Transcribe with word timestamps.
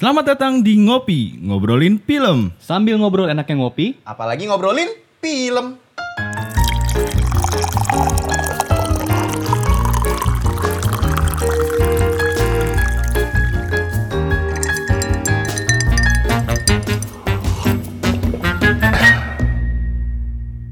Selamat 0.00 0.32
datang 0.32 0.64
di 0.64 0.80
Ngopi, 0.80 1.36
ngobrolin 1.44 2.00
film. 2.00 2.56
Sambil 2.56 2.96
ngobrol 2.96 3.28
enaknya 3.28 3.60
ngopi, 3.60 4.00
Apalagi 4.00 4.48
ngobrolin 4.48 4.88
film. 5.20 5.76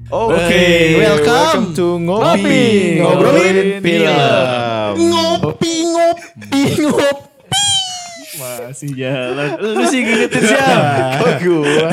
Oke, 0.08 0.64
welcome 1.04 1.76
to 1.76 2.00
Ngopi, 2.00 2.96
ngobrolin 2.96 3.84
film. 3.84 4.92
Ngopi, 4.96 5.74
ngopi, 5.84 6.62
ngopi. 6.80 7.27
Masih 8.38 8.90
jalan. 8.94 9.48
Lu 9.58 9.82
sih 9.84 10.00
ngingetin 10.00 10.42
siapa? 10.46 10.78
Kok 11.20 11.32
gua? 11.42 11.88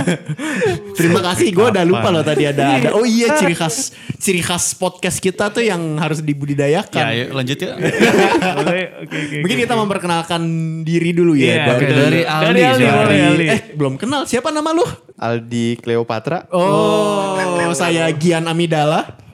Terima 0.95 1.19
kasih, 1.19 1.51
gue 1.51 1.65
udah 1.65 1.83
lupa 1.83 2.07
loh 2.07 2.21
tadi 2.21 2.45
ada 2.45 2.77
ada. 2.77 2.89
Oh 2.93 3.03
iya, 3.03 3.35
ciri 3.35 3.57
khas 3.59 3.91
ciri 4.15 4.39
khas 4.39 4.77
podcast 4.77 5.19
kita 5.19 5.49
tuh 5.49 5.65
yang 5.65 5.97
harus 5.97 6.21
dibudidayakan. 6.21 7.01
Ya, 7.01 7.05
ayo 7.11 7.25
lanjut 7.33 7.57
ya. 7.57 7.75
Oke, 7.75 8.81
oke, 9.03 9.17
oke. 9.17 9.37
Mungkin 9.43 9.57
kita 9.59 9.73
memperkenalkan 9.75 10.41
diri 10.81 11.11
dulu 11.11 11.33
ya. 11.35 11.45
Iya, 11.45 11.65
Dari- 11.67 11.85
dari 11.89 12.21
Aldi. 12.23 12.45
Dari 12.47 12.61
Aldi, 12.63 13.17
Aldi. 13.19 13.45
Eh, 13.49 13.61
belum 13.75 13.97
kenal. 13.97 14.23
Siapa 14.23 14.49
nama 14.49 14.71
lu? 14.71 14.85
Aldi 15.15 15.79
Cleopatra. 15.79 16.47
Oh, 16.51 17.35
saya 17.73 18.07
Gian 18.13 18.45
Amidala. 18.45 19.25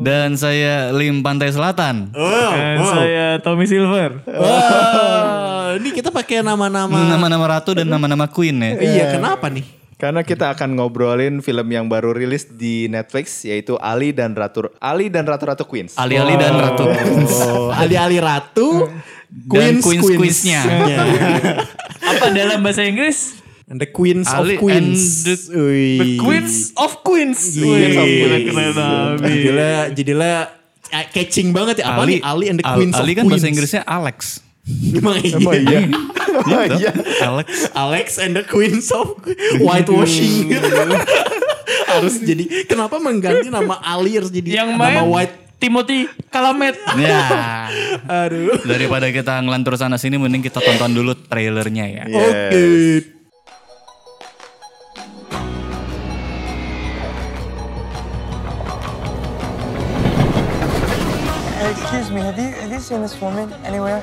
Dan 0.00 0.32
saya 0.32 0.96
Lim 0.96 1.20
Pantai 1.20 1.52
Selatan. 1.52 2.08
Oh, 2.16 2.50
Dan 2.50 2.80
wow. 2.80 2.88
saya 2.96 3.26
Tommy 3.44 3.68
Silver. 3.68 4.24
Wah, 4.24 5.39
ini 5.78 5.90
kita 5.92 6.10
pakai 6.10 6.42
nama-nama. 6.42 6.90
Nama-nama 6.90 7.44
ratu 7.58 7.76
dan 7.76 7.86
nama-nama 7.86 8.26
queen 8.26 8.56
ya. 8.58 8.72
Iya, 8.80 9.04
kenapa 9.14 9.46
nih? 9.46 9.62
Karena 9.94 10.24
kita 10.24 10.48
akan 10.56 10.80
ngobrolin 10.80 11.44
film 11.44 11.68
yang 11.68 11.84
baru 11.84 12.16
rilis 12.16 12.48
di 12.48 12.88
Netflix 12.88 13.44
yaitu 13.44 13.76
Ali 13.76 14.16
dan 14.16 14.32
Ratu 14.32 14.72
Ali 14.80 15.12
dan 15.12 15.28
Ratu-Ratu 15.28 15.68
Queens. 15.68 15.92
Ali-ali 16.00 16.40
dan 16.40 16.56
ratu. 16.56 16.88
Oh, 16.88 17.68
ali-ali 17.68 18.16
ratu, 18.16 18.88
Dan 19.28 19.84
queens-queensnya. 19.84 20.60
Iya. 20.88 20.98
Apa 22.00 22.32
dalam 22.32 22.64
bahasa 22.64 22.80
Inggris? 22.80 23.36
And 23.68 23.76
the 23.76 23.86
Queens 23.86 24.24
Ali 24.26 24.56
of 24.56 24.64
Queens. 24.64 24.98
and 24.98 25.36
the-. 25.36 25.38
The 26.00 26.08
Queens 26.16 26.54
of 26.74 26.92
Queens. 27.04 27.38
Wih, 27.54 27.94
Of 27.94 28.02
Queens. 28.02 28.80
Jadilah, 29.20 29.78
jadilah 29.94 30.36
eh, 30.90 31.04
catching 31.12 31.52
banget 31.52 31.84
ya. 31.84 31.94
Apa 31.94 32.02
nih? 32.08 32.18
Ali 32.24 32.48
and 32.48 32.58
the 32.58 32.66
Queens 32.66 32.96
Ali 32.96 33.12
of 33.14 33.20
kan 33.20 33.24
Queens. 33.28 33.32
bahasa 33.36 33.46
Inggrisnya 33.52 33.82
Alex. 33.84 34.40
Emang 34.90 35.16
iya. 35.22 35.36
Oh 35.40 35.54
iya. 35.54 35.80
Oh 36.30 36.64
iya. 36.78 36.92
Alex. 37.26 37.48
Alex 37.74 38.06
and 38.18 38.34
the 38.38 38.44
Queens 38.46 38.90
of 38.94 39.18
Whitewashing. 39.60 40.54
harus 41.90 42.22
jadi 42.22 42.44
kenapa 42.70 43.02
mengganti 43.02 43.50
nama 43.50 43.82
Ali 43.82 44.14
harus 44.14 44.30
jadi 44.30 44.62
Yang 44.62 44.68
nama 44.78 44.82
main 44.86 45.04
White? 45.10 45.36
Timothy 45.60 46.08
Kalamet. 46.32 46.72
Ya. 46.96 47.20
Aduh. 48.24 48.64
Daripada 48.64 49.12
kita 49.12 49.36
ngelantur 49.44 49.76
sana 49.76 50.00
sini 50.00 50.16
mending 50.16 50.40
kita 50.40 50.56
tonton 50.56 50.96
dulu 50.96 51.12
trailernya 51.28 51.84
ya. 51.84 52.02
Oke. 52.08 52.64
Excuse 61.70 62.08
me, 62.08 62.24
have 62.24 62.40
you 62.40 62.50
have 62.56 62.72
you 62.72 62.80
seen 62.80 63.04
this 63.04 63.20
woman 63.20 63.52
anywhere? 63.68 64.00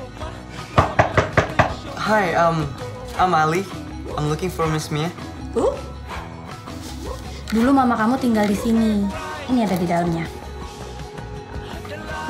Hi, 2.08 2.32
um, 2.40 2.64
I'm 3.20 3.36
Ali. 3.36 3.68
I'm 4.16 4.32
looking 4.32 4.48
for 4.48 4.64
Miss 4.64 4.88
Mia. 4.88 5.12
Tuh. 5.52 5.76
Dulu 7.52 7.76
mama 7.76 8.00
kamu 8.00 8.16
tinggal 8.16 8.48
di 8.48 8.56
sini. 8.56 9.04
Ini 9.52 9.68
ada 9.68 9.76
di 9.76 9.84
dalamnya. 9.84 10.24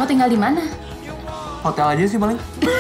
Mau 0.01 0.09
tinggal 0.09 0.34
di 0.34 0.38
mana? 0.41 0.66
Hotel 1.62 1.94
aja 1.94 2.09
sih 2.09 2.18
paling. 2.18 2.41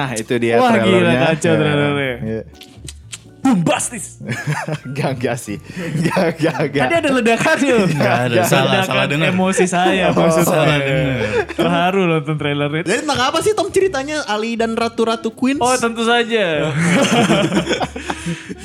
Nah, 0.00 0.10
itu 0.14 0.34
dia 0.36 0.56
Wah, 0.56 0.72
gila, 0.72 0.80
trailernya. 0.80 1.18
kacau 1.26 1.52
Ya. 1.52 1.58
trailernya. 1.58 2.14
Iya. 2.22 2.42
Bombastis. 3.40 4.20
Gak, 4.96 5.16
gak 5.16 5.36
sih. 5.36 5.56
Gak, 6.02 6.36
gak, 6.36 6.60
gak. 6.70 6.82
Tadi 6.82 6.94
ada 6.94 7.10
ledakannya. 7.10 7.76
Gak 7.90 8.16
ada, 8.26 8.40
salah, 8.42 8.64
Ledakan 8.70 8.84
salah 8.86 9.06
denger. 9.08 9.28
emosi 9.30 9.64
saya 9.66 10.06
maksud 10.10 10.44
salah 10.44 10.76
saya. 10.76 11.00
Terharu 11.50 12.02
nonton 12.06 12.36
trailernya. 12.36 12.84
Jadi 12.84 13.00
tentang 13.00 13.20
apa 13.22 13.40
sih 13.40 13.52
Tom 13.52 13.68
ceritanya 13.68 14.24
Ali 14.24 14.54
dan 14.54 14.72
Ratu-Ratu 14.72 15.32
Queens? 15.32 15.56
Oh 15.58 15.72
tentu 15.74 16.04
saja. 16.04 16.68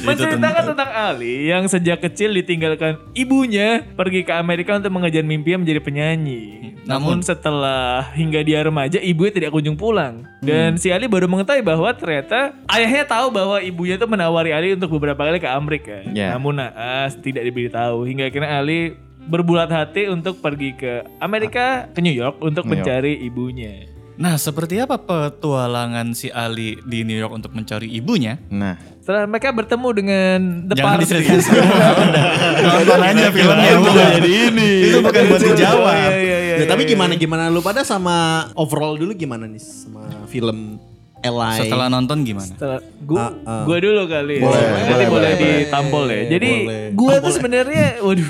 Menceritakan 0.05 0.63
tentang 0.73 0.89
Ali 0.93 1.49
yang 1.49 1.63
sejak 1.65 1.97
kecil 2.01 2.33
ditinggalkan 2.33 3.01
ibunya 3.17 3.81
pergi 3.97 4.21
ke 4.21 4.33
Amerika 4.33 4.77
untuk 4.77 4.93
mengejar 4.93 5.25
mimpinya 5.25 5.65
menjadi 5.65 5.81
penyanyi. 5.81 6.43
Namun, 6.85 7.17
Namun- 7.17 7.25
setelah 7.25 8.13
hingga 8.13 8.45
dia 8.45 8.61
remaja 8.61 9.01
ibunya 9.01 9.33
tidak 9.33 9.51
kunjung 9.51 9.73
pulang. 9.73 10.21
Dan 10.45 10.77
si 10.77 10.93
Ali 10.93 11.09
baru 11.09 11.25
mengetahui 11.25 11.65
bahwa 11.65 11.89
ternyata 11.97 12.53
ayahnya 12.69 13.09
tahu 13.09 13.33
bahwa 13.33 13.57
ibunya 13.57 13.97
itu 13.97 14.05
menawari 14.05 14.53
Ali 14.53 14.77
untuk 14.77 14.93
beberapa 14.93 15.25
kali 15.25 15.41
ke 15.41 15.49
Amerika. 15.49 16.05
Ya. 16.13 16.37
Namun 16.37 16.61
naas 16.61 17.17
tidak 17.17 17.41
diberitahu 17.49 18.05
hingga 18.05 18.29
akhirnya 18.29 18.61
Ali 18.61 18.93
berbulat 19.25 19.73
hati 19.73 20.05
untuk 20.05 20.37
pergi 20.37 20.77
ke 20.77 21.01
Amerika 21.17 21.89
ke 21.89 21.99
New 22.05 22.13
York 22.13 22.37
untuk 22.45 22.69
New 22.69 22.77
York. 22.77 22.85
mencari 22.85 23.13
ibunya. 23.25 23.94
Nah, 24.15 24.39
seperti 24.39 24.79
apa 24.79 24.95
petualangan 24.95 26.15
si 26.15 26.31
Ali 26.31 26.79
di 26.81 27.03
New 27.03 27.15
York 27.15 27.35
untuk 27.35 27.51
mencari 27.51 27.91
ibunya? 27.91 28.39
Nah, 28.47 28.79
Setelah 29.03 29.27
mereka 29.27 29.51
bertemu 29.51 29.87
dengan 29.91 30.37
The 30.65 30.75
Jangan 30.75 30.97
Party. 30.97 31.05
Udah, 31.05 32.25
Nonton 32.73 32.99
aja 33.01 33.27
filmnya 33.29 33.71
bukan 33.77 34.05
jadi 34.17 34.31
ini. 34.49 34.71
Itu 34.87 34.97
bukan 35.03 35.21
buat 35.29 35.41
dijawab. 35.43 35.93
Iya, 35.93 36.09
iya, 36.15 36.37
iya, 36.41 36.55
Ya, 36.55 36.65
tapi 36.65 36.83
iya. 36.83 36.91
gimana 36.95 37.13
gimana 37.13 37.43
lu 37.51 37.59
pada 37.59 37.83
sama 37.83 38.15
overall 38.55 38.95
dulu 38.95 39.11
gimana 39.11 39.45
nih 39.45 39.59
sama 39.59 40.07
film 40.25 40.79
Eli? 41.19 41.57
Setelah 41.59 41.85
nonton 41.85 42.21
gimana? 42.21 42.47
Setelah 42.47 42.79
gua, 43.01 43.19
Ah, 43.19 43.29
ah. 43.45 43.63
gua 43.65 43.77
dulu 43.77 44.01
kali. 44.05 44.39
Boleh, 44.39 44.57
ya. 44.57 44.69
Nanti 44.71 44.85
boleh, 44.85 45.05
boleh, 45.05 45.31
boleh. 45.33 45.57
ditampol 45.59 46.03
ya. 46.05 46.21
Jadi 46.31 46.51
Boleh. 46.63 46.85
gua 46.93 47.13
tuh 47.19 47.33
sebenarnya 47.33 47.85
waduh. 47.99 48.29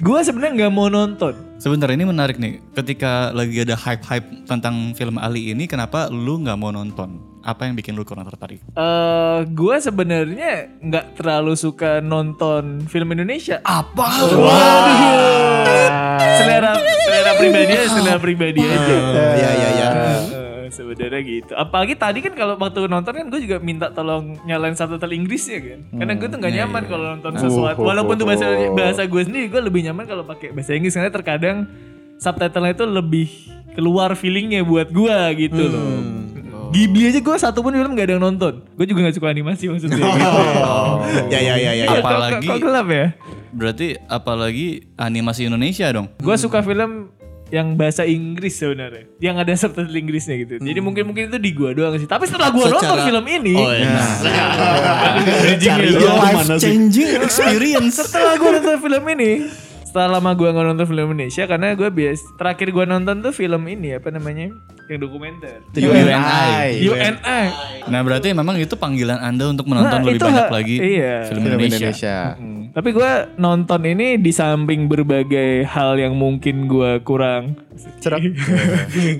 gua 0.00 0.18
sebenarnya 0.22 0.52
nggak 0.56 0.72
mau 0.72 0.88
nonton. 0.88 1.34
Sebentar 1.62 1.86
ini 1.94 2.02
menarik 2.02 2.42
nih. 2.42 2.58
Ketika 2.74 3.30
lagi 3.30 3.62
ada 3.62 3.78
hype-hype 3.78 4.50
tentang 4.50 4.98
film 4.98 5.14
Ali 5.14 5.54
ini, 5.54 5.70
kenapa 5.70 6.10
lu 6.10 6.42
nggak 6.42 6.58
mau 6.58 6.74
nonton? 6.74 7.22
Apa 7.38 7.70
yang 7.70 7.78
bikin 7.78 7.94
lu 7.94 8.02
kurang 8.02 8.26
tertarik? 8.26 8.58
Eh, 8.74 9.38
gua 9.54 9.78
sebenarnya 9.78 10.74
nggak 10.82 11.22
terlalu 11.22 11.54
suka 11.54 12.02
nonton 12.02 12.82
film 12.90 13.14
Indonesia. 13.14 13.62
Apa? 13.62 14.10
selera 16.42 16.74
selera 16.82 17.32
pribadi 17.38 17.72
aja, 17.78 17.88
selera 17.94 18.18
pribadi 18.18 18.60
aja. 18.66 18.96
ya 19.38 19.50
ya 19.54 19.68
ya. 19.78 20.41
Sebenarnya 20.72 21.20
gitu. 21.20 21.52
Apalagi 21.52 21.94
tadi 22.00 22.24
kan 22.24 22.32
kalau 22.32 22.56
waktu 22.56 22.88
nonton 22.88 23.12
kan 23.12 23.26
gue 23.28 23.40
juga 23.44 23.60
minta 23.60 23.92
tolong 23.92 24.40
nyalain 24.48 24.72
subtitle 24.72 25.12
Inggris 25.12 25.44
ya 25.44 25.60
kan. 25.60 25.80
Karena 25.92 26.12
gue 26.16 26.28
tuh 26.32 26.38
nggak 26.40 26.54
nyaman 26.56 26.82
kalau 26.88 27.04
nonton 27.12 27.32
sesuatu. 27.36 27.78
Oh, 27.84 27.92
Walaupun 27.92 28.14
tuh 28.16 28.24
bahasa 28.24 28.48
oh, 28.48 28.56
oh. 28.56 28.72
bahasa 28.72 29.04
gue 29.04 29.22
sendiri 29.22 29.52
gue 29.52 29.60
lebih 29.60 29.84
nyaman 29.84 30.08
kalau 30.08 30.24
pakai 30.24 30.56
bahasa 30.56 30.72
Inggris 30.72 30.96
karena 30.96 31.12
terkadang 31.12 31.68
subtitlenya 32.16 32.72
itu 32.72 32.84
lebih 32.88 33.28
keluar 33.76 34.16
feelingnya 34.16 34.64
buat 34.64 34.88
gue 34.88 35.18
gitu 35.44 35.62
loh. 35.68 35.84
Ghibli 36.72 37.04
aja 37.12 37.20
gue 37.20 37.36
satu 37.36 37.60
pun 37.60 37.76
film 37.76 37.92
gak 37.92 38.08
ada 38.08 38.16
yang 38.16 38.24
nonton. 38.24 38.64
Gue 38.80 38.88
juga 38.88 39.04
gak 39.04 39.20
suka 39.20 39.28
animasi 39.28 39.68
maksudnya. 39.68 40.00
gitu. 40.00 40.08
Ya 41.32 41.40
ya 41.44 41.54
ya 41.60 41.72
ya. 41.76 41.84
Iya, 41.84 41.84
ya. 41.84 42.00
Apalagi- 42.00 42.48
kok, 42.48 42.56
kok 42.56 42.60
gelap 42.64 42.88
ya? 42.88 43.06
Berarti 43.52 43.86
apalagi 44.08 44.68
animasi 44.96 45.52
Indonesia 45.52 45.84
dong. 45.92 46.08
Gue 46.16 46.32
suka 46.40 46.64
film 46.64 47.12
yang 47.52 47.76
bahasa 47.76 48.02
Inggris 48.02 48.56
sebenarnya. 48.56 49.04
Yang 49.20 49.36
ada 49.38 49.52
subtitle 49.54 49.92
Inggrisnya 49.92 50.40
gitu. 50.40 50.56
Jadi 50.56 50.80
mungkin 50.80 51.04
mungkin 51.04 51.28
itu 51.28 51.36
di 51.36 51.52
gua 51.52 51.76
doang 51.76 51.94
sih. 51.94 52.08
Tapi 52.08 52.24
setelah 52.24 52.48
gua 52.48 52.64
nonton 52.66 52.80
Secara- 52.80 53.04
film 53.04 53.24
ini, 53.28 53.54
Oh, 53.54 53.68
iya. 53.70 54.00
Life 55.60 56.58
changing 56.58 57.20
experience. 57.20 58.00
setelah 58.00 58.34
gue 58.36 58.50
nonton 58.50 58.76
film 58.80 59.04
ini 59.12 59.32
setelah 59.84 60.16
lama 60.16 60.32
gue 60.32 60.48
nggak 60.48 60.66
nonton 60.72 60.86
film 60.86 61.04
Indonesia 61.06 61.44
karena 61.44 61.76
gue 61.76 61.88
bias 61.88 62.24
terakhir 62.34 62.72
gue 62.72 62.84
nonton 62.86 63.20
tuh 63.20 63.28
film 63.30 63.60
ini 63.68 63.92
apa 63.92 64.08
namanya 64.08 64.48
yang 64.86 65.00
dokumenter 65.00 65.62
UNI. 65.72 66.82
UNI 66.82 67.44
Nah 67.86 68.00
berarti 68.02 68.30
memang 68.30 68.56
itu 68.56 68.74
panggilan 68.74 69.18
anda 69.18 69.46
untuk 69.46 69.66
menonton 69.66 69.98
Nah, 69.98 70.04
lebih 70.04 70.18
itu 70.18 70.26
banyak 70.26 70.46
ha- 70.46 70.52
lagi 70.52 70.76
iya. 70.76 71.14
film 71.26 71.42
Film 71.42 71.58
Indonesia. 71.58 71.78
Indonesia. 71.88 72.18
Hmm. 72.34 72.60
tapi 72.72 72.88
gue 72.90 73.10
nonton 73.36 73.80
ini 73.84 74.16
di 74.16 74.32
samping 74.32 74.88
berbagai 74.88 75.68
hal 75.68 76.00
yang 76.00 76.16
mungkin 76.16 76.64
gue 76.64 77.04
kurang 77.04 77.60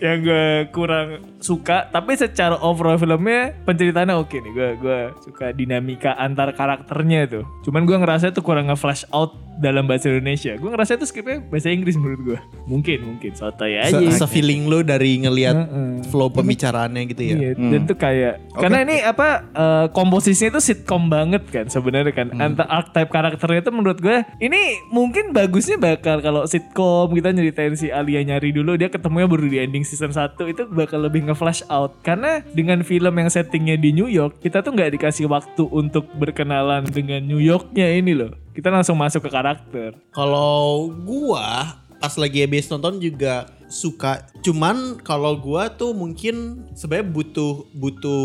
yang 0.00 0.18
gue 0.22 0.46
kurang 0.70 1.20
suka 1.36 1.84
tapi 1.88 2.14
secara 2.14 2.56
overall 2.60 2.96
filmnya 2.96 3.52
penceritaannya 3.62 4.14
oke 4.14 4.32
nih 4.32 4.52
gue 4.52 4.68
gue 4.78 4.98
suka 5.20 5.52
dinamika 5.52 6.16
antar 6.16 6.52
karakternya 6.52 7.28
tuh 7.28 7.44
cuman 7.60 7.84
gue 7.84 7.96
ngerasa 7.98 8.30
itu 8.30 8.40
kurang 8.40 8.72
nge-flash 8.72 9.04
out 9.10 9.36
dalam 9.58 9.84
bahasa 9.84 10.08
Indonesia 10.08 10.56
gue 10.56 10.68
ngerasa 10.70 10.96
itu 10.96 11.06
skripnya 11.08 11.44
bahasa 11.48 11.68
Inggris 11.68 11.96
menurut 11.98 12.20
gue 12.22 12.38
mungkin 12.64 12.98
mungkin 13.04 13.32
sotoy 13.36 13.76
aja 13.76 14.00
Se, 14.12 14.26
feeling 14.30 14.70
lu 14.70 14.80
dari 14.80 15.18
ngelihat 15.20 15.56
Heeh. 15.56 15.92
flow 16.08 16.32
pembicaraannya 16.32 17.02
gitu 17.12 17.22
ya. 17.22 17.36
Iya, 17.36 17.50
dan 17.56 17.80
tuh 17.84 17.98
kayak 17.98 18.34
karena 18.56 18.78
ini 18.84 18.96
apa 19.04 19.28
eh, 19.52 19.86
komposisinya 19.92 20.58
itu 20.58 20.72
sitcom 20.72 21.12
banget 21.12 21.42
kan 21.48 21.66
sebenarnya 21.68 22.12
kan. 22.14 22.32
Antar 22.38 22.66
archetype 22.68 23.10
karakternya 23.12 23.60
itu 23.62 23.72
menurut 23.72 23.98
gue 24.00 24.24
ini 24.40 24.82
mungkin 24.88 25.30
bagusnya 25.36 25.76
bakal 25.76 26.24
kalau 26.24 26.48
sitcom 26.48 27.12
kita 27.12 27.34
nyeritain 27.34 27.74
si 27.76 27.92
Alia 27.92 28.24
nyari 28.24 28.50
dulu 28.54 28.74
dia 28.74 28.88
ketemunya 28.88 29.28
baru 29.28 29.46
di 29.46 29.58
ending 29.62 29.84
season 29.86 30.10
1 30.14 30.34
itu 30.48 30.62
bakal 30.70 31.02
lebih 31.04 31.28
nge-flash 31.28 31.62
out 31.68 31.94
karena 32.02 32.40
dengan 32.56 32.82
film 32.82 33.14
yang 33.14 33.28
settingnya 33.28 33.76
di 33.78 33.94
New 33.94 34.08
York 34.08 34.40
kita 34.40 34.64
tuh 34.64 34.72
nggak 34.74 34.98
dikasih 34.98 35.28
waktu 35.28 35.62
untuk 35.70 36.08
berkenalan 36.16 36.86
dengan 36.88 37.22
New 37.22 37.42
Yorknya 37.42 37.92
ini 37.94 38.16
loh. 38.16 38.41
Kita 38.52 38.68
langsung 38.68 39.00
masuk 39.00 39.24
ke 39.24 39.30
karakter. 39.32 39.96
Kalau 40.12 40.92
gua 40.92 41.80
pas 41.96 42.12
lagi 42.20 42.44
habis 42.44 42.68
nonton 42.68 43.00
juga 43.00 43.48
suka. 43.72 44.28
Cuman 44.44 45.00
kalau 45.00 45.32
gua 45.40 45.72
tuh 45.72 45.96
mungkin 45.96 46.66
sebenarnya 46.76 47.08
butuh 47.08 47.64
butuh 47.72 48.24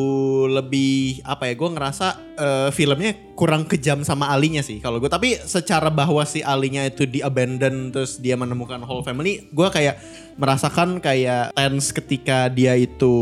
lebih 0.52 1.24
apa 1.24 1.48
ya? 1.48 1.56
Gua 1.56 1.72
ngerasa 1.72 2.08
eh, 2.36 2.70
filmnya 2.76 3.16
kurang 3.40 3.64
kejam 3.64 4.04
sama 4.04 4.28
alinya 4.28 4.60
sih 4.60 4.84
kalau 4.84 5.00
gua. 5.00 5.08
Tapi 5.08 5.40
secara 5.48 5.88
bahwa 5.88 6.20
si 6.28 6.44
alinya 6.44 6.84
itu 6.84 7.08
di 7.08 7.24
abandon 7.24 7.96
terus 7.96 8.20
dia 8.20 8.36
menemukan 8.36 8.84
whole 8.84 9.08
family, 9.08 9.48
gua 9.56 9.72
kayak 9.72 9.96
merasakan 10.36 11.00
kayak 11.00 11.56
tense 11.56 11.96
ketika 11.96 12.52
dia 12.52 12.76
itu 12.76 13.16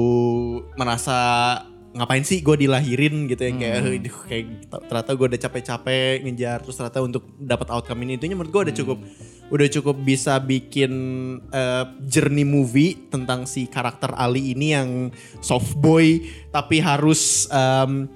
merasa 0.73 1.61
ngapain 1.95 2.27
sih 2.27 2.43
gue 2.43 2.67
dilahirin 2.67 3.31
gitu 3.31 3.39
ya 3.39 3.51
kayak 3.55 3.75
"Aduh, 3.87 4.19
kayak 4.27 4.45
ternyata 4.91 5.11
gue 5.15 5.25
udah 5.31 5.41
capek-capek 5.47 6.15
ngejar 6.27 6.57
terus 6.59 6.75
ternyata 6.75 6.99
untuk 6.99 7.23
dapat 7.39 7.71
outcome 7.71 8.03
ini. 8.03 8.19
Itunya 8.19 8.35
menurut 8.35 8.51
gue 8.51 8.61
udah 8.67 8.75
cukup 8.75 8.99
udah 9.47 9.67
cukup 9.71 9.95
bisa 10.03 10.35
bikin 10.43 10.91
eh, 11.55 11.85
journey 12.03 12.43
movie 12.43 13.07
tentang 13.07 13.47
si 13.47 13.71
karakter 13.71 14.11
Ali 14.19 14.51
ini 14.51 14.75
yang 14.75 14.89
soft 15.39 15.79
boy 15.79 16.19
tapi 16.51 16.83
harus 16.83 17.47
em, 17.47 18.11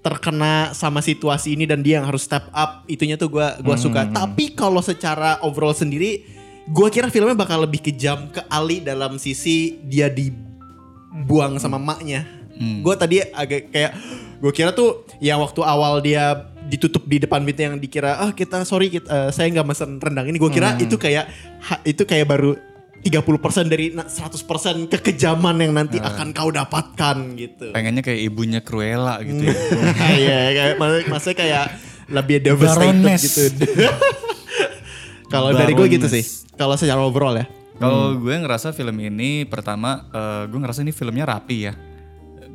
terkena 0.00 0.72
sama 0.72 1.04
situasi 1.04 1.52
ini 1.52 1.68
dan 1.68 1.84
dia 1.84 2.00
yang 2.00 2.08
harus 2.08 2.24
step 2.24 2.48
up. 2.56 2.88
Itunya 2.88 3.20
tuh 3.20 3.28
gue 3.28 3.44
gua 3.60 3.76
suka. 3.76 4.08
Tapi 4.08 4.56
kalau 4.56 4.80
secara 4.80 5.36
overall 5.44 5.76
sendiri 5.76 6.24
gue 6.64 6.88
kira 6.88 7.12
filmnya 7.12 7.36
bakal 7.36 7.60
lebih 7.60 7.84
kejam 7.84 8.32
ke 8.32 8.40
Ali 8.48 8.80
dalam 8.80 9.20
sisi 9.20 9.76
dia 9.84 10.08
dibuang 10.08 11.60
sama 11.60 11.76
maknya 11.76 12.37
gue 12.58 12.94
tadi 12.94 13.16
agak 13.24 13.68
kayak 13.68 13.92
gue 14.36 14.52
kira 14.52 14.70
tuh 14.70 14.90
yang 15.18 15.38
waktu 15.38 15.60
awal 15.60 15.98
dia 15.98 16.34
ditutup 16.64 17.02
di 17.02 17.18
depan 17.18 17.40
pintu 17.40 17.62
yang 17.62 17.76
dikira 17.76 18.18
ah 18.18 18.30
kita 18.30 18.60
sorry 18.62 18.88
kita, 18.88 19.06
eh, 19.06 19.30
saya 19.30 19.48
nggak 19.48 19.64
mesen 19.64 19.96
rendang 19.96 20.26
ini 20.26 20.36
gue 20.36 20.50
kira 20.50 20.74
itu 20.76 20.94
kayak 20.94 21.30
ha- 21.60 21.82
itu 21.82 22.02
kayak 22.02 22.26
baru 22.26 22.58
30% 22.98 23.14
dari 23.64 23.86
na- 23.90 24.04
100% 24.04 24.42
kekejaman 24.88 25.54
yang 25.56 25.72
nanti 25.72 25.96
akan 25.98 26.34
kau 26.34 26.50
dapatkan 26.50 27.16
gitu. 27.36 27.70
Pengennya 27.70 28.02
kayak 28.02 28.20
ibunya 28.20 28.58
Cruella 28.58 29.22
gitu 29.22 29.38
ya. 29.44 29.54
Iya, 30.18 30.38
kayak 30.50 30.74
mak- 30.76 31.06
maksudnya 31.08 31.36
kayak 31.36 31.64
lebih 32.10 32.36
devastated 32.42 32.98
Baroness. 32.98 33.22
gitu. 33.22 33.42
Kalau 35.30 35.52
dari 35.52 35.72
gue 35.72 35.86
gitu 35.88 36.08
sih. 36.08 36.24
Kalau 36.54 36.74
secara 36.74 36.98
overall 36.98 37.36
ya. 37.36 37.46
Kalau 37.78 38.18
gue 38.18 38.34
ngerasa 38.34 38.74
film 38.74 38.98
ini 38.98 39.46
pertama 39.46 40.10
eh, 40.10 40.42
gue 40.50 40.58
ngerasa 40.58 40.82
ini 40.82 40.90
filmnya 40.90 41.22
rapi 41.24 41.56
ya. 41.62 41.72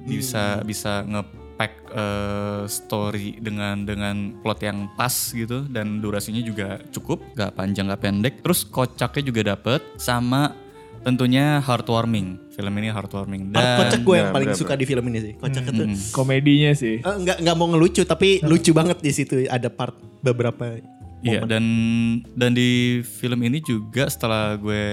Bisa 0.04 0.60
bisa 0.68 1.04
nge-pack 1.08 1.74
eh, 1.96 2.64
story 2.68 3.40
dengan 3.40 3.88
dengan 3.88 4.36
plot 4.44 4.60
yang 4.64 4.92
pas 5.00 5.14
gitu 5.32 5.66
dan 5.72 6.04
durasinya 6.04 6.44
juga 6.44 6.80
cukup, 6.92 7.24
gak 7.36 7.56
panjang 7.56 7.92
gak 7.92 8.02
pendek. 8.04 8.34
Terus 8.44 8.68
kocaknya 8.68 9.24
juga 9.24 9.42
dapet 9.56 9.82
sama 9.96 10.56
tentunya 11.04 11.60
heartwarming. 11.60 12.40
Film 12.56 12.74
ini 12.80 12.90
heartwarming 12.94 13.52
dan 13.52 13.82
Kocak 13.82 14.02
gue 14.06 14.16
yang 14.16 14.30
Bener, 14.30 14.36
paling 14.40 14.50
bener, 14.54 14.62
suka 14.62 14.74
di 14.80 14.86
film 14.88 15.06
ini 15.12 15.20
sih. 15.20 15.34
Kocak 15.36 15.64
itu. 15.68 15.84
Komedinya 16.16 16.72
sih. 16.74 16.96
Eh, 17.04 17.16
nggak 17.28 17.38
nggak 17.44 17.56
mau 17.60 17.68
ngelucu 17.70 18.02
tapi 18.08 18.40
lucu 18.46 18.72
banget 18.72 18.98
di 19.04 19.12
situ 19.12 19.44
ada 19.52 19.68
part 19.68 19.94
beberapa 20.24 20.80
Iya 21.24 21.48
dan 21.48 21.64
dan 22.36 22.52
di 22.52 23.00
film 23.00 23.40
ini 23.48 23.64
juga 23.64 24.12
setelah 24.12 24.60
gue 24.60 24.86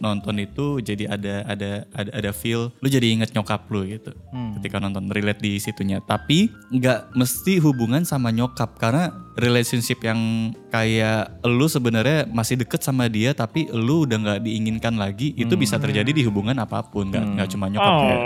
nonton 0.00 0.40
itu 0.40 0.80
jadi 0.80 1.12
ada 1.12 1.44
ada 1.44 1.84
ada 1.92 2.10
ada 2.16 2.30
feel 2.32 2.72
lu 2.80 2.88
jadi 2.88 3.12
inget 3.12 3.36
nyokap 3.36 3.68
lu 3.68 3.84
gitu. 3.84 4.16
Ketika 4.56 4.80
nonton 4.80 5.12
relate 5.12 5.44
di 5.44 5.60
situnya. 5.60 6.00
Tapi 6.00 6.48
nggak 6.72 7.12
mesti 7.12 7.60
hubungan 7.60 8.08
sama 8.08 8.32
nyokap 8.32 8.80
karena 8.80 9.12
relationship 9.36 10.00
yang 10.00 10.50
kayak 10.72 11.44
lu 11.44 11.68
sebenarnya 11.68 12.24
masih 12.32 12.56
deket 12.56 12.80
sama 12.80 13.04
dia 13.12 13.36
tapi 13.36 13.68
lu 13.68 14.08
udah 14.08 14.16
nggak 14.16 14.40
diinginkan 14.48 14.96
lagi 14.96 15.36
itu 15.36 15.52
bisa 15.60 15.76
terjadi 15.76 16.08
di 16.08 16.24
hubungan 16.24 16.56
apa 16.56 16.80
pun. 16.88 17.12
Nggak 17.12 17.24
nggak 17.36 17.48
cuma 17.52 17.68
nyokap 17.68 17.94
kayak 18.00 18.20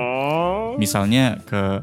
misalnya 0.78 1.42
ke 1.42 1.82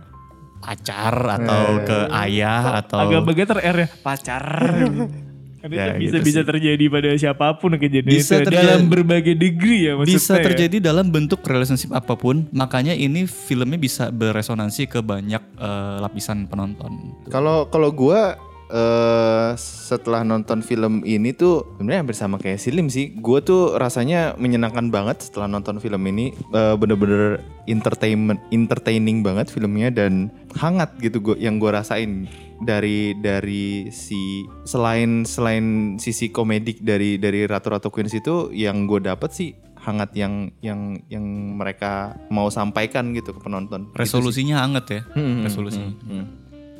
pacar 0.64 1.16
atau 1.44 1.84
ke 1.86 2.00
ayah 2.26 2.82
atau 2.82 3.04
Agak 3.04 3.22
begeter 3.28 3.58
R 3.62 3.78
ya? 3.84 3.88
Pacar. 4.02 4.44
Kan 5.70 5.76
itu 5.76 5.78
Ya, 5.78 5.94
bisa 5.94 6.16
gitu 6.16 6.26
bisa 6.26 6.42
sih. 6.42 6.48
terjadi 6.48 6.86
pada 6.88 7.10
siapa 7.14 7.46
pun 7.56 7.72
kejadian 7.74 8.14
Bisa 8.14 8.34
itu 8.36 8.46
terjadi- 8.46 8.58
dalam 8.66 8.82
berbagai 8.88 9.36
degree 9.36 9.82
ya 9.84 9.94
maksudnya. 9.94 10.16
bisa 10.16 10.34
ya. 10.34 10.44
terjadi 10.44 10.78
dalam 10.82 11.06
bentuk 11.08 11.40
relationship 11.42 11.92
apa 11.92 12.14
pun 12.14 12.48
makanya 12.52 12.92
ini 12.92 13.24
filmnya 13.24 13.78
bisa 13.78 14.10
beresonansi 14.10 14.86
ke 14.86 15.00
banyak 15.00 15.44
eh, 15.54 15.98
lapisan 16.00 16.46
penonton 16.46 17.14
Kalau 17.28 17.68
kalau 17.68 17.90
gua 17.90 18.36
eh 18.68 19.52
setelah 19.58 20.28
nonton 20.28 20.60
film 20.60 21.00
ini 21.08 21.32
tuh 21.32 21.64
sebenarnya 21.80 22.00
hampir 22.04 22.18
sama 22.18 22.36
kayak 22.36 22.60
Silim 22.60 22.92
sih. 22.92 23.16
Gua 23.16 23.40
tuh 23.40 23.80
rasanya 23.80 24.36
menyenangkan 24.36 24.92
banget 24.92 25.24
setelah 25.24 25.48
nonton 25.48 25.80
film 25.80 26.04
ini. 26.08 26.36
Eh, 26.52 26.76
bener-bener 26.76 27.40
entertainment 27.68 28.40
entertaining 28.52 29.24
banget 29.24 29.48
filmnya 29.48 29.88
dan 29.92 30.32
hangat 30.60 30.92
gitu 31.00 31.24
gua 31.24 31.36
yang 31.40 31.60
gua 31.60 31.80
rasain 31.80 32.28
dari 32.58 33.14
dari 33.18 33.88
si 33.94 34.46
selain 34.66 35.24
selain 35.24 35.98
sisi 36.02 36.34
komedik 36.34 36.82
dari 36.82 37.22
dari 37.22 37.46
Ratu 37.46 37.70
Ratu 37.70 37.90
Queens 37.94 38.18
itu 38.18 38.50
yang 38.50 38.90
gue 38.90 38.98
dapet 38.98 39.30
sih 39.30 39.54
hangat 39.78 40.12
yang 40.18 40.50
yang 40.66 40.98
yang 41.08 41.24
mereka 41.56 42.18
mau 42.34 42.50
sampaikan 42.50 43.14
gitu 43.14 43.32
ke 43.32 43.40
penonton. 43.40 43.94
resolusinya 43.94 44.66
hangat 44.66 44.86
ya 44.90 45.02
Hmm, 45.14 45.46
resolusinya 45.46 45.94
Hmm. 46.04 46.26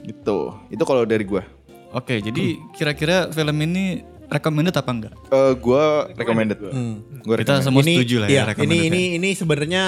Gitu. 0.08 0.38
Itu 0.72 0.84
kalau 0.88 1.04
dari 1.04 1.28
gua. 1.28 1.44
Oke 1.92 2.16
jadi 2.18 2.44
kira-kira 2.74 3.30
film 3.30 3.58
ini 3.62 4.02
recommended 4.28 4.76
apa 4.76 4.92
enggak 4.92 5.14
Eh 5.28 5.54
gua 5.56 6.12
recommended. 6.12 6.60
Gua 6.60 7.36
kita 7.40 7.56
recommended. 7.56 7.64
semua 7.64 7.82
ini, 7.82 7.94
setuju 7.96 8.16
lah 8.20 8.28
iya, 8.28 8.36
ya 8.36 8.42
ini 8.42 8.50
recommended 8.52 8.84
ini 8.84 9.02
ya. 9.02 9.16
ini 9.16 9.30
sebenarnya 9.32 9.84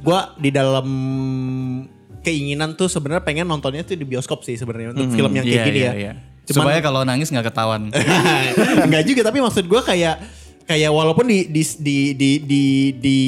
gua 0.00 0.20
di 0.36 0.48
dalam 0.48 0.86
keinginan 2.20 2.74
tuh 2.74 2.88
sebenarnya 2.88 3.22
pengen 3.22 3.46
nontonnya 3.46 3.84
tuh 3.84 3.94
di 3.94 4.02
bioskop 4.02 4.42
sih 4.42 4.56
sebenarnya 4.56 4.92
untuk 4.92 5.12
film 5.12 5.30
yang 5.30 5.44
kayak 5.44 5.60
Iya, 5.60 5.68
gini 5.68 5.78
iya, 5.78 5.86
ya. 5.86 5.94
iya. 5.94 6.12
Cuman 6.46 6.62
supaya 6.62 6.78
kalau 6.80 7.00
nangis 7.02 7.28
nggak 7.28 7.46
ketahuan 7.46 7.90
Enggak 8.86 9.02
juga 9.04 9.20
tapi 9.22 9.38
maksud 9.38 9.64
gua 9.66 9.82
kayak 9.82 10.16
kayak 10.64 10.90
walaupun 10.90 11.26
di 11.26 11.44
di 11.46 11.62
di 11.76 11.96
di 12.14 12.30
di 12.40 12.64
di, 12.96 13.18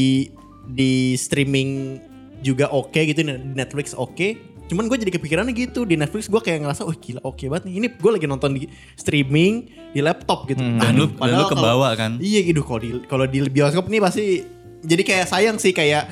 di 0.64 0.92
streaming 1.14 1.98
juga 2.40 2.70
oke 2.70 2.94
gitu 2.96 3.20
di 3.20 3.34
Netflix 3.52 3.92
oke 3.92 4.47
cuman 4.68 4.84
gue 4.84 4.96
jadi 4.98 5.10
kepikirannya 5.10 5.50
gitu 5.50 5.82
di 5.82 5.94
Netflix 5.94 6.26
gue 6.26 6.38
kayak 6.38 6.62
ngerasa 6.62 6.82
oh 6.82 6.92
gila 6.92 7.20
oke 7.22 7.40
banget 7.42 7.64
nih 7.64 7.74
ini 7.74 7.86
gue 7.90 8.10
lagi 8.10 8.26
nonton 8.26 8.52
di 8.52 8.68
streaming 8.94 9.54
di 9.88 10.00
laptop 10.00 10.44
gitu 10.46 10.60
dan 10.60 10.92
lu- 10.94 11.08
dan 11.10 11.32
lu 11.34 11.44
kebawa 11.46 11.88
kalau- 11.88 11.96
kan? 11.96 12.12
iya 12.20 12.40
gitu 12.42 12.60
kalau 12.60 12.78
di 12.78 12.90
kalau 13.04 13.24
di 13.24 13.38
bioskop 13.44 13.86
nih 13.86 13.98
pasti 13.98 14.24
jadi 14.78 15.02
kayak 15.02 15.26
sayang 15.26 15.56
sih 15.56 15.72
kayak 15.72 16.06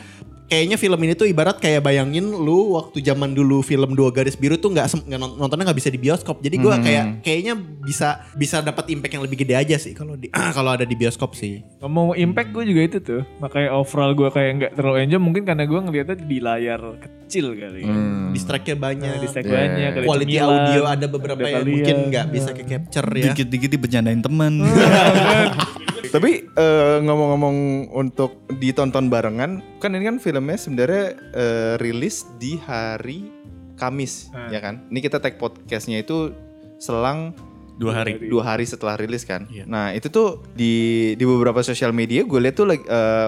kayaknya 0.47 0.77
film 0.77 1.01
ini 1.03 1.13
tuh 1.13 1.27
ibarat 1.27 1.59
kayak 1.59 1.83
bayangin 1.83 2.27
lu 2.27 2.79
waktu 2.79 3.03
zaman 3.03 3.35
dulu 3.35 3.61
film 3.61 3.93
dua 3.93 4.15
garis 4.15 4.39
biru 4.39 4.55
tuh 4.57 4.71
nggak 4.71 5.07
nontonnya 5.11 5.71
nggak 5.71 5.79
bisa 5.79 5.91
di 5.91 5.99
bioskop. 5.99 6.39
Jadi 6.39 6.57
gua 6.57 6.79
kayak 6.79 7.21
kayaknya 7.21 7.55
bisa 7.59 8.23
bisa 8.33 8.63
dapat 8.63 8.91
impact 8.91 9.13
yang 9.15 9.25
lebih 9.27 9.39
gede 9.43 9.55
aja 9.55 9.77
sih 9.77 9.93
kalau 9.93 10.15
di 10.15 10.31
kalau 10.57 10.73
ada 10.73 10.87
di 10.87 10.95
bioskop 10.95 11.35
sih. 11.35 11.63
Ngomong 11.83 12.15
impact 12.17 12.51
gue 12.51 12.65
juga 12.67 12.81
itu 12.83 12.99
tuh. 13.03 13.23
Makanya 13.39 13.75
overall 13.75 14.15
gue 14.15 14.29
kayak 14.31 14.51
nggak 14.59 14.73
terlalu 14.75 14.97
enjoy 15.07 15.21
mungkin 15.21 15.43
karena 15.43 15.65
gue 15.67 15.81
ngeliatnya 15.83 16.17
di 16.19 16.39
layar 16.39 16.81
kecil 16.99 17.53
kali 17.55 17.83
ya. 17.83 17.91
Hmm. 17.91 18.31
Distract-nya 18.31 18.77
banyak. 18.79 19.11
Nah, 19.11 19.23
di 19.23 19.29
stack 19.29 19.45
Yeah. 19.47 19.55
banyak, 19.57 19.91
Quality 20.03 20.35
cemilan, 20.37 20.51
audio 20.51 20.83
ada 20.87 21.07
beberapa 21.07 21.39
ada 21.43 21.51
yang 21.51 21.63
kalian. 21.63 21.75
mungkin 21.75 21.97
nggak 22.11 22.27
bisa 22.31 22.51
ke 22.55 22.63
capture 22.67 23.09
ya. 23.15 23.25
Dikit-dikit 23.31 23.71
dibercandain 23.75 24.21
temen. 24.23 24.53
Tapi 26.17 26.49
eh, 26.49 26.97
ngomong-ngomong 26.99 27.57
untuk 27.93 28.41
ditonton 28.51 29.13
barengan, 29.13 29.61
kan 29.77 29.93
ini 29.93 30.05
kan 30.07 30.17
filmnya 30.17 30.57
sebenarnya 30.57 31.05
eh, 31.31 31.75
rilis 31.77 32.25
di 32.37 32.57
hari 32.57 33.29
Kamis, 33.77 34.33
Hmm. 34.33 34.49
ya 34.49 34.65
kan? 34.65 34.89
Ini 34.89 34.99
kita 34.99 35.21
tag 35.21 35.37
podcastnya 35.37 36.01
itu 36.01 36.33
selang 36.79 37.37
Dua 37.77 37.93
hari. 37.93 38.17
dua 38.25 38.41
hari 38.47 38.65
setelah 38.65 38.97
rilis 38.97 39.29
kan. 39.29 39.45
Iya. 39.47 39.69
Nah 39.69 39.93
itu 39.93 40.09
tuh 40.09 40.41
di 40.51 40.73
di 41.13 41.25
beberapa 41.29 41.61
sosial 41.61 41.93
media 41.93 42.25
gue 42.25 42.41
lihat 42.41 42.57
tuh 42.57 42.65
eh, 42.73 42.81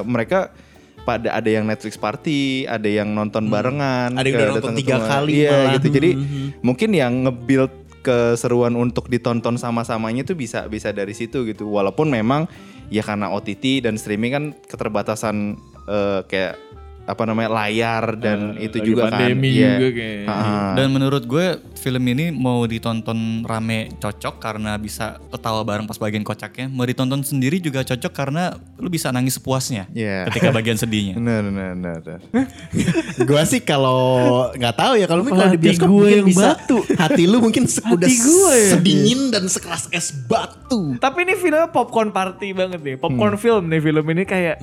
mereka 0.08 0.56
pada 1.04 1.36
ada 1.36 1.44
yang 1.44 1.68
Netflix 1.68 2.00
party, 2.00 2.64
ada 2.64 2.88
yang 2.88 3.12
nonton 3.12 3.52
barengan, 3.52 4.12
Ada 4.12 4.24
yang 4.24 4.36
udah 4.38 4.48
nonton 4.54 4.72
tiga 4.74 4.96
kali 4.98 5.44
Iya 5.44 5.52
malah. 5.52 5.72
gitu. 5.76 5.88
Jadi 5.90 6.10
Mhm. 6.14 6.48
mungkin 6.60 6.90
yang 6.92 7.12
nge-build 7.24 7.72
keseruan 7.98 8.72
untuk 8.72 9.12
ditonton 9.12 9.56
sama-samanya 9.56 10.24
tuh 10.24 10.32
bisa 10.32 10.64
bisa 10.64 10.88
dari 10.90 11.12
situ 11.12 11.44
gitu. 11.44 11.68
Walaupun 11.68 12.08
memang 12.08 12.48
ya 12.88 13.02
karena 13.02 13.28
OTT 13.28 13.80
dan 13.80 13.94
streaming 13.94 14.32
kan 14.32 14.44
keterbatasan 14.64 15.56
eh, 15.84 16.20
kayak 16.24 16.56
apa 17.04 17.22
namanya 17.24 17.48
layar 17.54 18.20
dan 18.20 18.52
itu 18.58 18.76
Ah, 18.76 18.80
Lagi 18.80 18.88
juga 18.90 19.02
pandemi 19.06 19.48
kan. 19.50 19.56
Iya. 19.56 19.70
juga 19.74 19.88
kayak. 19.94 20.24
Dan 20.76 20.86
menurut 20.90 21.24
gue 21.24 21.46
film 21.78 22.02
ini 22.04 22.28
mau 22.28 22.62
ditonton 22.62 23.42
rame 23.42 23.94
cocok 23.96 24.36
karena 24.36 24.74
bisa 24.76 25.16
ketawa 25.30 25.62
bareng 25.62 25.86
pas 25.86 25.96
bagian 25.96 26.20
kocaknya. 26.20 26.66
Mau 26.66 26.82
ditonton 26.82 27.22
sendiri 27.22 27.58
juga 27.58 27.80
cocok 27.80 28.12
karena 28.12 28.52
lu 28.76 28.86
bisa 28.86 29.08
nangis 29.08 29.38
sepuasnya 29.38 29.86
Iya. 29.94 30.26
ketika 30.28 30.50
bagian 30.50 30.74
sedihnya. 30.74 31.14
Benar, 31.20 31.40
benar, 31.46 31.68
benar, 31.74 31.96
benar. 32.02 32.18
gua 33.28 33.42
sih 33.44 33.60
kalau 33.60 34.00
nggak 34.52 34.74
tahu 34.74 34.92
ya 34.96 35.06
kalau 35.06 35.22
kalau 35.22 35.46
di 35.48 35.58
bioskop 35.58 35.88
gue 35.88 36.08
yang 36.10 36.26
bisa 36.26 36.54
batu. 36.54 36.78
hati 36.96 37.24
lu 37.24 37.38
mungkin 37.38 37.64
udah 37.64 38.08
gue 38.08 38.52
ya. 38.54 38.70
sedingin 38.74 39.20
dan 39.30 39.44
sekeras 39.46 39.86
es 39.90 40.10
batu. 40.10 40.96
Tapi 40.98 41.18
ini 41.22 41.34
filmnya 41.34 41.68
popcorn 41.68 42.10
party 42.10 42.52
banget 42.52 42.80
nih. 42.82 42.96
Popcorn 42.96 43.38
film 43.38 43.68
nih 43.68 43.80
film 43.80 44.04
ini 44.10 44.22
kayak 44.24 44.56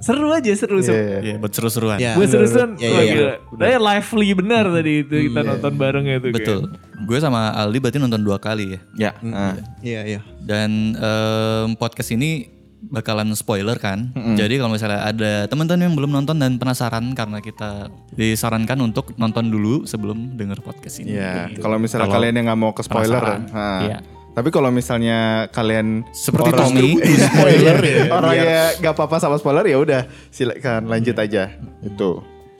seru 0.00 0.30
aja 0.30 0.50
seru 0.54 0.80
seru. 0.80 0.96
Iya. 0.96 1.18
Iya, 1.22 1.34
buat 1.38 1.52
seru-seruan. 1.52 1.98
Ya. 2.00 2.14
Gue 2.14 2.26
seru-seruan. 2.26 2.74
Iya, 2.78 2.88
iya, 2.88 3.12
gila. 3.12 3.34
Saya 3.58 3.76
lively 3.78 4.28
benar 4.32 4.64
tadi 4.70 4.92
itu 5.02 5.16
kita 5.28 5.40
nonton 5.42 5.72
bareng 5.76 6.04
itu. 6.08 6.28
kayak. 6.32 6.61
Betul. 6.62 6.78
Gue 7.02 7.18
sama 7.18 7.50
Aldi 7.52 7.78
berarti 7.78 7.98
nonton 7.98 8.20
dua 8.20 8.38
kali 8.38 8.74
ya. 8.74 8.80
Ya. 8.94 9.12
ah. 9.28 9.54
Iya 9.78 10.00
iya. 10.08 10.20
Dan 10.38 10.94
em, 10.94 11.68
podcast 11.74 12.10
ini 12.10 12.46
bakalan 12.82 13.30
spoiler 13.32 13.78
kan. 13.78 14.10
Jadi 14.34 14.58
kalau 14.58 14.70
misalnya 14.70 15.06
ada 15.06 15.46
teman-teman 15.46 15.86
yang 15.86 15.94
belum 15.94 16.10
nonton 16.12 16.34
dan 16.34 16.58
penasaran 16.58 17.14
karena 17.14 17.38
kita 17.38 17.86
disarankan 18.12 18.74
untuk 18.82 19.14
nonton 19.14 19.48
dulu 19.48 19.82
sebelum 19.84 20.34
denger 20.34 20.58
podcast 20.60 20.98
ini. 20.98 21.14
Iya, 21.14 21.46
Gitu. 21.48 21.62
kalau 21.62 21.78
misalnya 21.78 22.06
Kalau 22.06 22.16
kalian 22.16 22.34
yang 22.34 22.46
nggak 22.50 22.58
mau 22.58 22.70
ke 22.70 22.82
spoiler, 22.82 23.22
ha. 23.22 23.66
Iya. 23.80 23.98
Tapi 24.32 24.48
kalau 24.48 24.72
misalnya 24.72 25.18
kalian 25.48 26.08
Seperti 26.10 26.50
orang- 26.50 26.72
Tommy. 26.72 26.90
spoiler 27.28 27.78
ya, 27.78 27.96
orang 28.16 28.34
ya 28.34 28.60
nggak 28.80 28.94
apa-apa 28.96 29.16
sama 29.20 29.36
spoiler 29.36 29.62
ya 29.62 29.76
udah 29.76 30.00
silakan 30.28 30.88
lanjut 30.88 31.14
aja 31.14 31.54
itu. 31.80 32.10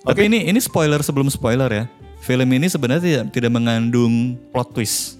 Tapi 0.03 0.21
ini 0.27 0.47
ini 0.47 0.59
spoiler 0.59 1.01
sebelum 1.01 1.27
spoiler 1.29 1.67
ya. 1.67 1.85
Film 2.23 2.47
ini 2.49 2.71
sebenarnya 2.71 3.03
tidak 3.03 3.25
tidak 3.35 3.51
mengandung 3.51 4.39
plot 4.49 4.71
twist 4.73 5.19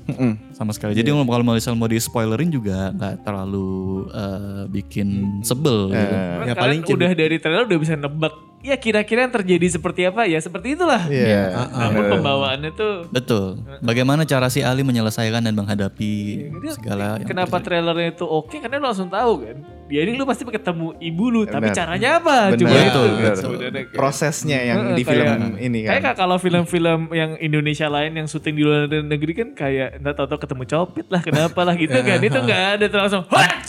sama 0.53 0.71
sekali. 0.71 0.95
Jadi 0.95 1.11
kalau 1.11 1.27
kalau 1.27 1.43
misalnya 1.45 1.75
mau 1.75 1.91
di 1.91 1.99
spoilerin 1.99 2.47
juga 2.47 2.95
nggak 2.95 3.27
terlalu 3.27 3.71
eh, 4.09 4.63
bikin 4.71 5.09
sebel 5.43 5.91
gitu. 5.91 6.15
Karena 6.15 6.47
Ya, 6.47 6.55
paling 6.55 6.81
udah 6.81 7.11
dari 7.13 7.37
trailer 7.37 7.67
udah 7.67 7.79
bisa 7.79 7.99
nebak. 7.99 8.31
Ya 8.63 8.79
kira-kira 8.79 9.27
yang 9.27 9.35
terjadi 9.35 9.67
seperti 9.75 10.07
apa 10.07 10.23
ya 10.23 10.39
seperti 10.39 10.79
itulah. 10.79 11.03
Iya. 11.11 11.67
Namun 11.75 12.03
pembawaannya 12.09 12.71
tuh 12.71 13.11
Betul. 13.11 13.59
Bagaimana 13.83 14.23
cara 14.23 14.47
si 14.47 14.63
Ali 14.63 14.87
menyelesaikan 14.87 15.43
dan 15.43 15.59
menghadapi 15.59 16.13
Dia- 16.55 16.75
segala 16.79 17.19
yang 17.19 17.27
Kenapa 17.27 17.59
terjadi. 17.59 17.67
trailernya 17.83 18.09
itu 18.15 18.23
oke? 18.23 18.55
Karena 18.55 18.79
lu 18.79 18.87
langsung 18.87 19.11
tahu 19.11 19.43
kan. 19.43 19.59
Dia 19.93 20.09
ini 20.09 20.17
lu 20.17 20.25
pasti 20.25 20.41
ketemu 20.43 20.97
ibu 20.97 21.25
lu, 21.29 21.45
tapi 21.45 21.69
Benar. 21.69 21.77
caranya 21.77 22.11
apa? 22.17 22.37
Benar, 22.49 22.57
Cuma 22.57 22.73
betul, 22.73 23.09
itu. 23.13 23.33
Sebenarnya 23.37 23.83
kayak- 23.85 23.93
Prosesnya 23.93 24.59
yang 24.65 24.79
Heeh, 24.81 24.97
di 24.97 25.03
film 25.05 25.27
kayak- 25.29 25.61
ini 25.61 25.79
kan. 25.85 25.91
Kayak 25.93 26.15
kalau 26.17 26.37
film-film 26.41 27.01
yang 27.13 27.31
Indonesia 27.37 27.87
lain 27.87 28.13
yang 28.15 28.25
syuting 28.25 28.57
di 28.57 28.65
luar 28.65 28.89
negeri 28.89 29.33
kan 29.37 29.49
kayak 29.53 30.01
entar 30.01 30.17
tahu-tahu 30.17 30.41
ketemu 30.41 30.65
copet 30.65 31.07
lah, 31.07 31.21
kenapa 31.21 31.61
lah 31.61 31.77
gitu 31.77 31.93
kan. 31.93 32.19
Itu 32.19 32.39
enggak 32.43 32.63
ada 32.73 32.85
tuh 32.89 32.99
langsung. 32.99 33.25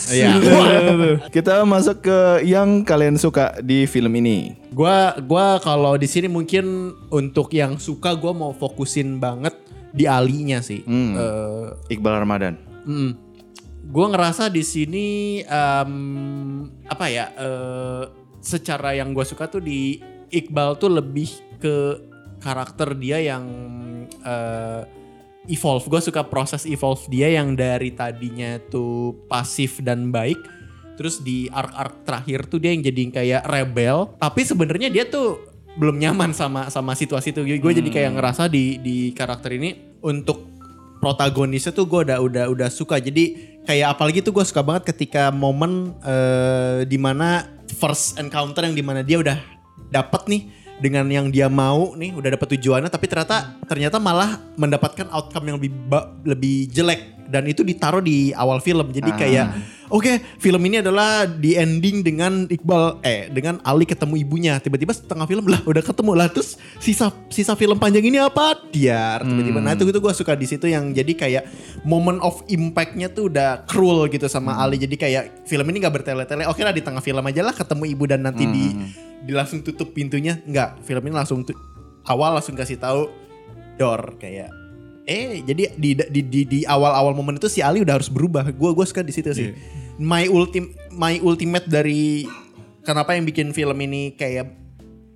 Iya. 0.08 0.26
Gitu. 0.34 1.10
Kita 1.30 1.60
masuk 1.62 2.00
ke 2.00 2.18
yang 2.42 2.80
kalian 2.82 3.14
suka 3.14 3.60
di 3.60 3.84
film 3.84 4.10
ini. 4.14 4.56
Gua 4.70 5.12
gua 5.20 5.60
kalau 5.60 5.94
di 5.94 6.08
sini 6.08 6.24
mungkin 6.26 6.64
untuk 7.10 7.52
yang 7.52 7.76
suka 7.76 8.16
gua 8.16 8.32
mau 8.32 8.50
fokusin 8.50 9.20
banget 9.20 9.52
di 9.92 10.08
alinya 10.08 10.58
sih. 10.58 10.80
Hmm. 10.82 11.12
Eh, 11.12 11.92
Iqbal 11.92 12.16
Ramadan. 12.18 12.56
Mm. 12.84 13.23
Gue 13.84 14.06
ngerasa 14.08 14.48
di 14.48 14.64
sini 14.64 15.06
em, 15.44 15.92
apa 16.88 17.06
ya? 17.08 17.26
eh, 17.36 18.04
secara 18.44 18.92
yang 18.92 19.16
gue 19.16 19.24
suka 19.24 19.48
tuh 19.48 19.64
di 19.64 19.96
Iqbal 20.28 20.76
tuh 20.76 20.92
lebih 20.92 21.30
ke 21.60 22.00
karakter 22.40 22.92
dia 22.96 23.20
yang 23.20 23.44
eh, 24.24 24.82
evolve. 25.48 25.84
Gue 25.88 26.00
suka 26.00 26.24
proses 26.24 26.64
evolve 26.68 27.04
dia 27.08 27.32
yang 27.32 27.56
dari 27.56 27.92
tadinya 27.92 28.60
tuh 28.68 29.16
pasif 29.28 29.80
dan 29.84 30.08
baik. 30.12 30.38
Terus 30.94 31.20
di 31.26 31.50
arc-arc 31.50 32.06
terakhir 32.06 32.46
tuh 32.46 32.62
dia 32.62 32.70
yang 32.70 32.82
jadi 32.86 33.02
kayak 33.10 33.42
rebel. 33.50 34.14
Tapi 34.20 34.40
sebenarnya 34.46 34.88
dia 34.92 35.04
tuh 35.08 35.42
belum 35.74 35.98
nyaman 35.98 36.30
sama 36.30 36.70
sama 36.70 36.94
situasi 36.94 37.34
itu. 37.34 37.42
Gue 37.58 37.72
jadi 37.74 37.90
kayak 37.90 38.12
ngerasa 38.14 38.46
di 38.46 38.78
di 38.78 39.10
karakter 39.10 39.58
ini 39.58 39.98
untuk 40.06 40.54
protagonisnya 41.02 41.74
tuh 41.74 41.84
gue 41.84 42.00
udah 42.08 42.18
udah 42.22 42.44
udah 42.48 42.68
suka 42.72 42.96
jadi 42.96 43.53
kayak 43.64 43.96
apalagi 43.96 44.20
tuh 44.20 44.32
gue 44.36 44.44
suka 44.44 44.60
banget 44.60 44.92
ketika 44.92 45.32
momen 45.32 45.96
eh, 46.04 46.84
di 46.84 47.00
mana 47.00 47.48
first 47.76 48.20
encounter 48.20 48.64
yang 48.64 48.76
di 48.76 48.84
mana 48.84 49.00
dia 49.00 49.18
udah 49.20 49.38
dapet 49.88 50.22
nih 50.28 50.42
dengan 50.78 51.06
yang 51.06 51.26
dia 51.30 51.46
mau 51.46 51.94
nih 51.94 52.12
udah 52.12 52.34
dapet 52.34 52.58
tujuannya 52.58 52.90
tapi 52.90 53.06
ternyata 53.06 53.56
ternyata 53.64 53.96
malah 54.02 54.42
mendapatkan 54.58 55.06
outcome 55.10 55.54
yang 55.54 55.56
lebih 55.56 55.70
lebih 56.26 56.66
jelek 56.70 57.13
dan 57.28 57.48
itu 57.48 57.64
ditaruh 57.64 58.00
di 58.00 58.30
awal 58.32 58.60
film. 58.60 58.90
Jadi 58.90 59.10
kayak 59.14 59.46
oke 59.92 60.40
film 60.40 60.62
ini 60.64 60.80
adalah 60.80 61.28
di 61.28 61.54
ending 61.54 62.00
dengan 62.00 62.48
Iqbal 62.48 63.04
eh 63.04 63.28
dengan 63.28 63.60
Ali 63.62 63.84
ketemu 63.84 64.20
ibunya. 64.20 64.54
Tiba-tiba 64.58 64.92
setengah 64.92 65.26
film 65.28 65.44
lah 65.46 65.60
udah 65.64 65.82
ketemu 65.82 66.12
lah. 66.16 66.28
Terus 66.32 66.56
sisa 66.80 67.12
sisa 67.28 67.52
film 67.54 67.76
panjang 67.76 68.04
ini 68.06 68.18
apa? 68.18 68.58
Dia 68.72 69.20
tiba-tiba. 69.20 69.58
Nah 69.60 69.76
itu 69.76 69.84
itu 69.88 70.00
gue 70.00 70.12
suka 70.16 70.32
di 70.34 70.46
situ 70.48 70.66
yang 70.68 70.90
jadi 70.90 71.12
kayak 71.12 71.44
moment 71.84 72.18
of 72.24 72.42
impactnya 72.48 73.12
tuh 73.12 73.28
udah 73.28 73.68
cruel 73.68 74.08
gitu 74.08 74.26
sama 74.26 74.56
Ali. 74.56 74.80
Jadi 74.80 74.96
kayak 74.96 75.46
film 75.46 75.66
ini 75.70 75.84
nggak 75.84 75.94
bertele-tele. 76.00 76.48
Oke 76.48 76.64
lah 76.64 76.72
di 76.72 76.80
tengah 76.80 77.04
film 77.04 77.24
aja 77.24 77.44
lah 77.44 77.54
ketemu 77.54 77.84
ibu 77.92 78.04
dan 78.08 78.24
nanti 78.24 78.44
di 78.48 78.64
di 79.24 79.32
langsung 79.36 79.60
tutup 79.60 79.92
pintunya. 79.92 80.40
Nggak 80.44 80.82
film 80.82 81.04
ini 81.06 81.14
langsung 81.14 81.44
tu- 81.44 81.56
awal 82.04 82.36
langsung 82.36 82.52
kasih 82.56 82.76
tahu 82.76 83.08
door 83.80 84.16
kayak 84.20 84.63
eh 85.04 85.44
jadi 85.44 85.76
di 85.76 85.90
di 85.96 86.20
di, 86.24 86.40
di 86.48 86.58
awal-awal 86.64 87.12
momen 87.12 87.36
itu 87.36 87.48
si 87.48 87.60
Ali 87.60 87.84
udah 87.84 88.00
harus 88.00 88.08
berubah. 88.08 88.48
Gue 88.52 88.72
gue 88.72 88.86
suka 88.88 89.04
di 89.04 89.12
situ 89.12 89.30
sih. 89.36 89.52
My 90.00 90.26
ultim 90.26 90.72
my 90.96 91.20
ultimate 91.20 91.68
dari 91.68 92.24
kenapa 92.82 93.12
yang 93.14 93.28
bikin 93.28 93.52
film 93.52 93.76
ini 93.84 94.16
kayak 94.16 94.48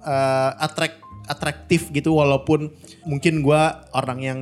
eh, 0.05 0.51
attract 0.61 1.01
atraktif 1.29 1.93
gitu 1.93 2.17
walaupun 2.17 2.73
mungkin 3.05 3.45
gue 3.45 3.63
orang 3.93 4.19
yang 4.21 4.39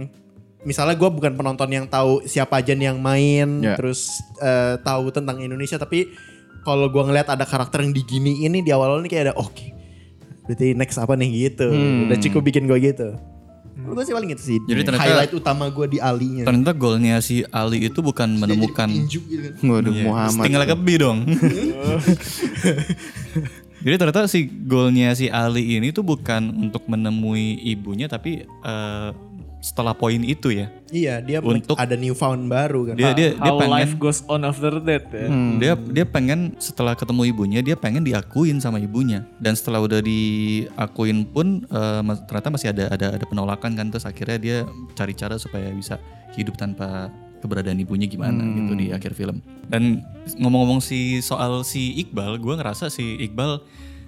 misalnya 0.63 0.95
gue 0.99 1.11
bukan 1.11 1.35
penonton 1.35 1.71
yang 1.71 1.87
tahu 1.87 2.23
siapa 2.27 2.63
aja 2.63 2.75
yang 2.75 2.99
main 2.99 3.63
Ya. 3.63 3.75
terus 3.75 4.07
eh, 4.39 4.79
tahu 4.83 5.11
tentang 5.11 5.43
Indonesia 5.43 5.79
tapi 5.79 6.11
kalau 6.63 6.91
gue 6.91 7.03
ngeliat 7.03 7.31
ada 7.31 7.47
karakter 7.47 7.83
yang 7.87 7.95
digini 7.95 8.47
ini 8.47 8.63
di 8.63 8.71
awal-awal 8.75 9.03
ini 9.03 9.11
kayak 9.11 9.31
ada 9.31 9.35
oke 9.39 9.75
berarti 10.47 10.79
next 10.79 10.95
apa 10.99 11.19
nih? 11.19 11.51
Gitu. 11.51 11.67
Udah 12.07 12.19
cukup 12.23 12.43
bikin 12.47 12.71
gue 12.71 12.79
gitu 12.79 13.19
gue 13.87 14.05
sih 14.05 14.15
paling 14.15 14.31
gitu 14.35 14.43
sih 14.43 14.59
Jadi 14.67 14.81
ternyata- 14.83 15.05
highlight 15.07 15.33
utama 15.33 15.71
gue 15.71 15.87
di 15.87 15.99
alinya 16.03 16.43
Ternyata 16.45 16.73
golnya 16.75 17.23
si 17.23 17.47
Ali 17.49 17.87
itu 17.87 18.01
bukan 18.03 18.37
menemukan 18.37 18.89
Tinju 18.91 19.21
gitu 19.27 19.43
kan. 19.55 19.63
Waduh 19.63 19.93
Iya, 19.95 20.05
Muhammad. 20.05 20.45
Tinggal 20.45 20.63
dong. 20.99 21.19
Jadi 23.87 23.95
ternyata 24.03 24.27
si 24.27 24.51
golnya 24.51 25.15
si 25.15 25.31
Ali 25.31 25.79
ini 25.79 25.95
tuh 25.95 26.03
bukan 26.03 26.51
untuk 26.59 26.83
menemui 26.91 27.63
ibunya 27.63 28.11
tapi 28.11 28.43
eh, 28.43 29.09
setelah 29.59 29.93
poin 29.93 30.21
itu 30.21 30.53
ya. 30.53 30.71
Iya, 30.89 31.19
dia 31.19 31.39
Untuk- 31.41 31.75
ada 31.75 31.95
newfound 31.95 32.47
baru 32.47 32.87
kan. 32.87 32.95
Dia 32.95 33.11
dia 33.13 33.29
dia 33.35 33.51
How 33.51 33.59
pengen 33.59 33.75
life 33.75 33.95
goes 33.97 34.23
on 34.25 34.43
after 34.43 34.79
that 34.79 35.11
ya. 35.11 35.27
dia 35.59 35.73
dia 35.75 36.05
pengen 36.05 36.55
setelah 36.57 36.95
ketemu 36.95 37.23
ibunya 37.27 37.61
dia 37.61 37.75
pengen 37.75 38.01
diakuin 38.01 38.59
sama 38.59 38.79
ibunya 38.79 39.27
dan 39.37 39.53
setelah 39.53 39.83
udah 39.83 39.99
diakuin 40.01 41.27
pun 41.27 41.65
eh, 41.65 42.01
mas- 42.01 42.23
ternyata 42.25 42.49
masih 42.51 42.69
ada 42.71 42.85
ada 42.89 43.07
ada 43.17 43.25
penolakan 43.25 43.75
kan 43.75 43.87
terus 43.89 44.05
akhirnya 44.05 44.39
dia 44.39 44.57
cari 44.93 45.13
cara 45.13 45.37
supaya 45.37 45.69
bisa 45.71 45.99
hidup 46.33 46.55
tanpa 46.55 47.11
keberadaan 47.37 47.79
ibunya 47.79 48.07
gimana 48.07 48.43
gitu 48.57 48.73
di 48.75 48.87
akhir 48.91 49.13
film 49.13 49.39
dan 49.67 50.03
ngomong-ngomong 50.35 50.81
si 50.81 51.21
soal 51.21 51.63
si 51.63 51.95
Iqbal 51.99 52.39
gue 52.39 52.55
ngerasa 52.55 52.89
si 52.89 53.19
Iqbal 53.21 53.61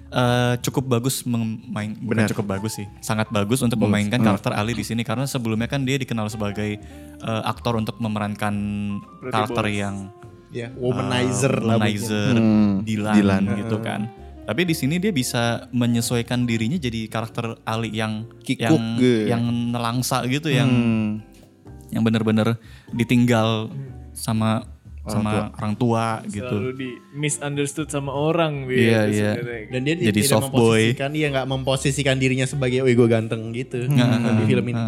eh, 0.09 0.53
cukup 0.59 0.89
bagus 0.89 1.21
memain 1.23 1.93
bukan 1.95 2.25
cukup 2.27 2.45
bagus 2.51 2.75
sih 2.75 2.87
sangat 2.99 3.29
bagus 3.29 3.61
untuk 3.61 3.77
memainkan 3.79 4.17
karakter 4.19 4.51
Ali 4.51 4.73
di 4.73 4.81
sini 4.81 5.01
karena 5.01 5.23
sebelumnya 5.23 5.65
kan 5.65 5.81
dia 5.81 5.95
dikenal 5.95 6.27
sebagai 6.27 6.81
eh, 7.15 7.41
aktor 7.43 7.75
untuk 7.75 7.97
memerankan 7.97 8.55
karakter 9.23 9.65
yang 9.67 10.09
Ya, 10.49 10.73
womanizer 10.73 11.61
lah. 11.61 11.77
womanizer, 11.77 12.33
Dilan, 12.81 13.13
Dilan. 13.13 13.43
gitu 13.53 13.77
kan. 13.85 14.09
Tapi 14.49 14.65
di 14.65 14.73
sini 14.73 14.97
dia 14.97 15.13
bisa 15.13 15.69
menyesuaikan 15.69 16.41
dirinya 16.41 16.73
jadi 16.73 17.05
karakter 17.05 17.61
Ali 17.61 17.93
yang 17.93 18.25
Kikuk 18.41 18.65
yang 18.65 18.97
gitu. 18.97 19.29
yang 19.29 19.43
nelangsa 19.69 20.25
gitu 20.25 20.49
yang 20.49 20.65
Hmm. 20.65 21.21
yang 21.93 22.01
bener-bener 22.01 22.57
ditinggal 22.89 23.69
sama 24.09 24.65
sama 25.07 25.53
orang 25.55 25.73
tua 25.79 26.19
gitu. 26.27 26.49
Selalu 26.49 26.71
di 26.75 26.89
misunderstood 27.15 27.87
sama 27.87 28.11
orang 28.11 28.67
dia 28.67 29.07
Iya, 29.07 29.33
iya. 29.39 29.65
Dan 29.71 29.81
dia 29.87 29.95
Jadi 29.95 30.21
tidak 30.21 30.31
soft 30.31 30.51
boy. 30.51 30.91
memposisikan, 30.91 31.09
dia 31.15 31.27
nggak 31.31 31.47
memposisikan 31.47 32.15
dirinya 32.19 32.47
sebagai, 32.49 32.83
oh 32.83 32.89
gue 32.89 33.07
ganteng 33.07 33.55
gitu 33.55 33.87
di 33.87 34.43
film 34.45 34.65
ini. 34.69 34.83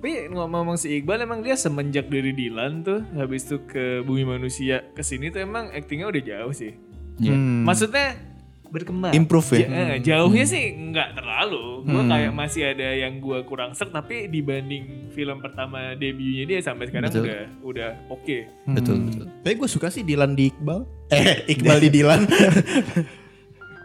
Tapi 0.00 0.32
ngomong 0.32 0.80
si 0.80 0.96
Iqbal 0.96 1.28
emang 1.28 1.44
dia 1.44 1.60
semenjak 1.60 2.08
dari 2.08 2.32
Dilan 2.32 2.80
tuh 2.80 3.04
habis 3.20 3.44
itu 3.44 3.60
ke 3.68 4.00
Bumi 4.00 4.24
Manusia 4.24 4.80
ke 4.96 5.04
sini 5.04 5.28
tuh 5.28 5.44
emang 5.44 5.68
aktingnya 5.76 6.08
udah 6.08 6.22
jauh 6.24 6.54
sih. 6.56 6.72
Iya. 7.20 7.36
Maksudnya 7.36 8.29
berkembang. 8.70 9.12
Improve 9.12 9.48
ya? 9.52 9.58
Ja- 9.60 9.68
eh, 9.68 9.98
jauhnya 10.00 10.44
sih 10.46 10.64
nggak 10.72 11.18
terlalu. 11.18 11.82
Gua 11.82 12.02
kayak 12.06 12.32
masih 12.32 12.62
ada 12.70 12.88
yang 12.94 13.18
gua 13.18 13.42
kurang 13.42 13.74
sek 13.74 13.90
tapi 13.90 14.26
dibanding 14.26 15.10
film 15.10 15.38
pertama 15.38 15.92
debutnya 15.94 16.46
dia 16.46 16.58
sampai 16.60 16.86
sekarang 16.86 17.10
Betul. 17.10 17.26
udah 17.26 17.40
udah 17.60 17.90
oke. 18.08 18.38
Betul, 18.70 18.96
betul. 19.10 19.24
Tapi 19.42 19.54
gue 19.56 19.68
suka 19.68 19.90
sih 19.90 20.02
Dilan 20.02 20.32
di 20.32 20.48
Iqbal. 20.48 20.86
Eh, 21.10 21.50
Iqbal 21.50 21.78
di 21.80 21.90
Dilan. 21.90 22.22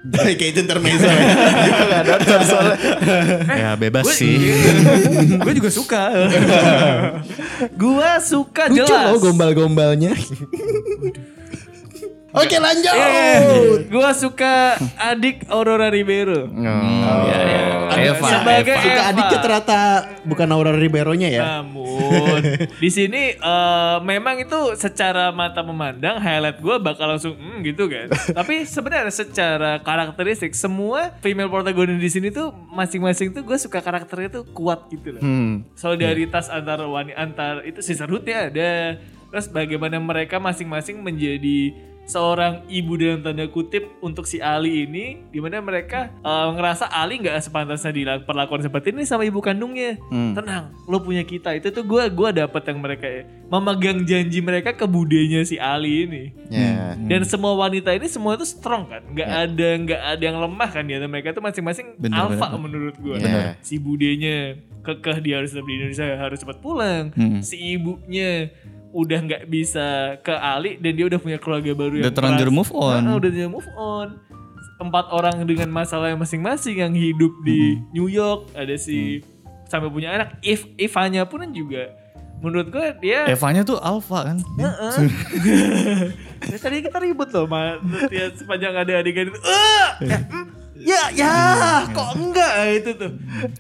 Kayak 0.06 0.38
itu 0.38 0.60
intermezzo 0.62 1.10
ya. 1.10 1.26
Ya 3.50 3.70
bebas 3.74 4.06
sih. 4.14 4.38
gue 5.42 5.54
juga 5.58 5.74
suka. 5.74 6.14
gua 7.82 8.22
suka 8.22 8.70
Lucu 8.70 8.86
jelas. 8.86 9.10
loh 9.10 9.18
gombal-gombalnya. 9.18 10.14
Oke 12.36 12.58
lanjut. 12.60 12.92
Eh, 12.92 13.40
gua 13.88 14.12
suka 14.12 14.76
adik 15.00 15.48
Aurora 15.48 15.88
Ribeiro. 15.88 16.52
Iya, 16.52 16.76
iya. 17.32 17.66
Eva, 17.96 18.28
Sebagai 18.28 18.76
Eva. 18.76 18.84
Suka 18.84 19.02
Eva. 19.02 19.10
adiknya 19.12 19.40
ternyata 19.40 19.80
bukan 20.28 20.48
Aurora 20.52 20.80
Ribeiro-nya 20.80 21.30
ya. 21.32 21.42
Namun 21.62 22.42
di 22.84 22.90
sini 22.92 23.40
eh, 23.40 23.98
memang 24.04 24.44
itu 24.44 24.76
secara 24.76 25.32
mata 25.32 25.64
memandang 25.64 26.20
highlight 26.20 26.60
gue 26.60 26.76
bakal 26.84 27.16
langsung 27.16 27.40
hmm, 27.40 27.64
gitu 27.64 27.88
kan. 27.88 28.12
Tapi 28.44 28.68
sebenarnya 28.68 29.12
secara 29.16 29.80
karakteristik 29.80 30.52
semua 30.54 31.16
female 31.24 31.48
protagonis 31.48 32.04
di 32.04 32.10
sini 32.12 32.28
tuh 32.36 32.52
masing-masing 32.76 33.32
tuh 33.32 33.48
gue 33.48 33.58
suka 33.58 33.80
karakternya 33.80 34.42
tuh 34.42 34.44
kuat 34.52 34.92
gitu 34.92 35.16
loh. 35.16 35.24
Solidaritas 35.80 36.52
antar 36.52 36.84
wanita 36.84 37.16
antar 37.16 37.54
itu 37.64 37.80
sisterhoodnya 37.80 38.52
ada. 38.52 38.72
Terus 39.32 39.52
bagaimana 39.52 40.00
mereka 40.00 40.40
masing-masing 40.40 41.04
menjadi 41.04 41.76
seorang 42.06 42.62
ibu 42.70 42.94
dalam 42.96 43.26
tanda 43.26 43.50
kutip 43.50 43.90
untuk 44.00 44.30
si 44.30 44.38
Ali 44.38 44.86
ini 44.86 45.26
di 45.34 45.42
mana 45.42 45.58
mereka 45.60 46.14
eh, 46.22 46.48
ngerasa 46.54 46.94
Ali 46.94 47.18
nggak 47.20 47.42
sepantasnya 47.42 47.92
diperlakukan 47.92 48.66
seperti 48.66 48.94
ini 48.94 49.04
sama 49.04 49.26
ibu 49.26 49.42
kandungnya. 49.42 49.98
Tenang 50.38 50.72
lo 50.86 51.02
punya 51.02 51.26
kita. 51.26 51.58
Itu 51.58 51.74
tuh 51.74 51.82
gue 51.82 52.04
gua 52.14 52.30
dapet 52.30 52.62
yang 52.70 52.80
mereka 52.80 53.08
memegang 53.50 54.06
janji 54.06 54.40
mereka 54.42 54.74
ke 54.74 54.86
budenya 54.86 55.42
si 55.46 55.58
Ali 55.58 56.06
ini. 56.06 56.24
Ya. 56.46 56.94
dan 56.96 57.26
semua 57.26 57.58
wanita 57.58 57.90
ini 57.92 58.06
semua 58.06 58.38
itu 58.38 58.46
strong 58.46 58.86
kan? 58.88 59.02
Nggak 59.12 59.30
ada 59.30 59.68
nggak 59.82 60.02
ada 60.18 60.24
yang 60.24 60.38
lemah 60.38 60.70
kan? 60.70 60.86
Di 60.86 60.94
antara 60.98 61.10
mereka 61.10 61.34
tuh 61.34 61.42
masing-masing 61.42 61.98
bener. 61.98 62.30
menurut 62.56 62.96
gue 63.02 63.18
Bener. 63.18 63.58
si 63.66 63.82
budenya 63.82 64.58
kekeh 64.86 65.18
dia 65.26 65.42
harus 65.42 65.52
tetap 65.52 65.66
di 65.66 65.74
Indonesia 65.82 66.06
harus 66.18 66.38
cepat 66.40 66.58
pulang. 66.62 67.10
Hmm. 67.18 67.42
si 67.42 67.58
ibunya 67.78 68.54
udah 68.96 69.20
nggak 69.22 69.44
bisa 69.46 70.16
ke 70.24 70.32
Ali 70.32 70.80
dan 70.80 70.96
dia 70.96 71.06
udah 71.06 71.20
punya 71.20 71.36
keluarga 71.36 71.76
baru 71.76 72.00
Udah 72.00 72.08
yang 72.08 72.16
terlanjur 72.16 72.48
keras. 72.48 72.58
move 72.58 72.72
on. 72.72 73.02
Nah, 73.04 73.14
udah 73.14 73.28
terlanjur 73.28 73.52
move 73.52 73.72
on 73.76 74.08
empat 74.76 75.06
orang 75.08 75.36
dengan 75.44 75.72
masalah 75.72 76.12
masing-masing 76.16 76.80
yang 76.80 76.92
hidup 76.92 77.32
di 77.44 77.80
New 77.92 78.08
York 78.08 78.52
ada 78.52 78.76
si 78.76 79.24
sampai 79.68 79.88
punya 79.88 80.12
anak 80.12 80.36
if 80.42 80.68
Ivanya 80.76 81.24
pun 81.24 81.48
juga 81.52 81.96
menurut 82.44 82.68
gue 82.68 82.84
dia 83.00 83.24
Evanya 83.26 83.64
tuh 83.64 83.80
alpha 83.80 84.32
kan. 84.32 84.38
Ya, 86.46 86.62
tadi 86.62 86.86
kita 86.86 87.02
ribut 87.02 87.34
loh, 87.34 87.50
ma. 87.50 87.82
Ya, 88.14 88.30
sepanjang 88.30 88.76
ada 88.78 89.02
adegan 89.02 89.34
itu. 89.34 89.40
"Ah, 89.42 89.98
ya, 89.98 90.18
mm, 90.22 90.46
ya, 90.78 91.04
ya, 91.10 91.34
kok 91.90 92.14
enggak 92.14 92.54
itu 92.76 92.92
tuh. 92.94 93.12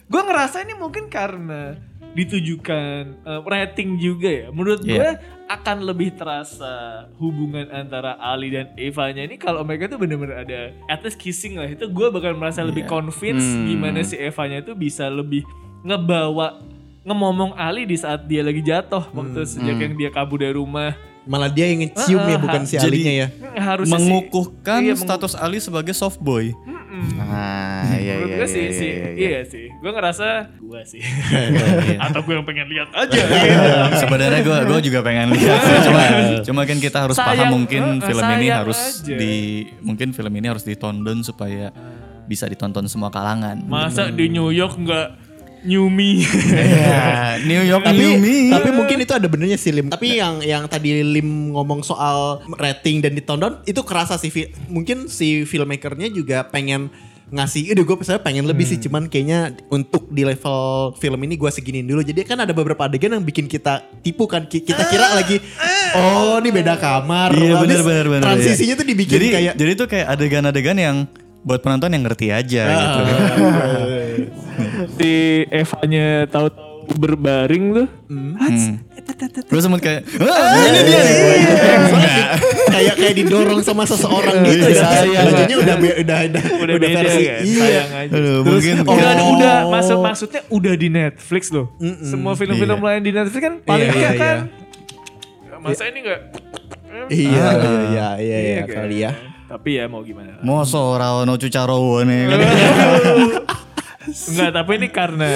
Gue 0.05 0.21
ngerasa 0.21 0.61
ini 0.61 0.77
mungkin 0.77 1.09
karena 1.09 1.73
ditujukan 2.15 3.01
eh, 3.21 3.41
rating 3.45 3.95
juga 3.95 4.29
ya. 4.31 4.47
Menurut 4.49 4.81
gue 4.81 4.95
Iya. 4.95 5.19
akan 5.45 5.83
lebih 5.83 6.15
terasa 6.15 7.05
hubungan 7.15 7.69
antara 7.69 8.17
Ali 8.17 8.49
dan 8.49 8.71
Evanya 8.75 9.21
ini 9.21 9.35
kalau 9.35 9.61
mereka 9.61 9.85
tuh 9.85 9.99
bener-bener 9.99 10.33
ada 10.37 10.59
at 10.87 11.03
least 11.03 11.15
kissing 11.15 11.55
lah. 11.55 11.67
Itu 11.67 11.85
gue 11.85 12.07
bakal 12.09 12.33
merasa 12.33 12.63
lebih 12.63 12.83
Iya. 12.83 12.91
convince 12.91 13.45
gimana 13.61 13.99
si 14.01 14.15
Evanya 14.15 14.59
tuh 14.61 14.73
bisa 14.73 15.05
lebih 15.05 15.43
ngebawa 15.81 16.63
ngomong 17.03 17.53
Ali 17.53 17.85
di 17.85 17.93
saat 17.93 18.25
dia 18.25 18.41
lagi 18.41 18.59
jatuh 18.59 19.05
waktu 19.11 19.45
sejak 19.45 19.77
yang 19.77 19.93
dia 19.93 20.09
kabur 20.09 20.41
dari 20.41 20.55
rumah 20.55 20.97
Malah 21.23 21.49
dia 21.49 21.65
yang 21.65 21.81
ngecium 21.81 22.21
ya 22.23 22.37
bukan 22.37 22.61
si 22.63 22.77
Alinya 22.77 23.13
ya. 23.19 23.27
harus 23.55 23.89
Mengukuhkan 23.89 24.77
Iya, 24.79 24.93
status 24.93 25.33
Ali 25.33 25.57
sebagai 25.57 25.89
soft 25.91 26.17
boy. 26.17 26.53
Ah, 27.19 27.91
iya 28.01 28.13
Menurut 28.19 28.29
iya 28.29 28.37
gue 28.39 28.47
sih, 28.47 28.63
iya, 28.65 28.71
sih, 28.73 28.89
iya, 28.89 29.07
iya, 29.11 29.29
iya. 29.29 29.41
sih. 29.43 29.65
Gue 29.81 29.91
ngerasa 29.91 30.27
gue 30.59 30.81
sih. 30.87 31.01
Atau 32.05 32.19
gue 32.23 32.33
yang 32.35 32.45
pengen 32.47 32.67
lihat 32.71 32.89
aja. 32.95 33.21
Sebenarnya 34.01 34.41
gue 34.41 34.57
gue 34.69 34.79
juga 34.91 34.99
pengen 35.03 35.35
lihat 35.35 35.59
sih. 35.61 35.77
Cuma 35.87 36.01
cuma 36.45 36.61
kan 36.63 36.77
kita 36.79 36.97
harus 37.09 37.17
Sayang, 37.17 37.29
paham 37.35 37.47
mungkin 37.61 37.83
eh, 37.99 38.07
film 38.07 38.25
ini 38.39 38.47
harus 38.51 38.79
aja. 39.03 39.15
di 39.17 39.33
mungkin 39.83 40.07
film 40.15 40.33
ini 40.35 40.47
harus 40.47 40.63
ditonton 40.63 41.17
supaya 41.25 41.71
bisa 42.25 42.49
ditonton 42.49 42.87
semua 42.89 43.13
kalangan. 43.13 43.61
Masa 43.65 44.09
di 44.09 44.31
New 44.31 44.49
York 44.49 44.77
nggak 44.79 45.24
New 45.65 45.89
Me? 45.89 46.21
Ya, 46.53 47.41
New 47.41 47.61
York 47.65 47.83
tapi 47.83 47.97
New 47.99 48.21
Me. 48.21 48.53
tapi 48.53 48.69
mungkin 48.71 48.97
itu 49.01 49.11
ada 49.11 49.25
benernya 49.25 49.57
sih 49.57 49.73
Lim. 49.73 49.89
Tapi 49.89 50.21
yang 50.21 50.39
yang 50.45 50.63
tadi 50.69 51.01
Lim 51.01 51.51
ngomong 51.51 51.81
soal 51.81 52.45
rating 52.55 53.01
dan 53.01 53.17
ditonton 53.17 53.59
itu 53.65 53.81
kerasa 53.81 54.15
sih 54.15 54.29
mungkin 54.69 55.09
si 55.09 55.43
filmmakernya 55.43 56.13
juga 56.13 56.45
pengen 56.47 56.93
ngasih 57.25 57.73
udah 57.73 57.83
gue 57.89 57.95
saya 58.05 58.21
pengen 58.21 58.45
lebih 58.45 58.69
sih 58.69 58.77
cuman 58.77 59.09
kayaknya 59.09 59.57
untuk 59.73 60.05
di 60.13 60.21
level 60.21 60.93
film 61.01 61.17
ini 61.25 61.33
gue 61.33 61.49
seginiin 61.49 61.89
dulu 61.89 62.05
jadi 62.05 62.21
kan 62.21 62.37
ada 62.37 62.53
beberapa 62.53 62.85
adegan 62.85 63.17
yang 63.17 63.25
bikin 63.25 63.49
kita 63.49 63.81
tipu 64.05 64.29
kan 64.29 64.45
Ki- 64.45 64.61
kita 64.61 64.85
kira 64.85 65.09
lagi 65.09 65.41
oh 65.97 66.37
ini 66.37 66.53
beda 66.53 66.77
kamar 66.77 67.33
Iya 67.33 67.57
Habis 67.57 67.65
benar 67.65 67.81
benar 67.81 68.05
benar. 68.13 68.23
transisinya 68.29 68.77
iya. 68.77 68.79
tuh 68.79 68.85
dibikin 68.85 69.15
jadi, 69.17 69.27
kayak 69.33 69.53
jadi 69.57 69.71
tuh 69.73 69.87
kayak 69.89 70.07
adegan-adegan 70.13 70.77
yang 70.77 70.97
buat 71.41 71.65
penonton 71.65 71.97
yang 71.97 72.03
ngerti 72.05 72.29
aja 72.29 72.61
gitu. 72.69 73.01
si 74.97 75.11
Evanya 75.47 76.25
tahu 76.25 76.47
berbaring 76.95 77.65
tuh. 77.73 77.87
Hmm. 78.07 78.37
Gue 79.45 79.57
sempet 79.59 79.81
kayak, 79.81 80.01
"Ah, 80.17 80.65
ini 80.65 80.79
dia 80.83 80.99
nih. 80.99 81.17
kayak 82.67 82.93
kayak 82.95 83.15
didorong 83.15 83.61
sama 83.61 83.85
seseorang 83.85 84.41
gitu 84.43 84.65
ya. 84.67 84.81
Sayang. 84.83 85.25
Bajunya 85.27 85.57
udah 85.57 85.75
udah 85.77 86.19
udah 86.25 86.43
Udah, 86.57 86.73
beda 86.75 86.87
versi. 86.99 87.23
kan? 87.23 87.41
Iya. 87.41 87.61
Sayang 87.61 87.89
aja. 87.95 88.11
Aduh, 88.11 88.37
mungkin 88.43 88.75
udah 88.81 89.11
Oh. 89.15 89.31
udah 89.31 89.55
maksud 89.67 89.97
maksudnya 89.99 90.41
udah 90.47 90.73
di 90.73 90.87
Netflix 90.89 91.43
loh. 91.49 91.69
Semua 92.01 92.33
film-film 92.33 92.75
Iya. 92.75 92.85
lain 92.85 93.01
di 93.01 93.11
Netflix 93.11 93.39
kan 93.39 93.53
paling 93.61 93.81
Iya, 93.83 93.93
iya, 93.93 94.01
iya, 94.01 94.11
kan. 94.15 94.37
Masa 95.57 95.83
ini 95.85 95.99
enggak 96.01 96.21
Iya, 97.07 97.09
iya, 97.09 97.47
iya, 97.85 98.07
iya, 98.15 98.37
iya, 98.37 98.61
kan? 98.63 98.75
kali 98.79 98.97
ya. 98.99 99.11
Tapi 99.45 99.69
ya 99.75 99.85
mau 99.85 100.01
gimana? 100.01 100.41
Moso 100.41 100.81
ora 100.81 101.13
ono 101.15 101.33
cucarowo 101.35 102.01
nih. 102.01 102.21
Enggak, 104.05 104.51
tapi 104.53 104.71
ini 104.77 104.87
karena 104.89 105.29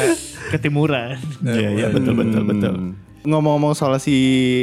ketimuran. 0.53 1.17
Iya, 1.43 1.69
iya 1.75 1.87
betul 1.89 2.13
betul 2.17 2.43
betul. 2.45 2.73
Hmm. 2.75 2.93
Ngomong-ngomong 3.27 3.75
soal 3.75 3.99
si 3.99 4.15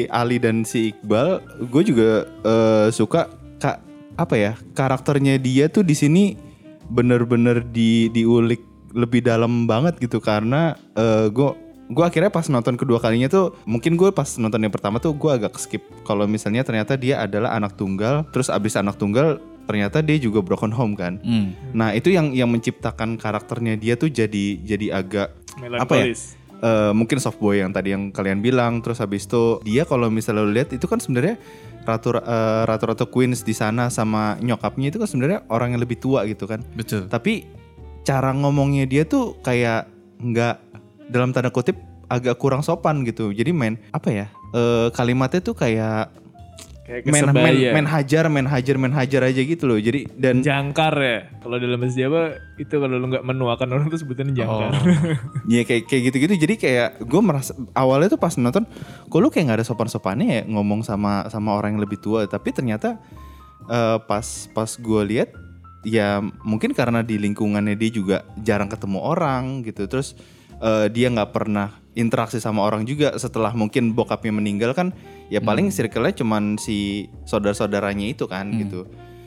Ali 0.09 0.40
dan 0.40 0.64
si 0.64 0.95
Iqbal, 0.95 1.45
gue 1.69 1.83
juga 1.85 2.11
eh, 2.25 2.88
suka 2.95 3.29
kak 3.61 3.79
apa 4.16 4.35
ya 4.37 4.53
karakternya 4.73 5.37
dia 5.37 5.69
tuh 5.69 5.85
di 5.85 5.92
sini 5.92 6.37
bener-bener 6.88 7.61
di 7.61 8.09
diulik 8.09 8.64
lebih 8.97 9.21
dalam 9.21 9.69
banget 9.69 10.01
gitu 10.01 10.25
karena 10.25 10.73
gue 11.29 11.51
gue 11.87 12.05
akhirnya 12.05 12.33
pas 12.35 12.47
nonton 12.51 12.75
kedua 12.75 12.99
kalinya 12.99 13.31
tuh 13.31 13.55
mungkin 13.62 13.95
gue 13.95 14.11
pas 14.11 14.27
nonton 14.40 14.59
yang 14.59 14.75
pertama 14.75 14.99
tuh 14.99 15.14
gue 15.14 15.31
agak 15.31 15.55
skip 15.55 15.83
kalau 16.03 16.27
misalnya 16.27 16.66
ternyata 16.66 16.99
dia 16.99 17.23
adalah 17.23 17.55
anak 17.55 17.79
tunggal 17.79 18.27
terus 18.35 18.51
abis 18.51 18.75
anak 18.75 18.99
tunggal 18.99 19.38
ternyata 19.66 20.00
dia 20.00 20.16
juga 20.16 20.40
broken 20.40 20.70
home 20.70 20.94
kan 20.94 21.18
Hmm. 21.20 21.52
nah 21.74 21.90
itu 21.90 22.09
yang 22.09 22.31
yang 22.33 22.48
menciptakan 22.48 23.18
karakternya 23.18 23.74
dia 23.74 23.98
tuh 23.98 24.09
jadi 24.09 24.62
jadi 24.62 24.87
agak 24.96 25.29
apa 25.76 25.94
ya. 25.98 26.14
Eh, 26.57 26.92
mungkin 26.96 27.20
soft 27.20 27.37
boy 27.37 27.61
yang 27.61 27.68
tadi 27.68 27.92
yang 27.92 28.09
kalian 28.09 28.40
bilang 28.40 28.81
terus 28.81 28.96
habis 28.96 29.29
itu 29.29 29.61
dia 29.61 29.85
kalau 29.85 30.09
misalnya 30.09 30.40
lu 30.40 30.57
lihat 30.57 30.72
itu 30.72 30.88
kan 30.88 30.96
sebenarnya 30.96 31.37
ratu 31.85 32.16
eh, 32.16 32.62
ratu-ratu 32.64 33.12
queens 33.12 33.44
di 33.44 33.52
sana 33.52 33.92
sama 33.92 34.40
nyokapnya 34.40 34.88
itu 34.88 34.96
kan 34.96 35.05
sebenarnya 35.05 35.44
orang 35.52 35.76
yang 35.76 35.85
lebih 35.85 36.00
tua 36.00 36.24
gitu 36.24 36.48
kan 36.48 36.64
Betul. 36.72 37.12
tapi 37.12 37.44
cara 38.09 38.33
ngomongnya 38.33 38.88
dia 38.88 39.05
tuh 39.05 39.37
kayak 39.44 39.85
nggak 40.16 40.57
dalam 41.12 41.37
tanda 41.37 41.52
kutip 41.52 41.76
agak 42.09 42.40
kurang 42.40 42.64
sopan 42.64 43.05
gitu 43.05 43.37
jadi 43.37 43.52
main 43.52 43.76
apa 43.92 44.09
ya 44.09 44.26
eh, 44.57 44.88
kalimatnya 44.96 45.44
tuh 45.44 45.52
Kayak 45.52 46.09
main, 46.87 47.03
main, 47.03 47.22
kesebaya. 47.27 47.70
main 47.75 47.87
hajar 47.87 48.25
main 48.31 48.46
hajar 48.46 48.75
main 48.79 48.94
hajar 48.94 49.22
aja 49.27 49.40
gitu 49.42 49.66
loh 49.66 49.79
jadi 49.79 50.07
dan 50.14 50.40
Jangkar 50.40 50.94
ya. 50.99 51.18
Kalau 51.42 51.57
dalam 51.59 51.79
bahasa 51.83 51.99
Jawa 51.99 52.22
itu 52.57 52.75
kalau 52.79 52.96
lu 52.96 53.07
nggak 53.11 53.25
menuakan 53.27 53.68
orang 53.75 53.87
tuh 53.90 53.99
sebutannya 53.99 54.35
jangkar. 54.38 54.72
ya 55.53 55.62
kayak 55.66 55.90
kayak 55.90 56.03
gitu-gitu 56.11 56.35
jadi 56.38 56.55
kayak 56.55 56.88
gue 57.03 57.20
merasa 57.22 57.53
awalnya 57.75 58.14
tuh 58.14 58.20
pas 58.22 58.35
nonton 58.38 58.64
kok 59.11 59.18
lu 59.18 59.29
kayak 59.29 59.51
nggak 59.51 59.59
ada 59.62 59.66
sopan-sopannya 59.66 60.27
ya 60.31 60.42
ngomong 60.46 60.87
sama 60.87 61.27
sama 61.27 61.59
orang 61.59 61.75
yang 61.77 61.83
lebih 61.83 61.99
tua 61.99 62.25
tapi 62.31 62.55
ternyata 62.55 63.03
eh, 63.66 63.99
pas 64.07 64.27
pas 64.55 64.70
gue 64.70 65.03
lihat 65.11 65.35
ya 65.87 66.18
mungkin 66.42 66.75
karena 66.75 67.03
di 67.03 67.18
lingkungannya 67.18 67.79
dia 67.79 67.90
juga 67.90 68.16
jarang 68.42 68.66
ketemu 68.66 68.99
orang 69.03 69.62
gitu 69.62 69.87
terus 69.87 70.18
eh, 70.59 70.87
dia 70.88 71.09
nggak 71.09 71.31
pernah 71.31 71.69
interaksi 71.92 72.37
sama 72.37 72.61
orang 72.61 72.85
juga 72.85 73.16
setelah 73.16 73.51
mungkin 73.51 73.90
bokapnya 73.90 74.29
meninggal 74.31 74.73
kan 74.73 74.92
ya 75.27 75.40
paling 75.40 75.69
circle-nya 75.71 76.12
cuman 76.14 76.57
si 76.57 77.09
saudara-saudaranya 77.25 78.07
itu 78.07 78.25
kan 78.25 78.47
gitu. 78.55 78.85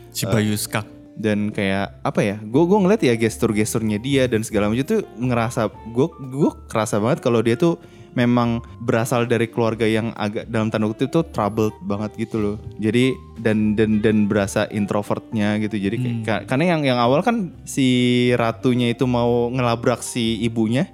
Si 0.09 0.25
Bayu 0.25 0.53
Skak. 0.53 0.85
dan 1.15 1.51
kayak 1.51 1.99
apa 1.99 2.23
ya 2.23 2.39
gue 2.39 2.63
gue 2.63 2.79
ngeliat 2.79 3.01
ya 3.01 3.11
gestur-gesturnya 3.13 3.99
dia 3.99 4.23
dan 4.23 4.39
segala 4.39 4.71
macam 4.71 4.87
tuh 4.87 5.03
ngerasa 5.17 5.67
gue 5.89 6.07
gue 6.07 6.51
kerasa 6.65 6.95
banget 6.95 7.19
kalau 7.19 7.43
dia 7.43 7.53
tuh 7.53 7.75
memang 8.09 8.57
berasal 8.79 9.25
dari 9.25 9.45
keluarga 9.45 9.83
yang 9.83 10.15
agak 10.15 10.47
dalam 10.47 10.71
tanda 10.71 10.87
kutip 10.87 11.09
tuh 11.09 11.27
troubled 11.27 11.75
banget 11.83 12.15
gitu 12.17 12.37
loh. 12.39 12.55
Jadi 12.75 13.11
dan 13.37 13.75
dan 13.75 13.99
dan 13.99 14.25
berasa 14.25 14.63
introvertnya 14.69 15.59
gitu. 15.59 15.75
Jadi 15.75 15.95
kayak- 15.97 16.21
ka- 16.23 16.43
karena 16.47 16.65
yang 16.73 16.81
yang 16.87 16.99
awal 16.99 17.19
kan 17.19 17.51
si 17.65 17.85
ratunya 18.33 18.89
itu 18.89 19.03
mau 19.03 19.47
ngelabrak 19.49 19.99
si 19.99 20.39
ibunya 20.39 20.87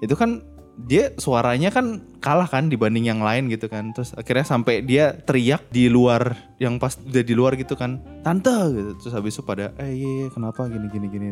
itu 0.00 0.16
kan 0.16 0.40
dia 0.80 1.12
suaranya 1.20 1.68
kan 1.68 2.00
kalah 2.24 2.48
kan 2.48 2.72
dibanding 2.72 3.08
yang 3.08 3.20
lain 3.20 3.52
gitu 3.52 3.68
kan. 3.68 3.92
Terus 3.92 4.16
akhirnya 4.16 4.46
sampai 4.48 4.80
dia 4.80 5.12
teriak 5.12 5.68
di 5.68 5.92
luar 5.92 6.36
yang 6.56 6.80
pas 6.80 6.96
udah 6.96 7.24
di 7.24 7.34
luar 7.36 7.56
gitu 7.60 7.76
kan. 7.76 8.00
Tante 8.24 8.54
gitu. 8.72 8.90
Terus 9.00 9.12
habis 9.12 9.36
itu 9.36 9.42
pada 9.44 9.76
eh 9.76 9.92
iya, 9.92 10.10
iya 10.24 10.28
kenapa? 10.32 10.68
Gini 10.68 10.86
gini 10.88 11.06
gini. 11.08 11.28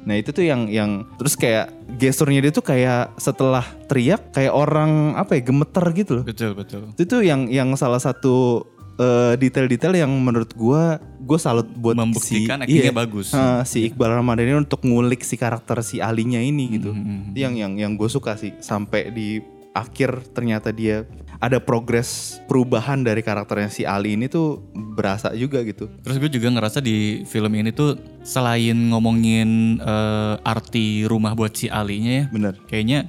Nah 0.00 0.16
itu 0.16 0.32
tuh 0.32 0.44
yang 0.44 0.68
yang 0.68 1.04
terus 1.20 1.36
kayak 1.36 1.72
gesturnya 2.00 2.40
dia 2.48 2.52
tuh 2.52 2.64
kayak 2.64 3.12
setelah 3.20 3.64
teriak 3.88 4.32
kayak 4.32 4.52
orang 4.52 5.16
apa 5.16 5.36
ya 5.36 5.42
gemeter 5.44 5.84
gitu 5.92 6.10
loh. 6.20 6.24
Betul, 6.24 6.56
betul. 6.56 6.88
itu 6.96 7.04
tuh 7.04 7.20
yang 7.20 7.48
yang 7.52 7.72
salah 7.76 8.00
satu 8.00 8.64
eh, 9.00 9.34
detail-detail 9.40 9.96
yang 9.96 10.12
menurut 10.12 10.52
gua 10.52 11.00
gue 11.20 11.38
salut 11.38 11.68
buat 11.78 11.94
Membuktikan 11.94 12.66
si, 12.66 12.82
iya, 12.82 12.90
bagus. 12.90 13.30
eh, 13.32 13.62
si 13.64 13.86
Iqbal 13.88 14.18
Ramadan 14.18 14.44
ini 14.44 14.56
untuk 14.60 14.82
ngulik 14.82 15.22
si 15.22 15.38
karakter 15.38 15.80
si 15.80 16.02
Alinya 16.02 16.42
ini 16.42 16.76
gitu. 16.76 16.90
Hmm, 16.92 17.30
itu 17.32 17.38
yang 17.40 17.54
yang 17.54 17.72
yang 17.78 17.92
gue 17.94 18.10
suka 18.10 18.34
sih 18.34 18.52
sampai 18.58 19.14
di 19.14 19.38
akhir 19.70 20.34
ternyata 20.34 20.74
dia 20.74 21.06
ada 21.38 21.62
progres 21.62 22.42
perubahan 22.50 23.00
dari 23.06 23.22
karakternya 23.22 23.70
si 23.70 23.86
Ali 23.86 24.18
ini 24.18 24.26
tuh 24.26 24.60
berasa 24.74 25.30
juga 25.32 25.62
gitu. 25.62 25.86
Terus 26.02 26.18
gue 26.18 26.30
juga 26.34 26.50
ngerasa 26.50 26.82
di 26.82 27.22
film 27.24 27.54
ini 27.54 27.70
tuh 27.70 27.94
selain 28.26 28.76
ngomongin 28.90 29.78
eh, 29.78 30.34
arti 30.42 31.06
rumah 31.06 31.38
buat 31.38 31.54
si 31.54 31.70
Alinya 31.70 32.12
ya, 32.12 32.24
bener. 32.28 32.58
kayaknya 32.66 33.06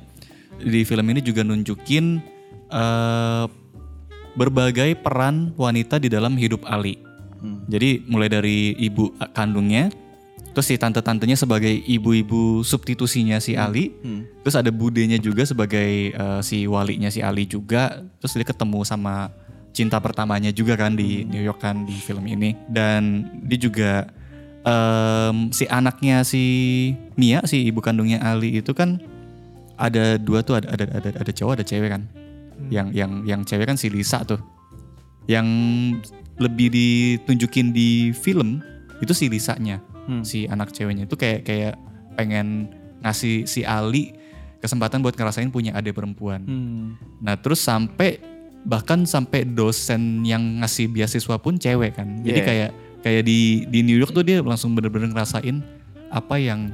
di 0.62 0.86
film 0.86 1.10
ini 1.10 1.26
juga 1.26 1.42
nunjukin 1.42 2.22
eh, 2.70 3.46
berbagai 4.36 4.96
peran 5.00 5.52
wanita 5.60 6.00
di 6.00 6.08
dalam 6.08 6.38
hidup 6.40 6.64
Ali. 6.68 7.00
Jadi 7.68 8.06
mulai 8.06 8.30
dari 8.30 8.78
ibu 8.78 9.10
kandungnya, 9.34 9.90
terus 10.54 10.70
si 10.70 10.78
tante-tantenya 10.78 11.34
sebagai 11.34 11.74
ibu-ibu 11.74 12.62
substitusinya 12.62 13.42
si 13.42 13.58
Ali, 13.58 13.98
terus 14.46 14.54
ada 14.54 14.70
budenya 14.70 15.18
juga 15.18 15.42
sebagai 15.42 16.14
eh, 16.14 16.42
si 16.46 16.70
walinya 16.70 17.10
si 17.10 17.26
Ali 17.26 17.50
juga, 17.50 18.06
terus 18.22 18.38
dia 18.38 18.46
ketemu 18.46 18.86
sama 18.86 19.34
cinta 19.74 19.98
pertamanya 19.98 20.52
juga 20.54 20.76
kan 20.78 20.94
di 20.94 21.24
New 21.26 21.42
York 21.42 21.64
kan 21.64 21.88
di 21.88 21.98
film 21.98 22.28
ini, 22.30 22.54
dan 22.70 23.26
dia 23.48 23.58
juga 23.58 23.92
em, 24.62 25.50
si 25.50 25.66
anaknya 25.66 26.22
si 26.22 26.44
Mia 27.18 27.42
si 27.50 27.66
ibu 27.72 27.82
kandungnya 27.82 28.22
Ali 28.22 28.62
itu 28.62 28.76
kan 28.78 29.02
ada 29.82 30.20
dua 30.22 30.46
tuh 30.46 30.62
ada 30.62 30.70
ada 30.78 30.86
ada, 30.94 31.10
ada 31.26 31.32
cowok 31.34 31.58
ada 31.58 31.66
cewek 31.66 31.90
kan 31.90 32.06
yang 32.70 32.94
yang 32.94 33.26
yang 33.26 33.42
cewek 33.44 33.68
kan 33.68 33.78
si 33.78 33.90
Lisa 33.92 34.22
tuh. 34.24 34.40
Yang 35.30 35.48
lebih 36.42 36.74
ditunjukin 36.74 37.70
di 37.70 38.12
film 38.18 38.60
itu 39.02 39.14
si 39.14 39.30
Lisanya 39.30 39.82
si 40.26 40.50
anak 40.50 40.74
ceweknya. 40.76 41.06
Itu 41.08 41.16
kayak 41.16 41.48
kayak 41.48 41.80
pengen 42.20 42.68
ngasih 43.02 43.48
si 43.48 43.64
Ali 43.64 44.14
kesempatan 44.62 45.02
buat 45.02 45.18
ngerasain 45.18 45.50
punya 45.50 45.74
adik 45.74 45.98
perempuan. 45.98 46.44
Nah 47.22 47.36
terus 47.40 47.64
sampai 47.64 48.22
bahkan 48.62 49.10
sampai 49.10 49.42
dosen 49.42 50.22
yang 50.22 50.62
ngasih 50.62 50.86
beasiswa 50.92 51.38
pun 51.42 51.58
cewek 51.58 51.98
kan. 51.98 52.22
Jadi 52.22 52.40
Yeah. 52.42 52.48
kayak 52.48 52.70
kayak 53.02 53.24
di 53.26 53.66
di 53.66 53.80
New 53.82 53.98
York 53.98 54.14
tuh 54.14 54.22
dia 54.22 54.38
langsung 54.46 54.78
bener-bener 54.78 55.10
ngerasain 55.10 55.66
apa 56.14 56.38
yang 56.38 56.70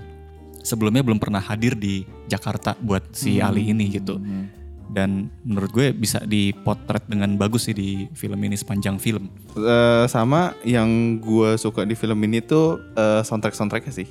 sebelumnya 0.68 1.00
belum 1.00 1.16
pernah 1.16 1.40
hadir 1.40 1.80
di 1.80 2.04
Jakarta 2.28 2.76
buat 2.84 3.16
si 3.16 3.40
Ali 3.40 3.72
ini 3.72 3.88
gitu. 3.88 4.20
Dan 4.88 5.28
menurut 5.41 5.69
gue 5.69 5.91
bisa 5.91 6.19
dipotret 6.19 7.04
dengan 7.06 7.36
bagus 7.36 7.65
sih 7.65 7.76
di 7.76 7.89
film 8.12 8.39
ini 8.39 8.56
sepanjang 8.56 8.95
film. 8.97 9.28
Eh, 9.54 10.06
sama 10.08 10.56
yang 10.62 10.88
gue 11.17 11.56
suka 11.56 11.84
di 11.84 11.93
film 11.93 12.17
ini 12.21 12.39
tuh 12.39 12.80
eh, 12.93 13.21
soundtrack 13.21 13.54
soundtracknya 13.54 13.93
sih 13.93 14.08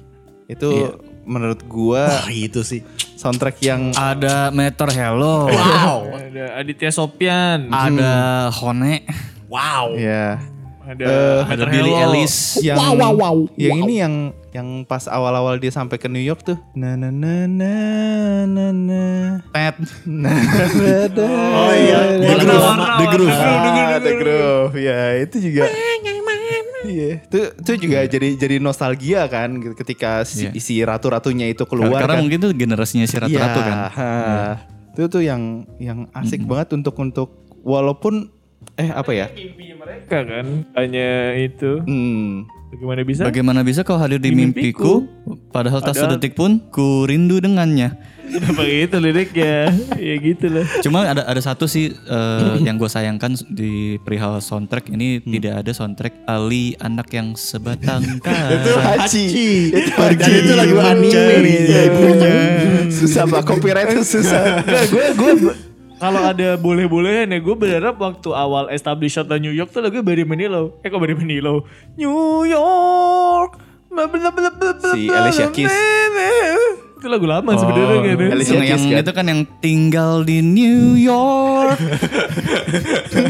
itu 0.47 0.95
menurut 1.27 1.59
gue 1.67 1.99
Wah 1.99 2.31
itu 2.47 2.63
sih. 2.63 2.79
soundtrack 3.19 3.59
yang 3.61 3.91
Ada 3.91 4.55
Meter 4.55 4.87
Hello, 4.89 5.51
Wow. 5.51 6.15
ada 6.15 6.63
Aditya 6.63 6.95
Sopyan, 6.95 7.67
ada 7.67 8.47
Hone, 8.55 9.03
Wow. 9.51 9.99
ya 9.99 10.39
ada 10.87 11.05
ada 11.43 11.45
Meter 11.51 11.69
Billy. 11.69 11.93
Ellis. 11.93 12.35
yang 12.61 12.79
Wow, 12.79 12.95
wow, 12.95 13.13
wow. 13.13 13.37
yang 13.57 13.77
ini 13.81 13.95
yang 13.99 14.15
yang 14.51 14.69
pas 14.83 15.05
awal-awal 15.05 15.59
dia 15.59 15.69
sampai 15.69 15.97
ke 15.97 16.07
New 16.07 16.21
York 16.21 16.41
tuh 16.43 16.57
na 16.73 16.95
na 16.95 17.11
na 17.11 17.45
na 17.45 17.73
na 18.47 18.67
na 18.71 19.03
Ted. 19.51 19.77
na 20.07 20.31
na 20.31 20.65
na 21.11 21.27
Oh 21.59 21.73
iya. 21.73 21.99
The 22.17 22.37
Groove. 22.39 22.71
The 22.97 23.07
Groove. 23.09 23.35
Ah, 23.35 23.99
The 23.99 24.13
Groove. 24.15 24.75
Ya, 24.77 25.01
itu 25.19 25.37
juga. 25.43 25.67
Iya, 26.79 27.19
itu 27.19 27.39
itu 27.51 27.73
juga 27.83 27.99
jadi 28.07 28.29
jadi 28.37 28.57
nostalgia 28.57 29.27
kan 29.27 29.59
gitu, 29.59 29.75
ketika 29.75 30.23
si, 30.23 30.47
Iya. 30.47 30.51
si 30.57 30.79
ratu-ratunya 30.79 31.51
itu 31.51 31.67
keluar 31.67 31.99
Karena 31.99 32.15
kan. 32.15 32.23
mungkin 32.23 32.39
tuh 32.39 32.55
generasinya 32.55 33.03
si 33.05 33.17
ratu-ratu 33.17 33.59
Iya, 33.59 33.67
kan. 33.67 33.77
ha. 33.91 34.11
Itu 34.95 35.11
tuh 35.11 35.19
yang 35.21 35.67
yang 35.77 36.07
asik 36.15 36.47
banget 36.47 36.73
untuk 36.73 36.95
untuk 36.97 37.29
walaupun 37.61 38.31
eh 38.75 38.91
apa 38.91 39.11
ya? 39.11 39.27
mimpinya 39.31 39.77
mereka 39.79 40.19
kan 40.21 40.47
hanya 40.75 41.09
itu 41.35 41.81
Hmm, 41.81 42.45
bagaimana 42.69 43.01
bisa 43.03 43.23
Bagaimana 43.23 43.61
bisa 43.63 43.81
kau 43.81 43.97
hadir 43.97 44.19
di 44.19 44.29
Di 44.29 44.37
mimpiku, 44.37 45.07
padahal 45.49 45.79
tak 45.81 45.95
sedetik 45.95 46.35
pun 46.35 46.59
ku 46.69 47.05
rindu 47.05 47.39
dengannya. 47.39 47.95
kenapa 48.27 48.59
gitu 48.61 48.99
liriknya 48.99 49.71
ya 49.95 50.15
gitu 50.19 50.51
lah 50.51 50.67
Cuma 50.83 51.07
ada 51.07 51.23
ada 51.23 51.39
satu 51.39 51.65
sih 51.65 51.95
eh, 51.95 52.55
yang 52.67 52.75
gue 52.75 52.87
sayangkan 52.87 53.39
di 53.47 54.03
perihal 54.03 54.43
soundtrack 54.43 54.91
ini 54.91 55.23
Hmm. 55.23 55.31
tidak 55.33 55.55
ada 55.57 55.71
soundtrack 55.71 56.27
Ali 56.27 56.75
anak 56.77 57.07
yang 57.09 57.39
sebatang 57.39 58.03
itu 58.03 58.19
kara. 58.21 58.99
Haji. 58.99 59.27
Itu 59.71 59.91
Dan 59.95 60.31
itu 60.35 60.53
lagu 60.53 60.77
anime. 60.77 61.15
Cari 61.15 61.55
ibunya. 61.87 62.35
Susah 62.89 63.25
pak 63.25 63.47
copyright 63.47 63.95
itu 63.95 64.03
susah. 64.05 64.67
gue 64.67 65.07
gue 65.15 65.33
kalau 65.97 66.21
ada 66.21 66.61
boleh-bolehan 66.61 67.33
ya 67.33 67.39
gue 67.41 67.57
berharap 67.57 67.97
waktu 67.97 68.29
awal 68.33 68.69
establish 68.69 69.17
shot 69.17 69.29
New 69.41 69.53
York 69.53 69.73
tuh 69.73 69.81
lagu 69.81 70.05
Barry 70.05 70.29
Manilow 70.29 70.77
eh 70.85 70.89
kok 70.93 71.01
Barry 71.01 71.17
Manilow 71.17 71.65
New 71.97 72.45
York 72.45 73.57
bla 73.89 74.05
bla 74.05 74.29
bla 74.29 74.51
bla 74.53 74.71
bla 74.77 74.91
Si 74.93 75.09
Alicia 75.09 75.49
Keys. 75.49 75.73
itu 76.97 77.07
lagu 77.13 77.25
lama 77.29 77.53
sebenarnya 77.57 77.99
gitu 78.13 78.25
Alicia 78.29 78.53
yang, 78.61 78.65
yang 78.65 78.81
Keys 78.81 78.85
kan? 78.85 79.01
itu 79.01 79.13
kan 79.13 79.25
yang 79.29 79.41
tinggal 79.61 80.13
di 80.25 80.45
New 80.45 80.97
York. 81.01 81.81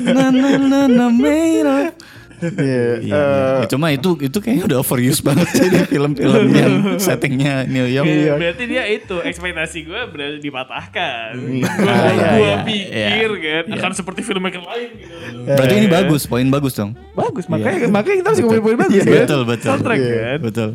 na 0.07 0.31
na 0.35 0.51
na 0.59 0.81
na 0.91 1.07
made 1.11 1.95
up. 2.39 2.53
Iya, 2.57 2.85
Iya, 3.01 3.23
iya. 3.63 3.67
Cuma 3.67 3.89
itu 3.89 4.15
itu 4.21 4.39
kayaknya 4.39 4.65
udah 4.67 4.79
overuse 4.81 5.21
banget 5.21 5.49
sih 5.51 5.67
di 5.67 5.81
film-film 5.87 6.47
yang 6.53 6.73
settingnya 6.97 7.65
New 7.65 7.85
York. 7.85 8.07
Ya, 8.07 8.35
Berarti 8.37 8.65
dia 8.65 8.85
itu 8.87 9.17
ekspektasi 9.19 9.79
gue 9.83 10.01
berarti 10.07 10.39
dipatahkan. 10.41 11.31
Gue 11.35 11.65
Ah, 11.87 12.13
iya, 12.13 12.29
gua 12.37 12.45
iya, 12.45 12.57
pikir 12.63 13.29
iya. 13.41 13.57
kan 13.65 13.65
akan 13.79 13.93
seperti 13.95 14.21
film 14.21 14.43
yang 14.43 14.65
lain 14.65 14.89
gitu. 14.97 15.15
Berarti 15.47 15.75
ini 15.75 15.89
bagus, 15.89 16.23
poin 16.25 16.47
bagus 16.47 16.73
dong. 16.75 16.93
Bagus, 17.13 17.49
makanya 17.49 17.89
makanya 17.89 18.17
kita 18.21 18.29
harus 18.29 18.41
ngomongin 18.43 18.63
poin 18.63 18.79
bagus 18.79 19.03
kan. 19.03 19.15
Betul, 19.25 19.41
betul. 19.45 19.69
Soundtrack 19.73 20.01
kan. 20.01 20.39
Betul. 20.43 20.71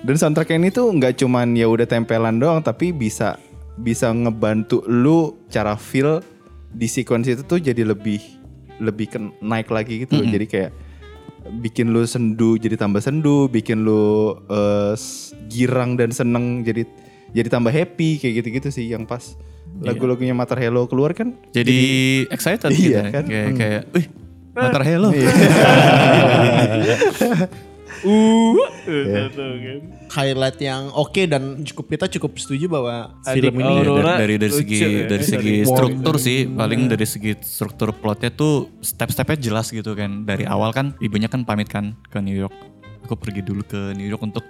Dan 0.00 0.14
soundtrack 0.16 0.50
ini 0.52 0.68
tuh 0.70 0.86
nggak 0.90 1.12
cuman 1.18 1.52
ya 1.52 1.66
udah 1.66 1.84
tempelan 1.84 2.40
doang, 2.40 2.60
tapi 2.60 2.90
bisa 2.90 3.36
bisa 3.76 4.12
ngebantu 4.12 4.84
lu 4.86 5.40
cara 5.48 5.76
feel 5.76 6.20
di 6.70 6.86
sequence 6.86 7.26
itu 7.26 7.42
tuh 7.42 7.58
jadi 7.58 7.82
lebih 7.82 8.20
lebih 8.78 9.06
ke 9.08 9.18
naik 9.40 9.68
lagi 9.68 10.04
gitu. 10.04 10.16
loh. 10.16 10.24
Jadi 10.24 10.46
kayak 10.46 10.70
bikin 11.52 11.90
lu 11.90 12.02
sendu 12.02 12.54
jadi 12.54 12.74
tambah 12.74 12.98
sendu, 12.98 13.46
bikin 13.46 13.82
lu 13.82 14.34
s- 14.92 15.30
girang 15.46 15.94
dan 15.94 16.10
seneng 16.10 16.62
jadi 16.62 16.82
jadi 17.30 17.46
tambah 17.48 17.68
happy 17.68 18.16
kayak 18.16 18.32
gitu-gitu 18.38 18.68
sih 18.70 18.86
yang 18.86 19.02
pas 19.02 19.34
lagu-lagunya 19.78 20.32
Mater 20.32 20.58
Hello 20.58 20.84
keluar 20.84 21.10
kan. 21.10 21.30
Jadi 21.50 21.78
excited 22.26 22.68
Iya, 22.68 22.74
gitu. 22.74 23.10
kan? 23.10 23.24
Kayak 23.24 23.48
kayak, 23.54 23.82
wih, 23.90 24.06
Mater 24.52 24.82
Hello. 24.82 25.08
Uh, 25.08 25.14
Iya. 25.14 25.30
tuh, 28.00 28.68
tuh, 29.30 29.54
kan. 29.60 29.78
highlight 30.08 30.58
yang 30.60 30.88
oke 30.96 31.22
dan 31.28 31.60
cukup 31.62 31.86
kita 31.92 32.06
cukup 32.18 32.32
setuju 32.40 32.66
bahwa 32.66 33.14
Adik 33.28 33.52
film 33.52 33.60
ini 33.60 33.74
Aurora 33.84 34.14
dari 34.16 34.34
dari 34.40 34.52
segi 34.52 34.78
ya. 34.80 34.88
dari 35.04 35.24
segi 35.24 35.52
Dari 35.62 35.68
struktur 35.68 36.14
sih. 36.16 36.38
Paling 36.48 36.80
dari 36.88 37.06
segi 37.06 37.32
struktur 37.44 37.92
plotnya 37.92 38.32
tuh 38.32 38.72
step-stepnya 38.80 39.36
jelas 39.36 39.68
gitu 39.68 39.92
kan. 39.92 40.24
Dari 40.24 40.48
awal 40.48 40.72
kan 40.72 40.96
ibunya 40.98 41.28
kan 41.28 41.44
pamit 41.44 41.68
kan 41.68 41.96
ke 42.08 42.18
New 42.24 42.36
York. 42.36 42.54
Aku 43.04 43.14
pergi 43.20 43.44
dulu 43.44 43.62
ke 43.64 43.92
New 43.92 44.08
York 44.08 44.22
untuk 44.24 44.44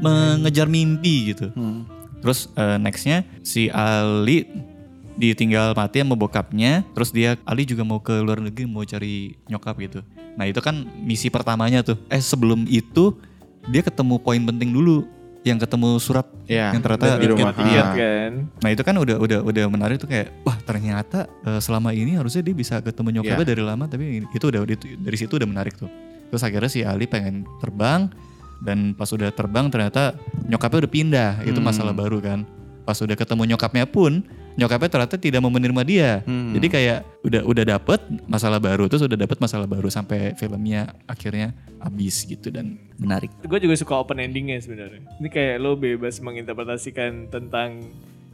mengejar 0.00 0.66
mimpi 0.66 1.36
gitu. 1.36 1.52
Terus 2.24 2.48
eh, 2.56 2.78
nextnya 2.80 3.28
si 3.44 3.68
Ali 3.68 4.48
ditinggal 5.14 5.76
mati 5.76 6.00
sama 6.00 6.16
bokapnya. 6.16 6.88
Terus 6.96 7.12
dia 7.12 7.36
Ali 7.44 7.68
juga 7.68 7.84
mau 7.84 8.00
ke 8.00 8.16
luar 8.18 8.40
negeri 8.40 8.64
mau 8.64 8.82
cari 8.82 9.36
nyokap 9.46 9.76
gitu 9.84 10.00
nah 10.34 10.44
itu 10.44 10.58
kan 10.58 10.74
misi 10.98 11.28
pertamanya 11.28 11.80
tuh 11.80 11.98
eh 12.06 12.18
sebelum 12.18 12.66
itu 12.66 13.14
dia 13.64 13.80
ketemu 13.80 14.18
poin 14.18 14.40
penting 14.40 14.70
dulu 14.70 15.06
yang 15.40 15.56
ketemu 15.56 15.96
surat 15.98 16.24
Iya, 16.44 16.72
yang 16.72 16.80
ternyata 16.80 17.16
di 17.16 17.28
rumah. 17.28 17.52
Ah. 17.52 17.92
kan. 17.92 18.32
Nah 18.58 18.70
itu 18.70 18.80
kan 18.80 18.96
udah 18.96 19.16
udah 19.18 19.38
udah 19.40 19.64
menarik 19.66 19.96
tuh 19.96 20.06
kayak 20.06 20.32
wah 20.40 20.56
ternyata 20.58 21.28
eh, 21.42 21.60
selama 21.60 21.92
ini 21.92 22.16
harusnya 22.16 22.40
dia 22.40 22.52
bisa 22.52 22.80
ketemu 22.80 23.20
nyokapnya 23.20 23.44
Iya. 23.44 23.50
dari 23.50 23.62
lama 23.62 23.84
tapi 23.84 24.04
itu 24.24 24.44
udah 24.44 24.60
itu- 24.64 24.96
dari 24.96 25.16
situ 25.16 25.32
udah 25.34 25.44
menarik 25.46 25.76
tuh. 25.76 25.88
Terus 26.28 26.40
akhirnya 26.42 26.66
si 26.66 26.80
Ali 26.80 27.04
pengen 27.04 27.44
terbang 27.58 28.08
dan 28.58 28.92
pas 28.92 29.06
udah 29.06 29.28
terbang 29.30 29.68
ternyata 29.68 30.16
nyokapnya 30.42 30.88
udah 30.88 30.92
pindah 30.92 31.30
itu 31.44 31.60
Hmm. 31.60 31.68
masalah 31.68 31.92
baru 31.92 32.18
kan. 32.18 32.48
Pas 32.82 32.96
udah 32.96 33.12
ketemu 33.12 33.44
nyokapnya 33.46 33.84
pun 33.84 34.24
nyokapnya 34.54 34.90
ternyata 34.90 35.16
tidak 35.18 35.40
mau 35.42 35.50
menerima 35.50 35.82
dia. 35.82 36.10
Hmm. 36.22 36.54
Jadi 36.54 36.66
kayak 36.70 36.98
udah 37.26 37.42
udah 37.42 37.64
dapet 37.76 38.00
masalah 38.30 38.62
baru 38.62 38.86
terus 38.86 39.02
udah 39.02 39.18
dapet 39.18 39.38
masalah 39.42 39.66
baru 39.66 39.90
sampai 39.90 40.38
filmnya 40.38 40.94
akhirnya 41.10 41.54
habis 41.82 42.22
gitu 42.24 42.54
dan 42.54 42.78
menarik. 42.96 43.30
Gue 43.44 43.58
juga 43.58 43.74
suka 43.74 43.98
open 43.98 44.22
endingnya 44.22 44.62
sebenarnya. 44.62 45.02
Ini 45.18 45.28
kayak 45.28 45.56
lo 45.58 45.74
bebas 45.74 46.22
menginterpretasikan 46.22 47.28
tentang 47.28 47.82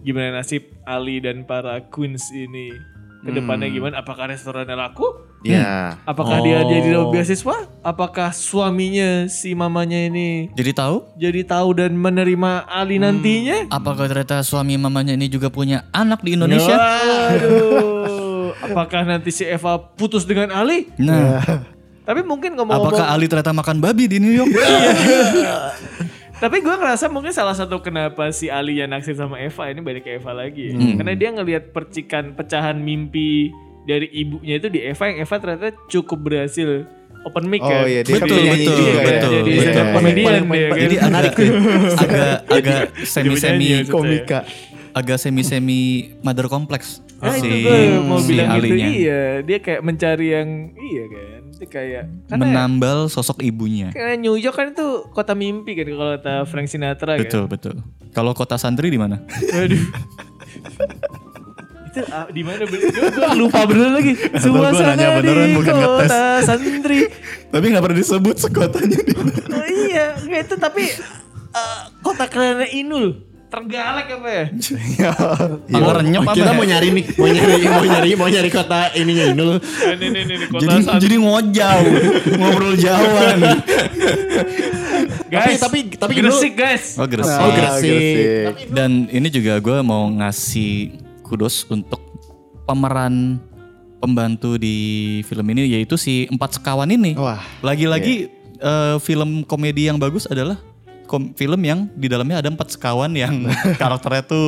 gimana 0.00 0.40
nasib 0.40 0.68
Ali 0.88 1.20
dan 1.20 1.44
para 1.44 1.80
queens 1.88 2.28
ini 2.32 2.72
ke 3.20 3.30
depannya 3.36 3.68
gimana? 3.68 4.00
Apakah 4.00 4.32
restorannya 4.32 4.76
laku? 4.76 5.29
Ya. 5.40 5.96
Apakah 6.04 6.44
dia 6.44 6.60
jadi 6.68 7.00
dapat 7.00 7.16
beasiswa? 7.16 7.56
Apakah 7.80 8.28
suaminya 8.36 9.24
si 9.24 9.56
mamanya 9.56 9.96
ini 9.96 10.52
Jadi 10.52 10.76
tahu 10.76 11.16
jadi 11.16 11.40
tahu 11.48 11.80
dan 11.80 11.96
menerima 11.96 12.68
Ali 12.68 13.00
nantinya? 13.00 13.72
apakah 13.72 14.04
ternyata 14.04 14.44
suami 14.44 14.76
mamanya 14.76 15.16
ini 15.16 15.32
juga 15.32 15.48
punya 15.48 15.88
anak 15.96 16.20
di 16.20 16.36
Indonesia? 16.36 16.76
Waduh. 16.76 18.52
Apakah 18.60 19.08
nanti 19.08 19.32
si 19.32 19.48
Eva 19.48 19.80
putus 19.80 20.28
dengan 20.28 20.52
Ali? 20.52 20.92
Nah, 21.00 21.40
Tapi 22.04 22.20
mungkin 22.26 22.58
ngomong-ngomong 22.58 22.90
apakah 22.92 23.06
Ali 23.08 23.30
ternyata 23.30 23.54
makan 23.54 23.80
babi 23.80 24.10
di 24.10 24.18
New 24.20 24.34
York? 24.34 24.50
Tapi 26.40 26.64
gue 26.64 26.72
ngerasa 26.72 27.12
mungkin 27.12 27.36
salah 27.36 27.52
satu 27.52 27.84
kenapa 27.84 28.32
si 28.32 28.48
Ali 28.48 28.80
yang 28.80 28.88
naksir 28.88 29.12
sama 29.12 29.36
Eva 29.36 29.68
ini 29.68 29.84
balik 29.84 30.08
ke 30.08 30.16
Eva 30.16 30.32
lagi 30.32 30.72
ya. 30.72 30.74
Hmm. 30.74 30.96
Karena 30.96 31.12
dia 31.12 31.30
ngelihat 31.36 31.76
percikan 31.76 32.32
pecahan 32.32 32.80
mimpi 32.80 33.52
dari 33.82 34.06
ibunya 34.10 34.56
itu 34.56 34.68
di 34.68 34.80
Eva 34.80 35.04
yang 35.06 35.18
Eva 35.20 35.34
ternyata 35.36 35.68
cukup 35.86 36.18
berhasil 36.22 36.84
open 37.20 37.44
mic 37.46 37.60
Oh 37.60 37.68
kan. 37.68 37.84
iya, 37.84 38.00
dia 38.00 38.16
Betul, 38.16 38.32
penyanyi 38.34 38.64
betul, 38.64 38.76
juga 38.76 38.90
ya. 38.90 39.04
betul, 39.04 39.30
Jadi 39.30 39.50
betul. 39.52 39.84
Paling- 39.86 40.14
dia 40.14 40.26
kan. 40.64 40.78
Jadi 40.78 40.96
agak 41.04 41.32
agak 42.00 42.34
agak 42.48 42.80
semi 43.02 43.34
semi 43.34 43.64
Dia 43.66 43.76
maksud 43.78 43.86
saya. 43.86 43.92
Komika. 43.94 44.38
agak 44.90 45.16
semi 45.16 45.42
semi 45.42 45.80
mother 46.20 46.46
complex 46.46 46.98
Nah 47.16 47.36
itu 47.36 47.44
si, 47.44 47.60
gue 47.62 47.78
mau 48.00 48.16
si 48.16 48.32
bilang 48.32 48.48
gitu 48.54 48.64
Alinya. 48.66 48.86
iya 48.88 49.20
dia 49.40 49.58
kayak 49.58 49.80
mencari 49.80 50.26
yang 50.30 50.48
iya 50.74 51.04
kan 51.06 51.40
dia 51.52 51.68
kayak 51.68 52.04
karena 52.26 52.40
menambal 52.42 52.98
sosok 53.06 53.38
ibunya. 53.40 53.92
karena 53.92 54.16
New 54.16 54.34
York 54.34 54.56
kan 54.56 54.72
itu 54.72 54.88
kota 55.06 55.32
mimpi 55.34 55.72
kan 55.74 55.84
kalau 55.86 56.10
kata 56.14 56.34
Frank 56.44 56.66
Sinatra 56.66 57.14
kan 57.14 57.22
Betul 57.22 57.44
betul. 57.46 57.74
Kalau 58.10 58.32
kota 58.32 58.56
santri 58.56 58.88
di 58.88 58.96
mana? 58.96 59.20
Aduh. 59.52 59.78
itu 61.90 62.00
ah, 62.06 62.26
di 62.26 62.42
mana 62.42 62.62
bener? 62.62 62.86
Gue- 62.88 63.34
lupa 63.40 63.66
bener 63.66 63.88
lagi. 63.92 64.12
Suasana 64.32 65.18
di 65.18 65.54
kota 65.58 66.22
santri. 66.40 67.10
Tapi 67.46 67.64
nggak 67.66 67.82
pernah 67.82 67.98
disebut 67.98 68.36
sekotanya 68.38 68.98
di. 68.98 69.12
Oh, 69.50 69.66
iya, 69.66 70.14
nggak 70.16 70.40
itu 70.46 70.54
tapi 70.56 70.86
eh, 71.50 71.80
kota 72.00 72.24
keren 72.24 72.62
Inul. 72.70 73.06
Terenggalek 73.50 74.06
apa 74.14 74.28
ya? 74.30 74.44
Pangarenyep 75.66 76.22
apa? 76.22 76.38
kita 76.38 76.46
ya? 76.46 76.54
mau 76.54 76.62
nyari 76.62 76.88
nih 76.92 77.04
mau 77.10 77.26
nyari 77.26 77.54
mau 77.66 77.82
nyari 77.82 78.10
mau 78.14 78.28
nyari 78.30 78.46
kota 78.48 78.94
ininya 78.94 79.24
Inul 79.28 79.58
Ini 79.58 80.06
ini 80.06 80.20
ini 80.22 80.46
kota 80.46 80.62
Jadi 80.62 80.76
santri. 80.78 81.00
jadi 81.02 81.16
ngojau, 81.18 81.80
ngobrol 82.30 82.74
jauhan. 82.78 83.38
Guys, 85.26 85.58
tapi- 85.58 85.90
tapi 85.92 86.12
Gresik 86.14 86.54
guys. 86.54 86.94
Oh 86.94 87.06
Gresik. 87.06 87.38
oh 87.38 87.50
Gresik 87.50 87.90
Gresik. 87.90 88.68
Dan 88.70 88.90
ini 89.08 89.28
juga 89.28 89.58
gue 89.58 89.78
mau 89.80 90.06
ngasih 90.06 90.94
kudos 91.30 91.62
untuk 91.70 92.02
pemeran 92.66 93.38
pembantu 94.02 94.56
di 94.58 94.76
film 95.28 95.46
ini 95.54 95.70
yaitu 95.70 95.94
si 95.94 96.26
empat 96.26 96.58
sekawan 96.58 96.90
ini. 96.90 97.14
Wah, 97.14 97.38
Lagi-lagi 97.62 98.26
eh, 98.58 98.96
film 98.98 99.46
komedi 99.46 99.86
yang 99.86 100.00
bagus 100.02 100.26
adalah 100.26 100.58
kom- 101.06 101.32
film 101.36 101.60
yang 101.62 101.86
di 101.94 102.10
dalamnya 102.10 102.42
ada 102.42 102.48
empat 102.50 102.74
sekawan 102.74 103.14
yang 103.14 103.46
karakternya 103.80 104.26
tuh 104.26 104.46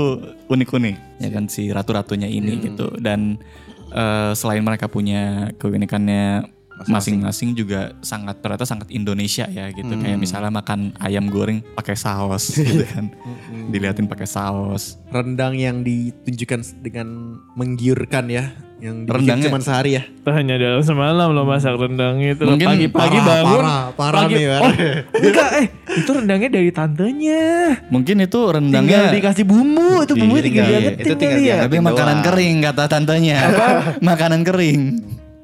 unik-unik. 0.51 1.23
Ya 1.23 1.29
kan 1.31 1.47
si 1.47 1.71
ratu-ratunya 1.71 2.27
ini 2.27 2.59
gitu. 2.65 2.91
Dan 2.99 3.39
eh, 3.93 4.33
selain 4.35 4.65
mereka 4.65 4.91
punya 4.91 5.53
keunikannya 5.61 6.52
masing-masing. 6.85 7.49
Juga 7.53 7.81
sangat 8.01 8.39
ternyata 8.39 8.65
sangat 8.65 8.89
Indonesia 8.89 9.45
ya 9.45 9.69
gitu. 9.69 9.93
Kayak 9.93 10.19
misalnya 10.19 10.51
makan 10.51 10.97
ayam 10.99 11.27
goreng 11.27 11.61
pakai 11.73 11.95
saus 11.95 12.55
gitu 12.57 12.83
kan. 12.87 13.13
Diliatin 13.69 14.05
pakai 14.05 14.25
saus. 14.25 14.99
Rendang 15.09 15.55
yang 15.55 15.81
ditunjukkan 15.81 16.61
dengan 16.81 17.09
menggiurkan 17.53 18.27
ya 18.27 18.51
yang 18.79 19.07
Rendangnya- 19.07 19.47
cuma 19.47 19.63
sehari 19.63 19.95
ya? 19.95 20.03
Itu 20.03 20.27
hanya 20.29 20.59
dalam 20.59 20.83
semalam 20.83 21.31
lo 21.31 21.47
masak 21.47 21.71
rendang 21.73 22.19
itu. 22.19 22.43
Mungkin 22.43 22.67
pagi-pagi 22.67 22.91
parah, 23.15 23.27
bangun. 23.39 23.55
parah, 23.55 23.83
parah 23.95 24.23
pagi, 24.27 24.35
nih, 24.35 24.47
Oh, 24.59 24.73
enggak 25.21 25.51
eh 25.55 25.67
itu 25.95 26.11
rendangnya 26.11 26.49
dari 26.51 26.71
tantenya. 26.73 27.43
mungkin 27.89 28.17
itu 28.19 28.35
Tinggal 28.35 28.51
rendangnya 28.53 28.99
dikasih 29.13 29.45
bumbu, 29.45 30.03
itu 30.03 30.13
Iya, 30.13 30.43
tinggal 30.43 30.67
iya, 30.67 30.79
diangetin 30.83 30.99
itu 30.99 31.15
tinggal 31.15 31.31
kali 31.31 31.39
ya. 31.39 31.47
diangetin. 31.47 31.63
tapi 31.63 31.77
makanan 31.81 32.11
doang. 32.13 32.27
kering 32.27 32.57
kata 32.61 32.85
tantenya. 32.89 33.39
Makanan 34.03 34.41
kering 34.43 34.81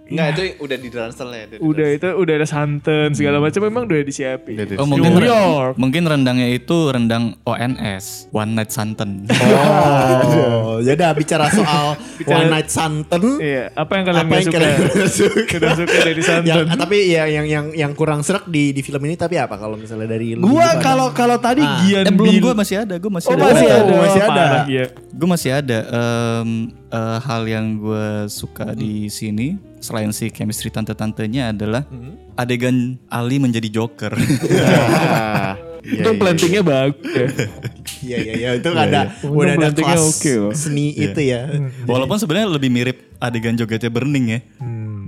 Enggak, 0.08 0.26
itu 0.32 0.42
udah 0.58 0.76
di 0.76 0.88
transfer 0.88 1.26
ya. 1.28 1.44
Udah 1.58 1.88
itu 1.90 2.08
udah 2.10 2.34
ada 2.34 2.46
santan 2.46 3.12
segala 3.12 3.38
macam 3.38 3.60
memang 3.60 3.84
udah 3.84 4.00
disiapin. 4.00 4.56
Udah 4.56 4.66
di- 4.66 4.76
Oh 4.76 4.84
mungkin 4.84 5.10
New 5.12 5.22
York. 5.22 5.74
mungkin 5.76 6.02
rendangnya 6.02 6.48
itu 6.48 6.88
rendang 6.88 7.36
ONS 7.42 8.28
One 8.30 8.52
Night 8.52 8.70
Santen. 8.70 9.28
oh 9.28 10.80
ya 10.86 10.92
udah 10.94 11.10
bicara 11.12 11.48
soal 11.48 11.94
one 12.20 12.48
night 12.48 12.68
santen 12.68 13.20
Iya, 13.38 13.70
apa 13.72 13.92
yang 13.92 14.04
kalian 14.04 14.22
apa 14.22 14.32
yang 14.32 14.44
suka? 14.44 14.56
kalian 14.56 14.78
suka 15.08 15.68
suka 15.76 15.96
dari 16.02 16.22
santan. 16.22 16.46
yang, 16.64 16.78
tapi 16.78 16.96
ya 17.06 17.24
yang 17.26 17.46
yang 17.46 17.66
yang 17.72 17.92
kurang 17.92 18.20
serak 18.20 18.46
di 18.46 18.70
di 18.70 18.80
film 18.80 19.02
ini 19.02 19.14
tapi 19.14 19.36
apa 19.36 19.54
kalau 19.54 19.74
misalnya 19.74 20.08
dari 20.08 20.32
lu 20.32 20.44
Gua 20.44 20.72
gimana? 20.72 20.80
kalau 20.80 21.06
kalau 21.12 21.36
tadi 21.36 21.60
Ah. 21.60 21.80
Gian 21.80 22.04
eh 22.04 22.12
belum 22.12 22.34
gue 22.38 22.54
masih 22.54 22.76
ada, 22.80 22.94
gue 22.96 23.10
masih 23.10 23.28
Oh, 23.28 23.34
ada. 23.34 23.44
masih 23.44 23.66
Oh, 23.66 23.76
ada. 23.76 23.94
masih 23.98 24.20
ada. 24.20 24.28
Parah, 24.30 24.64
iya. 24.66 24.84
Gue 25.10 25.28
masih 25.28 25.50
ada 25.52 25.78
em, 25.84 26.50
eh, 26.88 27.18
hal 27.20 27.42
yang 27.44 27.66
gue 27.76 28.06
suka 28.28 28.72
di 28.72 29.08
sini 29.08 29.58
selain 29.78 30.10
si 30.10 30.28
chemistry 30.28 30.68
tante-tantenya 30.68 31.50
adalah 31.50 31.86
adegan 32.34 32.98
Ali 33.08 33.38
menjadi 33.38 33.68
Joker. 33.68 34.12
Iya, 35.78 36.04
Itu 36.04 36.10
iya. 36.10 36.18
plantingnya 36.20 36.62
bagus 36.62 37.06
ya. 37.06 37.26
iya 38.08 38.16
iya 38.20 38.32
iya 38.34 38.50
itu 38.60 38.68
ada 38.68 39.08
Untung 39.22 39.40
udah 39.40 39.54
ada 39.56 39.70
kelas 39.72 40.02
oke 40.04 40.32
loh. 40.36 40.52
seni 40.52 40.92
itu 40.92 41.20
ya 41.22 41.48
Walaupun 41.86 42.18
sebenarnya 42.18 42.50
lebih 42.50 42.68
mirip 42.68 42.98
adegan 43.16 43.56
jogetnya 43.56 43.88
Burning 43.88 44.26
ya. 44.28 44.40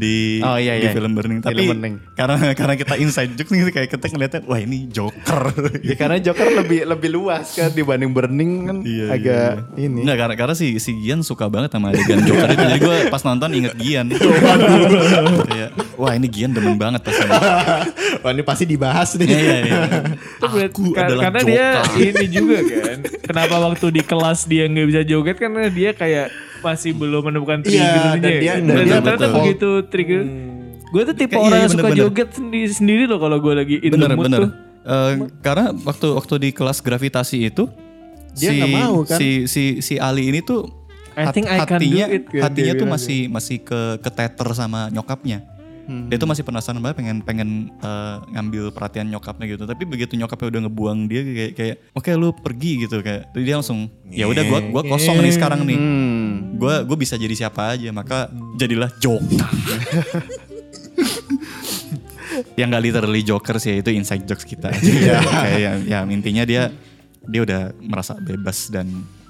Di 0.00 0.40
Oh, 0.40 0.56
iya, 0.56 0.80
di 0.80 0.88
iya. 0.88 0.92
film 0.92 1.12
Burning. 1.12 1.38
Tapi 1.40 1.52
Film 1.54 1.76
Burning. 1.76 1.94
karena 2.10 2.56
karena 2.56 2.74
kita 2.74 2.94
inside 2.96 3.36
joke 3.36 3.50
nih 3.50 3.68
kayak 3.68 3.88
kita 3.90 4.08
ngeliatnya 4.08 4.40
wah 4.42 4.56
ini 4.56 4.88
Joker. 4.88 5.52
Ya 5.84 5.94
karena 5.94 6.16
Joker 6.18 6.48
lebih 6.56 6.84
lebih 6.84 7.10
luas 7.10 7.52
kan 7.52 7.68
dibanding 7.70 8.10
Burning 8.10 8.52
kan 8.64 8.76
agak 9.10 9.68
ini. 9.76 10.00
Enggak 10.00 10.16
karena 10.18 10.34
karena 10.36 10.54
si 10.54 10.76
si 10.78 10.96
Gian 10.98 11.20
suka 11.20 11.46
banget 11.46 11.68
sama 11.70 11.92
adegan 11.92 12.22
Joker 12.22 12.48
itu. 12.48 12.64
Jadi 12.66 12.80
gue 12.80 12.96
pas 13.06 13.20
nonton 13.20 13.50
inget 13.52 13.74
Gian. 13.76 14.06
Kayak 15.50 15.70
wah 15.94 16.12
ini 16.12 16.26
Gian 16.26 16.50
demen 16.50 16.74
banget 16.74 17.00
pas 17.02 17.12
ini. 17.12 17.30
Wah 18.20 18.30
ini 18.30 18.42
pasti 18.42 18.64
dibahas 18.64 19.16
nih. 19.16 19.24
Iya 19.24 19.38
iya 19.38 19.58
iya. 19.62 19.80
Aku 20.40 20.92
kar- 20.92 21.08
adalah 21.08 21.22
karena 21.26 21.40
dia 21.42 21.66
Joker. 21.78 22.00
ini 22.02 22.26
juga 22.28 22.58
kan. 22.60 22.98
Kenapa 23.22 23.54
waktu 23.62 23.86
di 23.90 24.02
kelas 24.02 24.40
dia 24.44 24.64
nggak 24.66 24.86
bisa 24.86 25.00
joget 25.02 25.36
karena 25.36 25.68
dia 25.68 25.90
kayak 25.92 26.28
masih 26.62 26.90
belum 26.92 27.22
menemukan 27.24 27.58
Iya, 27.60 27.64
triggernya. 27.64 28.12
dan 28.14 28.32
dia- 28.32 28.54
dan 28.54 28.60
Dan 28.60 28.76
dia 28.78 28.84
ternyata 28.96 29.16
betul. 29.18 29.36
begitu 29.36 29.68
trigger. 29.86 30.22
Gue 30.90 31.02
tuh 31.02 31.14
tipe 31.14 31.28
Kayak 31.28 31.36
iya, 31.36 31.38
orang 31.40 31.52
iya, 31.52 31.62
yang 31.62 31.70
suka 31.70 31.82
bener-bener. 31.82 32.02
joget 32.04 32.28
sendiri, 32.32 32.70
sendiri 32.70 33.02
loh 33.06 33.18
kalau 33.18 33.38
gue 33.38 33.52
lagi 33.52 33.76
in 33.78 33.90
bener 33.90 34.06
the 34.06 34.16
mood 34.16 34.26
bener. 34.26 34.40
tuh. 34.40 34.50
Eh, 34.82 35.12
karena 35.38 35.64
waktu 35.78 36.06
waktu 36.10 36.34
di 36.38 36.50
kelas 36.50 36.78
gravitasi 36.78 37.38
itu 37.44 37.64
Dia 38.32 38.50
si, 38.50 38.58
mau, 38.66 39.02
kan? 39.02 39.14
si 39.14 39.28
si 39.44 39.62
si 39.80 39.94
Ali 39.96 40.26
ini 40.26 40.40
tuh 40.40 40.66
I 41.12 41.28
think 41.28 41.46
I 41.46 41.60
can 41.60 41.76
hatinya 41.76 42.06
do 42.06 42.16
it, 42.16 42.22
kan 42.28 42.42
hatinya 42.44 42.64
dia 42.66 42.72
tuh 42.72 42.86
bilang 42.86 42.94
masih 42.96 43.20
masih 43.28 43.56
ke 43.60 43.80
keteter 43.98 44.48
sama 44.50 44.88
nyokapnya. 44.88 45.42
Dia 46.06 46.16
tuh 46.16 46.24
masih 46.24 46.42
penasaran 46.42 46.78
banget 46.78 46.96
pengen 46.96 47.18
pengen 47.20 47.48
eh, 47.76 48.16
ngambil 48.30 48.70
perhatian 48.70 49.10
nyokapnya 49.10 49.46
gitu. 49.48 49.66
Tapi 49.66 49.82
begitu 49.84 50.14
nyokapnya 50.14 50.46
udah 50.48 50.60
ngebuang 50.64 50.98
dia 51.04 51.20
kayak 51.20 51.52
kayak 51.52 51.76
oke 51.92 52.10
lu 52.12 52.30
pergi 52.32 52.72
gitu 52.80 52.98
kayak. 53.00 53.26
Jadi 53.28 53.42
dia 53.42 53.56
langsung 53.56 53.78
ya 54.06 54.24
udah 54.24 54.42
gua 54.44 54.60
gua 54.64 54.82
kosong 54.86 55.18
nih 55.18 55.34
sekarang 55.34 55.66
nih. 55.66 55.78
Gua 56.52 56.82
gua 56.82 56.96
bisa 56.96 57.14
jadi 57.14 57.32
siapa 57.32 57.72
aja 57.72 57.88
maka 57.90 58.26
jadilah 58.54 58.90
Joker. 58.96 59.46
yang 62.54 62.70
gak 62.70 62.82
literally 62.82 63.22
Joker 63.22 63.56
sih 63.56 63.80
itu 63.80 63.90
inside 63.90 64.22
jokes 64.22 64.44
kita 64.44 64.70
aja. 64.70 65.18
kayak 65.24 65.58
ya, 65.58 65.72
ya 65.82 65.98
intinya 66.06 66.44
dia 66.44 66.70
dia 67.22 67.40
udah 67.42 67.60
merasa 67.80 68.14
bebas 68.16 68.68
dan 68.68 68.86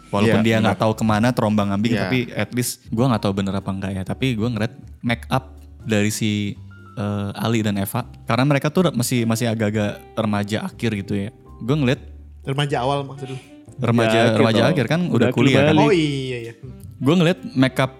walaupun 0.09 0.43
Iya, 0.43 0.47
dia 0.47 0.57
nggak 0.59 0.79
tahu 0.79 0.93
ke 0.95 1.05
mana 1.05 1.31
terombang 1.31 1.71
ambing 1.71 1.95
Iya. 1.95 2.03
tapi 2.05 2.19
at 2.31 2.51
least 2.51 2.83
gue 2.87 3.01
nggak 3.01 3.23
tahu 3.23 3.33
bener 3.33 3.55
apa 3.55 3.71
enggak 3.71 3.93
ya 3.95 4.03
tapi 4.03 4.35
gue 4.35 4.47
ngeliat 4.47 4.73
make 5.01 5.25
up 5.29 5.55
dari 5.81 6.11
si 6.11 6.55
eh, 6.93 7.31
Ali 7.37 7.63
dan 7.63 7.79
Eva 7.79 8.05
karena 8.25 8.45
mereka 8.45 8.69
tuh 8.69 8.91
masih 8.91 9.23
masih 9.25 9.47
agak-agak 9.47 10.03
remaja 10.13 10.67
akhir 10.67 10.91
gitu 10.99 11.15
ya 11.17 11.31
gue 11.61 11.77
ngeliat 11.77 12.01
Remaja 12.41 12.81
awal 12.81 13.05
maksud 13.05 13.29
lu. 13.29 13.39
remaja 13.79 14.17
Ya, 14.17 14.23
akhir 14.29 14.39
remaja 14.41 14.63
akhir 14.67 14.87
kan 14.89 15.01
Udah 15.07 15.29
udah, 15.29 15.31
kuliah 15.31 15.63
kan. 15.63 15.77
Oh 15.77 15.93
iya 15.93 16.51
iya. 16.51 16.55
Gue 17.01 17.15
ngeliat 17.17 17.41
makeup 17.57 17.97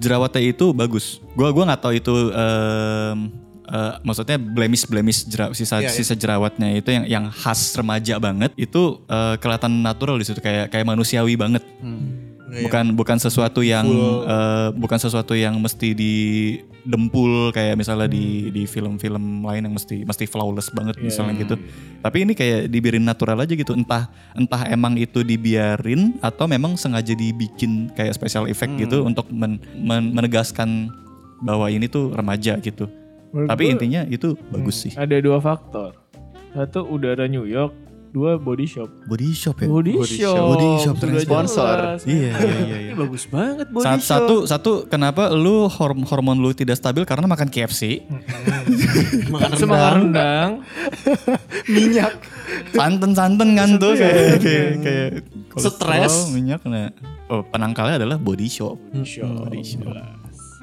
jerawatnya 0.00 0.42
itu 0.48 0.72
bagus. 0.72 1.20
Gue 1.36 1.52
gua 1.52 1.68
nggak 1.68 1.82
tahu 1.84 1.92
itu 1.92 2.32
em, 2.32 3.18
eh, 3.68 3.94
maksudnya 4.00 4.40
blemish 4.40 4.88
blemish 4.88 5.28
jera, 5.28 5.52
sisa 5.52 5.78
Iya, 5.78 5.92
iya. 5.92 5.92
sisa 5.92 6.16
jerawatnya 6.16 6.72
itu 6.72 6.88
yang 6.88 7.04
yang 7.04 7.24
khas 7.28 7.76
remaja 7.76 8.16
banget 8.16 8.56
itu 8.56 9.04
eh, 9.06 9.36
kelihatan 9.38 9.84
natural 9.84 10.16
di 10.16 10.24
situ 10.24 10.40
kayak 10.40 10.72
kayak 10.72 10.88
manusiawi 10.88 11.36
banget. 11.36 11.62
Iya. 12.50 12.66
Bukan 12.66 12.84
bukan 12.92 13.16
sesuatu 13.16 13.62
yang 13.62 13.86
eh, 14.24 14.68
bukan 14.74 14.98
sesuatu 14.98 15.32
yang 15.32 15.54
mesti 15.56 15.94
didempul 15.94 17.50
kayak 17.50 17.76
misalnya 17.76 18.06
di 18.06 18.50
di 18.50 18.64
film-film 18.64 19.42
lain 19.42 19.64
yang 19.64 19.74
mesti 19.74 20.02
mesti 20.02 20.24
flawless 20.24 20.70
banget 20.70 20.98
misalnya 20.98 21.38
gitu. 21.38 21.54
Tapi 22.00 22.24
ini 22.24 22.32
kayak 22.32 22.66
dibiarin 22.66 23.02
natural 23.02 23.38
aja 23.38 23.52
gitu. 23.52 23.72
Entah 23.72 24.08
entah 24.32 24.66
emang 24.66 24.96
itu 24.96 25.20
dibiarin 25.20 26.18
atau 26.18 26.44
memang 26.44 26.74
sengaja 26.74 27.12
dibikin 27.12 27.92
kayak 27.92 28.12
special 28.12 28.46
effect 28.46 28.72
gitu 28.76 29.04
untuk 29.04 29.30
men- 29.30 29.60
men- 29.76 30.10
menegaskan 30.10 30.90
bahwa 31.40 31.68
ini 31.68 31.86
tuh 31.86 32.10
remaja 32.10 32.58
gitu. 32.58 32.88
Menurut 33.30 33.48
Tapi 33.48 33.62
gua- 33.62 33.72
intinya 33.72 34.00
itu 34.06 34.28
bagus 34.50 34.76
sih. 34.80 34.92
Ada 34.92 35.22
dua 35.22 35.38
faktor. 35.38 35.94
Satu 36.50 36.82
udara 36.82 37.30
New 37.30 37.46
York, 37.46 37.70
dua 38.10 38.36
body 38.36 38.66
shop. 38.66 38.90
Body 39.04 39.30
shop 39.32 39.56
ya. 39.56 39.66
Body, 39.66 39.92
Body 39.94 40.10
shop. 40.12 40.34
shop. 40.34 40.46
Body 40.48 40.68
shop 40.76 40.94
Sudah 40.94 41.00
ternyata. 41.00 41.24
Sponsor. 41.24 41.76
Iya 42.02 42.30
iya 42.34 42.58
iya. 42.60 42.78
iya. 42.82 42.92
Bagus 42.92 43.24
banget 43.24 43.66
body 43.68 43.84
Sa- 43.84 43.94
shop. 43.94 44.02
Satu 44.02 44.36
satu 44.44 44.70
kenapa 44.84 45.30
lu 45.30 45.66
horm- 45.66 46.02
hormon 46.02 46.36
lu 46.36 46.50
tidak 46.50 46.74
stabil 46.74 47.02
karena 47.02 47.24
makan 47.24 47.46
KFC? 47.46 48.02
Makan 49.26 49.50
Semangat 49.60 49.92
rendang. 49.96 50.50
rendang. 50.50 50.50
Minyak. 51.74 52.12
santen-santen 52.70 53.54
kan 53.54 53.78
tuh 53.78 53.94
kayak 53.94 54.42
kayak 54.42 54.70
kayak 54.82 55.10
Stres. 55.54 56.30
minyak 56.30 56.58
nah. 56.62 56.90
Oh, 57.26 57.42
penangkalnya 57.42 57.94
adalah 57.96 58.18
body 58.18 58.46
shop. 58.46 58.74
Shop. 59.00 59.46
Body 59.46 59.62
shop. 59.62 59.86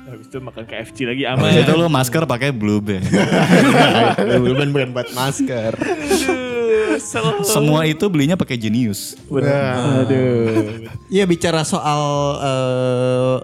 Habis 0.04 0.28
itu 0.28 0.40
makan 0.40 0.64
KFC 0.64 0.98
lagi 1.04 1.24
Habis 1.24 1.48
aman. 1.48 1.64
itu 1.64 1.74
lu 1.74 1.88
masker 1.88 2.24
pakai 2.24 2.52
blue 2.52 2.80
band. 2.80 3.04
Bukan 4.48 4.68
bukan 4.72 4.90
buat 4.92 5.12
masker. 5.12 5.76
Semua 7.56 7.86
itu 7.86 8.06
belinya 8.08 8.36
pakai 8.36 8.58
Genius. 8.58 9.16
Bener. 9.28 10.06
Aduh. 10.06 10.88
Iya 11.08 11.24
bicara 11.26 11.62
soal 11.64 12.02
eh, 12.42 13.36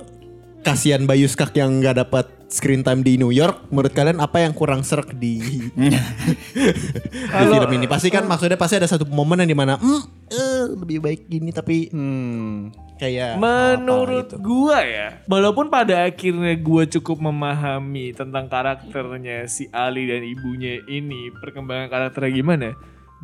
kasihan 0.63 1.03
Bayu 1.03 1.27
Skak 1.27 1.51
yang 1.55 1.83
nggak 1.83 1.97
dapat 2.07 2.25
screen 2.47 2.85
time 2.85 3.01
di 3.01 3.17
New 3.17 3.33
York, 3.33 3.65
menurut 3.73 3.89
kalian 3.97 4.21
apa 4.21 4.45
yang 4.45 4.53
kurang 4.53 4.85
serak 4.85 5.17
di, 5.17 5.41
di 5.73 7.45
film 7.49 7.71
ini? 7.73 7.89
Pasti 7.89 8.13
kan 8.13 8.29
maksudnya 8.29 8.61
pasti 8.61 8.77
ada 8.77 8.85
satu 8.85 9.09
momen 9.09 9.41
yang 9.41 9.49
di 9.49 9.57
mana 9.57 9.73
hmm, 9.81 10.03
eh, 10.29 10.63
lebih 10.77 11.01
baik 11.01 11.21
gini 11.25 11.49
tapi 11.49 11.89
Hmm. 11.89 12.69
kayak 13.01 13.41
Menurut 13.41 14.29
apa 14.29 14.37
gitu. 14.37 14.45
gua 14.45 14.85
ya, 14.85 15.25
walaupun 15.25 15.73
pada 15.73 16.05
akhirnya 16.05 16.53
gua 16.61 16.85
cukup 16.85 17.25
memahami 17.25 18.13
tentang 18.13 18.45
karakternya 18.45 19.49
si 19.49 19.65
Ali 19.73 20.05
dan 20.05 20.21
ibunya 20.21 20.77
ini, 20.85 21.33
perkembangan 21.41 21.89
karakternya 21.89 22.31
gimana, 22.37 22.69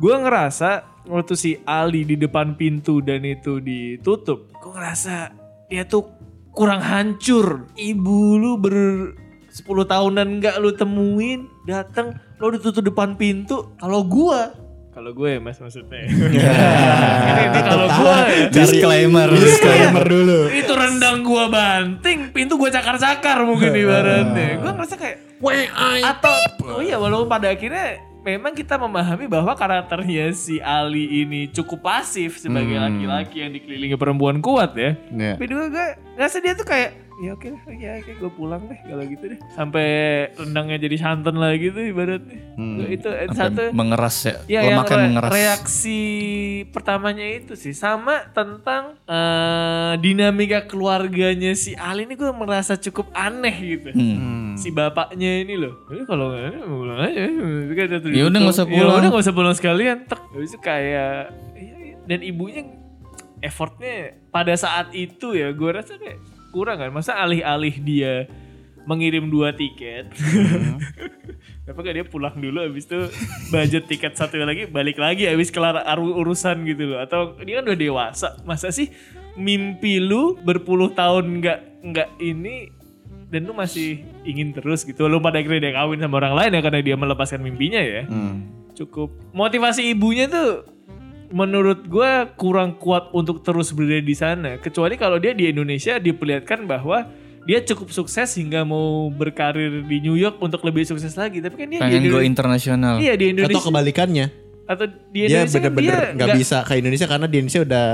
gua 0.00 0.16
ngerasa 0.18 0.70
waktu 1.04 1.34
si 1.36 1.50
Ali 1.62 2.02
di 2.02 2.16
depan 2.16 2.56
pintu 2.56 3.04
dan 3.04 3.20
itu 3.22 3.60
ditutup, 3.60 4.48
gua 4.56 4.80
ngerasa 4.80 5.30
dia 5.68 5.84
tuh 5.84 6.08
kurang 6.50 6.80
hancur. 6.80 7.68
Ibu 7.76 8.18
lu 8.34 8.52
ber 8.56 8.76
10 9.50 9.66
tahunan 9.84 10.40
nggak 10.40 10.56
lu 10.58 10.70
temuin, 10.72 11.40
datang 11.62 12.16
lo 12.38 12.50
ditutup 12.50 12.80
depan 12.82 13.14
pintu. 13.14 13.76
Kalau 13.76 14.02
gua 14.02 14.56
kalau 14.90 15.14
gue 15.14 15.38
ya 15.38 15.40
mas 15.40 15.54
maksudnya 15.62 16.02
ini, 16.10 16.42
ini 17.46 17.60
kalau 17.62 17.86
gue 17.86 18.16
ya 18.26 18.50
Disclaimer. 18.50 19.30
disclaimer 19.30 20.02
dulu. 20.02 20.50
itu 20.50 20.72
rendang 20.74 21.22
gua 21.22 21.46
banting, 21.46 22.34
pintu 22.34 22.58
gua 22.58 22.74
cakar-cakar 22.74 23.46
mungkin 23.46 23.70
ibaratnya. 23.86 24.58
Gua 24.58 24.74
ngerasa 24.74 24.98
kayak 24.98 25.16
atau 26.04 26.34
oh 26.74 26.82
iya 26.82 26.98
walaupun 26.98 27.30
pada 27.30 27.54
akhirnya 27.54 28.02
memang 28.20 28.52
kita 28.52 28.76
memahami 28.76 29.26
bahwa 29.26 29.56
karakternya 29.56 30.32
si 30.36 30.60
Ali 30.60 31.24
ini 31.24 31.48
cukup 31.48 31.84
pasif 31.84 32.36
sebagai 32.40 32.76
laki-laki 32.76 33.42
yang 33.44 33.52
dikelilingi 33.52 33.96
perempuan 33.96 34.44
kuat 34.44 34.76
ya. 34.76 34.96
Iya. 35.08 35.34
Tapi 35.36 35.46
juga 35.48 35.64
gue 35.72 35.86
ngerasa 36.16 36.36
dia 36.44 36.52
tuh 36.52 36.66
kayak 36.68 37.09
ya 37.20 37.36
oke 37.36 37.52
lah, 37.52 37.62
ya 37.70 37.90
oke 38.00 38.12
gue 38.16 38.30
pulang 38.32 38.62
deh 38.64 38.80
kalau 38.80 39.04
gitu 39.04 39.24
deh. 39.28 39.38
Sampai 39.52 39.86
rendangnya 40.32 40.80
jadi 40.80 40.96
santan 40.96 41.36
lagi 41.36 41.68
tuh 41.68 41.84
ibaratnya. 41.84 42.38
Gua 42.56 42.88
itu 42.88 43.08
eh, 43.08 43.28
satu 43.28 43.62
mengeras 43.70 44.16
ya. 44.24 44.34
Ya 44.48 44.60
yang 44.64 44.80
Lemaknya 44.80 44.96
re- 44.96 45.04
mengeras. 45.06 45.30
reaksi 45.30 46.00
pertamanya 46.68 47.26
itu 47.28 47.52
sih 47.54 47.72
sama 47.72 48.24
tentang 48.32 48.96
eh, 49.04 49.92
dinamika 50.00 50.64
keluarganya 50.64 51.52
si 51.52 51.76
Ali 51.76 52.08
ini 52.08 52.16
gue 52.16 52.32
merasa 52.32 52.74
cukup 52.74 53.12
aneh 53.12 53.56
gitu. 53.60 53.92
Hmm. 53.92 54.56
Si 54.56 54.72
bapaknya 54.72 55.44
ini 55.44 55.60
loh. 55.60 55.84
Ini 55.92 56.08
kalau 56.08 56.32
nggak 56.32 56.64
pulang 56.64 57.00
aja. 57.04 57.22
Kan 57.76 57.88
Ya 58.10 58.24
udah 58.26 58.38
nggak 58.40 58.54
usah 58.56 58.66
Ya 58.66 58.72
pulang. 58.80 58.96
udah 58.96 59.08
nggak 59.12 59.24
usah 59.24 59.34
pulang 59.36 59.54
sekalian. 59.54 59.96
Tek. 60.08 60.20
Habis 60.32 60.50
itu 60.50 60.58
kayak 60.58 61.14
iya, 61.52 61.74
iya. 61.84 61.94
dan 62.08 62.24
ibunya 62.24 62.64
effortnya 63.40 64.20
pada 64.28 64.52
saat 64.52 64.92
itu 64.92 65.32
ya 65.32 65.50
gue 65.50 65.70
rasa 65.70 65.96
kayak 65.96 66.20
kurang 66.50 66.82
kan. 66.82 66.90
Masa 66.90 67.16
alih-alih 67.16 67.74
dia 67.80 68.14
mengirim 68.84 69.30
dua 69.30 69.54
tiket. 69.54 70.10
Kenapa 71.64 71.80
gak 71.86 71.94
dia 71.94 72.06
pulang 72.06 72.34
dulu 72.34 72.58
habis 72.66 72.90
itu 72.90 72.98
budget 73.54 73.86
tiket 73.86 74.18
satu 74.18 74.42
lagi 74.42 74.66
balik 74.66 74.98
lagi 74.98 75.30
habis 75.30 75.54
kelar 75.54 75.78
urusan 75.96 76.66
gitu 76.66 76.94
loh. 76.94 76.98
Atau 76.98 77.38
dia 77.46 77.62
kan 77.62 77.70
udah 77.70 77.78
dewasa. 77.78 78.28
Masa 78.42 78.74
sih 78.74 78.90
mimpi 79.38 80.02
lu 80.02 80.34
berpuluh 80.42 80.90
tahun 80.90 81.38
nggak 81.38 81.58
nggak 81.86 82.08
ini 82.18 82.74
dan 83.30 83.46
lu 83.46 83.54
masih 83.54 84.02
ingin 84.26 84.50
terus 84.50 84.82
gitu. 84.82 85.06
Lu 85.06 85.22
pada 85.22 85.38
akhirnya 85.38 85.70
dia 85.70 85.74
kawin 85.78 86.02
sama 86.02 86.18
orang 86.18 86.34
lain 86.34 86.50
ya 86.58 86.60
karena 86.60 86.80
dia 86.82 86.96
melepaskan 86.98 87.40
mimpinya 87.46 87.78
ya. 87.78 88.02
Cukup 88.74 89.14
motivasi 89.30 89.94
ibunya 89.94 90.26
tuh 90.26 90.66
menurut 91.30 91.86
gua 91.86 92.28
kurang 92.30 92.74
kuat 92.74 93.08
untuk 93.10 93.40
terus 93.40 93.70
berada 93.70 93.98
di 93.98 94.14
sana. 94.14 94.58
Kecuali 94.58 94.94
kalau 94.94 95.16
dia 95.16 95.30
di 95.30 95.46
Indonesia 95.46 95.96
diperlihatkan 95.96 96.66
bahwa 96.66 97.06
dia 97.42 97.58
cukup 97.64 97.88
sukses 97.88 98.36
hingga 98.36 98.62
mau 98.62 99.08
berkarir 99.08 99.82
di 99.82 99.96
New 99.98 100.14
York 100.14 100.38
untuk 100.38 100.60
lebih 100.60 100.84
sukses 100.84 101.14
lagi. 101.14 101.40
Tapi 101.40 101.54
kan 101.56 101.66
dia 101.66 101.78
di 101.78 101.82
Pengen 101.82 102.02
go 102.04 102.18
Indo- 102.18 102.26
internasional. 102.26 102.94
Iya 102.98 103.14
di 103.14 103.26
Indonesia. 103.30 103.56
Atau 103.56 103.66
kebalikannya. 103.66 104.26
Atau 104.70 104.86
di 104.86 105.26
Dia 105.26 105.42
Indonesia 105.42 105.58
kan 105.58 105.66
bener-bener 105.66 105.98
dia 105.98 106.14
nggak 106.14 106.28
bisa 106.38 106.56
ke 106.62 106.72
Indonesia 106.78 107.06
karena 107.10 107.26
di 107.26 107.36
Indonesia 107.42 107.62
udah 107.66 107.86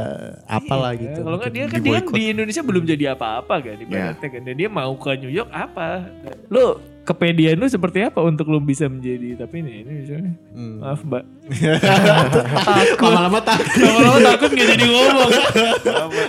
apalah 0.44 0.92
Iya, 0.92 1.00
gitu. 1.00 1.18
Kalau 1.24 1.36
nggak 1.40 1.52
dia 1.52 1.64
kan 1.64 1.80
dia 1.80 2.00
kan 2.04 2.12
di 2.12 2.24
Indonesia 2.28 2.62
belum 2.64 2.82
jadi 2.84 3.04
apa-apa 3.16 3.54
kan 3.64 3.76
ibaratnya 3.80 4.28
kan. 4.28 4.40
Dan 4.44 4.54
dia 4.56 4.68
mau 4.68 4.92
ke 4.92 5.10
New 5.16 5.32
York 5.32 5.48
apa? 5.48 6.04
Lo 6.52 6.95
kepedian 7.06 7.54
lu 7.54 7.66
seperti 7.66 8.02
apa 8.02 8.18
untuk 8.20 8.46
lu 8.46 8.58
bisa 8.58 8.84
menjadi 8.84 9.38
tapi 9.38 9.62
ini 9.62 9.72
ini 9.80 9.92
misalnya 9.96 10.32
maaf 10.76 11.00
mbak 11.00 11.22
Lama-lama 12.98 13.38
takut. 13.38 13.78
lama-lama 13.78 14.18
takut 14.26 14.50
gak 14.50 14.66
jadi 14.68 14.84
ngomong 14.84 15.30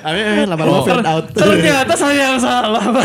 Eh, 0.07 0.45
Lama-lama 0.45 0.81
fade 0.83 1.01
out. 1.03 1.25
ternyata 1.31 1.93
saya 1.93 2.21
yang 2.29 2.39
salah. 2.39 2.83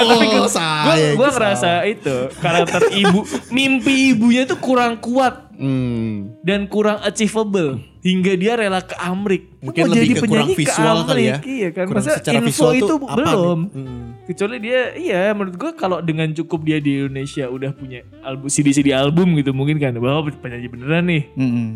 Oh, 0.00 0.16
gue 0.18 0.48
saya. 0.48 1.12
gue 1.12 1.28
ngerasa 1.28 1.70
itu 1.84 2.16
karakter 2.38 2.88
ibu 2.90 3.20
mimpi 3.50 4.10
ibunya 4.10 4.42
tuh 4.44 4.56
kurang 4.56 4.96
kuat 4.98 5.49
Hmm. 5.60 6.40
dan 6.40 6.64
kurang 6.66 7.04
achievable 7.04 7.76
hingga 8.00 8.32
dia 8.32 8.56
rela 8.56 8.80
ke 8.80 8.96
Amrik 8.96 9.60
Mungkin 9.60 9.82
Mau 9.82 9.92
lebih 9.92 10.00
jadi 10.00 10.08
ke 10.08 10.16
kurang 10.16 10.24
penyanyi 10.24 10.54
ke 10.56 10.60
visual 10.64 10.98
kali 11.04 11.20
ya. 11.20 11.36
Amrik, 11.36 11.44
iya 11.46 11.68
kan 11.68 11.84
Kurang 11.84 12.00
masa 12.00 12.16
secara 12.16 12.34
info 12.34 12.48
visual 12.48 12.72
itu 12.72 12.84
tuh 12.88 12.98
apa 12.98 13.12
belum 13.14 13.58
nih? 13.60 13.76
Hmm. 13.76 14.06
kecuali 14.24 14.56
dia 14.56 14.80
iya 14.96 15.22
menurut 15.30 15.54
gue 15.54 15.70
kalau 15.74 15.98
dengan 16.00 16.28
cukup 16.32 16.60
dia 16.62 16.78
di 16.78 16.92
Indonesia 16.98 17.44
udah 17.44 17.70
punya 17.70 18.00
album 18.22 18.48
CD 18.48 18.72
CD 18.72 18.88
album 18.90 19.36
gitu 19.36 19.52
mungkin 19.52 19.76
kan 19.76 19.92
bahwa 19.94 20.32
penyanyi 20.32 20.66
beneran 20.66 21.04
nih 21.04 21.28
Mm-mm. 21.36 21.68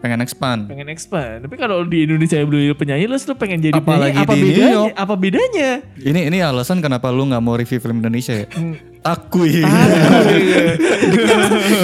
Pengen 0.00 0.24
expand. 0.24 0.64
pengen 0.64 0.88
expand 0.88 1.44
tapi 1.44 1.54
kalau 1.54 1.84
di 1.84 2.02
Indonesia 2.02 2.40
belum 2.40 2.74
penyanyi 2.74 3.04
lu 3.04 3.14
lu 3.14 3.34
pengen 3.36 3.60
jadi 3.60 3.76
Apalagi 3.76 4.16
penyanyi 4.16 4.24
apa 4.24 4.34
New 4.34 4.42
bedanya 4.42 4.74
York. 4.74 4.92
apa 4.96 5.14
bedanya 5.14 5.70
Ini 5.94 6.20
ini 6.26 6.38
alasan 6.40 6.80
kenapa 6.80 7.12
lu 7.12 7.28
nggak 7.28 7.38
mau 7.38 7.54
review 7.54 7.78
film 7.78 8.00
Indonesia 8.00 8.34
ya? 8.34 8.48
Aku 9.00 9.48
ya. 9.48 9.64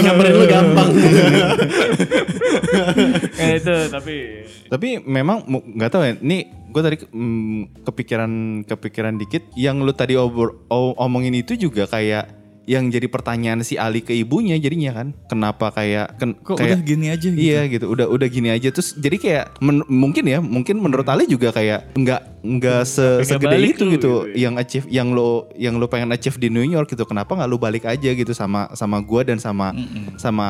Nyamperin 0.04 0.36
lu 0.36 0.44
gampang. 0.44 0.92
kayak 3.36 3.56
itu 3.56 3.76
tapi 3.88 4.14
Tapi 4.68 4.88
memang 5.00 5.48
nggak 5.48 5.88
tahu 5.88 6.02
ya. 6.04 6.12
Ini 6.20 6.38
gue 6.68 6.82
tadi 6.84 6.96
mm, 7.00 7.88
kepikiran 7.88 8.32
kepikiran 8.68 9.16
dikit. 9.16 9.48
Yang 9.56 9.76
lu 9.80 9.92
tadi 9.96 10.14
obor- 10.20 10.60
o- 10.68 10.92
omongin 11.00 11.32
itu 11.32 11.56
juga 11.56 11.88
kayak 11.88 12.35
yang 12.66 12.90
jadi 12.90 13.06
pertanyaan 13.06 13.62
si 13.62 13.74
Ali 13.74 14.02
ke 14.02 14.10
ibunya 14.12 14.54
jadinya 14.56 14.90
kan. 14.92 15.14
Kenapa 15.26 15.70
kayak 15.70 16.18
ken- 16.18 16.34
Kok 16.36 16.58
kayak 16.58 16.66
udah 16.68 16.80
gini 16.82 17.06
aja 17.08 17.28
gitu? 17.28 17.38
Iya 17.38 17.60
gitu, 17.68 17.86
udah 17.86 18.06
udah 18.06 18.26
gini 18.26 18.50
aja 18.50 18.68
terus 18.68 18.92
jadi 18.92 19.16
kayak 19.16 19.44
men- 19.60 19.86
mungkin 19.86 20.26
ya, 20.26 20.38
mungkin 20.38 20.76
menurut 20.76 21.06
Ali 21.06 21.24
juga 21.24 21.50
kayak 21.50 21.94
nggak 21.94 22.22
nggak 22.42 22.82
se- 22.84 23.22
segede 23.22 23.56
itu 23.64 23.70
gitu, 23.70 23.84
gitu 23.88 24.12
ya. 24.28 24.46
yang 24.46 24.54
achieve 24.56 24.86
yang 24.88 25.08
lo 25.10 25.30
yang 25.54 25.78
lo 25.78 25.86
pengen 25.86 26.10
achieve 26.10 26.36
di 26.36 26.46
New 26.48 26.62
York 26.62 26.86
gitu. 26.88 27.02
Kenapa 27.02 27.32
nggak 27.32 27.46
lu 27.46 27.56
balik 27.56 27.84
aja 27.84 28.10
gitu 28.10 28.30
sama 28.30 28.66
sama 28.72 28.98
gua 28.98 29.22
dan 29.22 29.38
sama 29.38 29.70
sama 30.16 30.48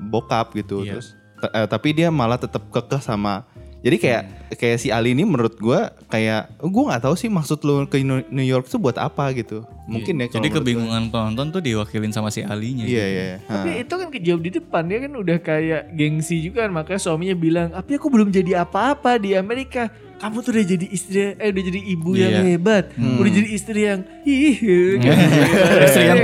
bokap 0.00 0.54
gitu 0.54 0.80
Iya. 0.80 0.96
terus 0.96 1.06
t- 1.36 1.50
eh, 1.50 1.66
tapi 1.66 1.92
dia 1.92 2.08
malah 2.08 2.36
tetap 2.36 2.62
kekeh 2.68 3.00
sama 3.00 3.42
jadi 3.86 3.96
kayak 4.02 4.22
kayak 4.58 4.78
si 4.82 4.90
Ali 4.90 5.14
ini 5.14 5.22
menurut 5.22 5.54
gua 5.56 5.94
kayak 6.10 6.58
gua 6.58 6.90
nggak 6.90 7.02
tahu 7.06 7.14
sih 7.14 7.30
maksud 7.30 7.62
lo 7.62 7.86
ke 7.86 8.02
New 8.02 8.42
York 8.42 8.66
tuh 8.66 8.82
buat 8.82 8.98
apa 8.98 9.30
gitu. 9.30 9.62
Mungkin 9.86 10.18
ya 10.18 10.26
kalau 10.26 10.42
Jadi 10.42 10.48
gua. 10.50 10.56
kebingungan 10.58 11.02
penonton 11.06 11.54
tuh 11.54 11.62
diwakilin 11.62 12.10
sama 12.10 12.34
si 12.34 12.42
Alinya. 12.42 12.82
Iya 12.82 13.04
iya. 13.06 13.22
iya. 13.30 13.36
Tapi 13.46 13.70
Ha. 13.70 13.82
itu 13.86 13.94
kan 13.94 14.08
kejawab 14.10 14.40
di 14.42 14.50
depan 14.50 14.82
dia 14.90 14.98
kan 14.98 15.12
udah 15.14 15.38
kayak 15.38 15.82
gengsi 15.94 16.42
juga 16.42 16.66
kan 16.66 16.74
makanya 16.74 16.98
suaminya 16.98 17.36
bilang, 17.38 17.68
"Tapi 17.70 17.94
aku 17.94 18.10
belum 18.10 18.34
jadi 18.34 18.66
apa-apa 18.66 19.22
di 19.22 19.38
Amerika. 19.38 19.86
Kamu 20.16 20.40
tuh 20.40 20.50
udah 20.50 20.64
jadi 20.64 20.86
istri 20.88 21.36
eh 21.36 21.52
udah 21.52 21.64
jadi 21.66 21.80
ibu 21.86 22.10
yang 22.12 22.32
Iya. 22.32 22.42
hebat. 22.48 22.84
Udah 22.96 23.32
jadi 23.32 23.48
istri 23.52 23.80
yang 23.84 24.00
ih." 24.24 24.56
gitu. 24.56 25.08
Istri 25.86 26.02
yang, 26.02 26.18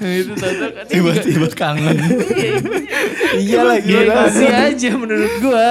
itu 0.00 0.32
tahu 0.34 0.54
kan. 0.54 0.84
Tiba-tiba 0.86 1.46
kangen. 1.52 1.96
Iya 3.36 3.60
lagi. 3.62 3.90
Gengsi 3.90 4.46
aja 4.46 4.90
menurut 4.94 5.32
gua. 5.42 5.70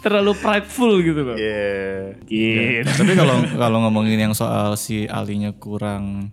Terlalu 0.00 0.32
prideful 0.36 0.92
gitu 1.00 1.20
loh. 1.22 1.36
Iya. 1.36 2.16
Gitu. 2.28 2.84
Tapi 2.84 3.12
kalau 3.12 3.36
kalau 3.56 3.78
ngomongin 3.84 4.20
yang 4.20 4.34
soal 4.36 4.76
si 4.76 5.08
Alinya 5.08 5.52
kurang 5.52 6.28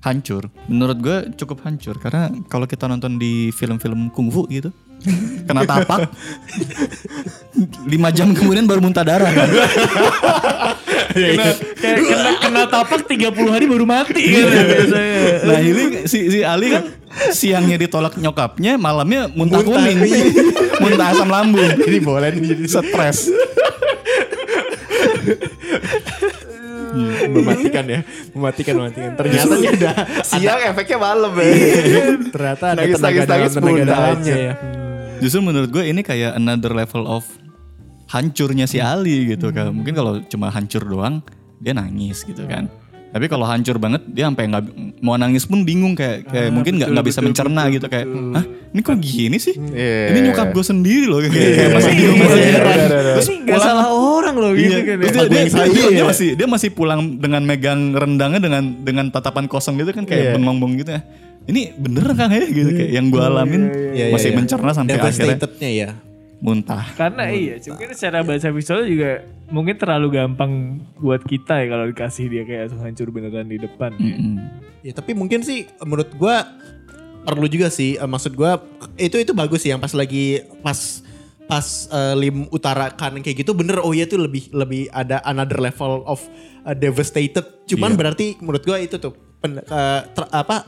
hancur, 0.00 0.48
menurut 0.64 0.96
gue 0.96 1.18
cukup 1.36 1.60
hancur 1.64 1.96
karena 1.96 2.32
kalau 2.48 2.64
kita 2.64 2.88
nonton 2.88 3.20
di 3.20 3.52
film-film 3.52 4.08
kungfu 4.08 4.48
gitu, 4.48 4.72
kena 5.48 5.62
tapak, 5.64 6.12
lima 7.88 8.08
jam 8.12 8.30
kemudian 8.30 8.68
baru 8.68 8.80
muntah 8.84 9.02
darah 9.02 9.32
kan. 9.32 9.48
Kena, 11.10 11.46
kayak 11.74 11.98
kena, 12.06 12.30
kena 12.38 12.62
tapak 12.70 13.02
30 13.02 13.34
hari 13.50 13.66
baru 13.66 13.82
mati 13.82 14.22
kan 14.30 14.46
biasanya. 14.46 15.20
Nah 15.42 15.58
ini 15.58 15.82
si, 16.06 16.30
si 16.30 16.40
Ali 16.46 16.70
kan 16.70 16.86
siangnya 17.34 17.74
ditolak 17.74 18.14
nyokapnya, 18.14 18.78
malamnya 18.78 19.26
muntah, 19.26 19.64
kuning, 19.66 19.98
muntah 20.78 21.10
asam 21.10 21.26
lambung, 21.26 21.66
Ini 21.82 21.98
boleh 21.98 22.30
nih. 22.38 22.62
stres. 22.68 23.26
Mematikan 27.30 27.84
ya. 27.86 28.00
Mematikan, 28.34 28.74
mematikan. 28.82 29.10
Ternyata 29.14 29.54
dia 29.58 29.70
ada 29.70 29.90
Siang 30.26 30.60
efeknya 30.74 30.98
malam 30.98 31.32
ya. 31.38 31.46
ternyata 32.34 32.64
ada 32.74 32.82
Nangis, 32.82 32.96
tenaga 32.98 33.14
nangis, 33.14 33.26
dalam 33.26 33.38
nangis, 33.42 33.54
tenaga 33.54 33.82
dalamnya 33.86 34.34
ya. 34.34 34.54
Justru 35.20 35.40
menurut 35.40 35.68
gue 35.68 35.84
ini 35.84 36.00
kayak 36.00 36.34
another 36.34 36.72
level 36.72 37.04
of 37.04 37.24
hancurnya 38.08 38.66
si 38.66 38.80
Ali 38.80 39.30
gitu 39.30 39.52
kan. 39.52 39.70
Mungkin 39.70 39.94
kalau 39.94 40.18
cuma 40.26 40.48
hancur 40.48 40.82
doang 40.82 41.22
dia 41.56 41.72
nangis 41.72 42.24
gitu 42.24 42.42
kan. 42.44 42.66
Tapi 43.10 43.26
kalau 43.26 43.42
hancur 43.42 43.74
banget 43.74 44.06
dia 44.06 44.30
sampai 44.30 44.46
nggak 44.46 44.64
mau 45.02 45.18
nangis 45.18 45.42
pun 45.42 45.66
bingung 45.66 45.98
kayak 45.98 46.30
kayak 46.30 46.54
mungkin 46.54 46.78
nggak 46.78 46.94
nggak 46.94 47.06
bisa 47.10 47.18
mencerna 47.18 47.66
gitu 47.66 47.90
kayak, 47.90 48.06
hah 48.06 48.44
ini 48.70 48.80
kok 48.80 48.96
gini 49.02 49.34
sih? 49.34 49.58
Iya. 49.58 50.14
Ini 50.14 50.18
nyokap 50.30 50.54
gue 50.54 50.62
sendiri 50.62 51.10
loh 51.10 51.18
kayak, 51.18 51.34
kayak 51.34 51.70
masih 51.74 51.90
bingung 51.90 52.18
masih 52.22 52.42
heran. 52.46 52.78
Terus 53.18 53.26
Ini 53.34 53.50
gak 53.50 53.60
salah 53.66 53.86
orang 53.90 54.36
loh 54.38 54.52
gitu 54.54 54.70
Iya, 54.70 54.78
kan. 54.86 54.96
terus 55.02 55.10
ya. 55.10 55.22
dia, 55.26 55.26
dia, 55.26 55.42
dia- 55.42 55.90
dia 55.90 55.90
ya. 55.90 56.04
masih 56.06 56.28
dia 56.38 56.46
masih 56.46 56.70
pulang 56.70 57.00
dengan 57.18 57.42
megang 57.42 57.98
rendangnya 57.98 58.38
dengan 58.38 58.62
dengan 58.78 59.06
tatapan 59.10 59.50
kosong 59.50 59.74
gitu 59.74 59.90
kan 59.90 60.06
kayak 60.06 60.38
bengong-bengong 60.38 60.78
gitu 60.78 60.94
ya. 60.94 61.02
Ini 61.44 61.72
bener 61.74 62.04
kan 62.12 62.28
ya 62.28 62.44
gitu 62.46 62.70
kayak 62.70 62.90
yang 62.92 63.06
gue 63.08 63.20
alamin 63.20 63.62
Iya, 63.90 64.06
iya, 64.10 64.14
masih 64.14 64.30
iya. 64.30 64.38
mencerna 64.38 64.70
sampai 64.70 64.92
akhirnya 64.94 65.10
Devastated-nya 65.10 65.70
ya. 65.72 65.90
muntah. 66.40 66.84
Karena 66.96 67.28
iya, 67.28 67.60
mungkin 67.68 67.92
secara 67.92 68.24
bahasa 68.24 68.48
visual 68.48 68.88
juga 68.88 69.20
mungkin 69.52 69.76
terlalu 69.76 70.16
gampang 70.16 70.52
buat 70.96 71.20
kita 71.20 71.60
ya 71.60 71.66
kalau 71.68 71.84
dikasih 71.84 72.32
dia 72.32 72.42
kayak 72.44 72.60
langsung 72.64 72.80
hancur 72.80 73.08
beneran 73.12 73.44
di 73.44 73.60
depan. 73.60 73.92
Mm-mm. 74.00 74.40
Ya 74.80 74.96
tapi 74.96 75.12
mungkin 75.12 75.44
sih 75.44 75.68
menurut 75.84 76.08
gua 76.16 76.48
perlu 77.20 77.44
juga 77.44 77.68
sih 77.68 78.00
eh, 78.00 78.08
maksud 78.08 78.32
gua 78.32 78.56
itu 78.96 79.20
itu 79.20 79.36
bagus 79.36 79.60
sih 79.60 79.68
yang 79.68 79.80
pas 79.80 79.92
lagi 79.92 80.40
pas 80.64 81.04
pas 81.44 81.66
eh, 81.92 82.14
lim 82.16 82.48
utara 82.48 82.88
kanan 82.88 83.20
kayak 83.20 83.44
gitu 83.44 83.52
bener 83.52 83.76
oh 83.76 83.92
iya 83.92 84.08
tuh 84.08 84.24
lebih 84.24 84.48
lebih 84.48 84.88
ada 84.88 85.20
another 85.28 85.60
level 85.60 86.00
of 86.08 86.24
eh, 86.64 86.72
devastated 86.72 87.44
cuman 87.68 88.00
berarti 88.00 88.40
menurut 88.40 88.64
gua 88.64 88.80
itu 88.80 88.96
tuh 88.96 89.12
pen- 89.36 89.60
eh, 89.60 90.00
tra- 90.08 90.32
apa 90.32 90.64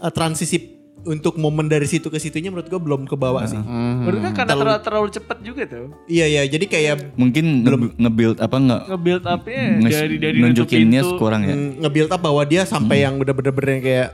eh, 0.00 0.10
transisi 0.10 0.58
untuk 1.00 1.34
momen 1.34 1.64
dari 1.64 1.84
situ 1.84 2.06
ke 2.06 2.18
situnya 2.18 2.48
menurut 2.48 2.68
gua 2.68 2.76
belum 2.78 3.02
kebawa 3.04 3.40
sih 3.44 3.56
Menurut 3.56 4.20
gue 4.20 4.32
karena 4.34 4.52
terlalu, 4.52 4.80
terlalu 4.80 5.08
cepat 5.10 5.38
juga 5.40 5.62
tuh. 5.64 5.96
iya 6.06 6.28
iya 6.28 6.42
jadi 6.44 6.60
kayak 6.62 7.16
Mungkin 7.16 7.64
nge- 7.64 7.96
nge-build 7.96 8.36
apa 8.36 8.56
nggak 8.58 8.82
Nge-build 8.86 9.24
up-nya 9.24 9.62
nge- 9.78 9.92
dari 9.94 10.16
dari 10.18 10.36
nunjukinnya 10.38 11.00
kurang 11.16 11.42
ya. 11.42 11.54
mm, 11.54 11.80
nge-build 11.80 12.10
up 12.10 12.20
bahwa 12.20 12.42
dia 12.42 12.62
sampai 12.64 13.00
yang 13.00 13.16
udah 13.16 13.32
bener-bener 13.32 13.80
kayak 13.80 14.08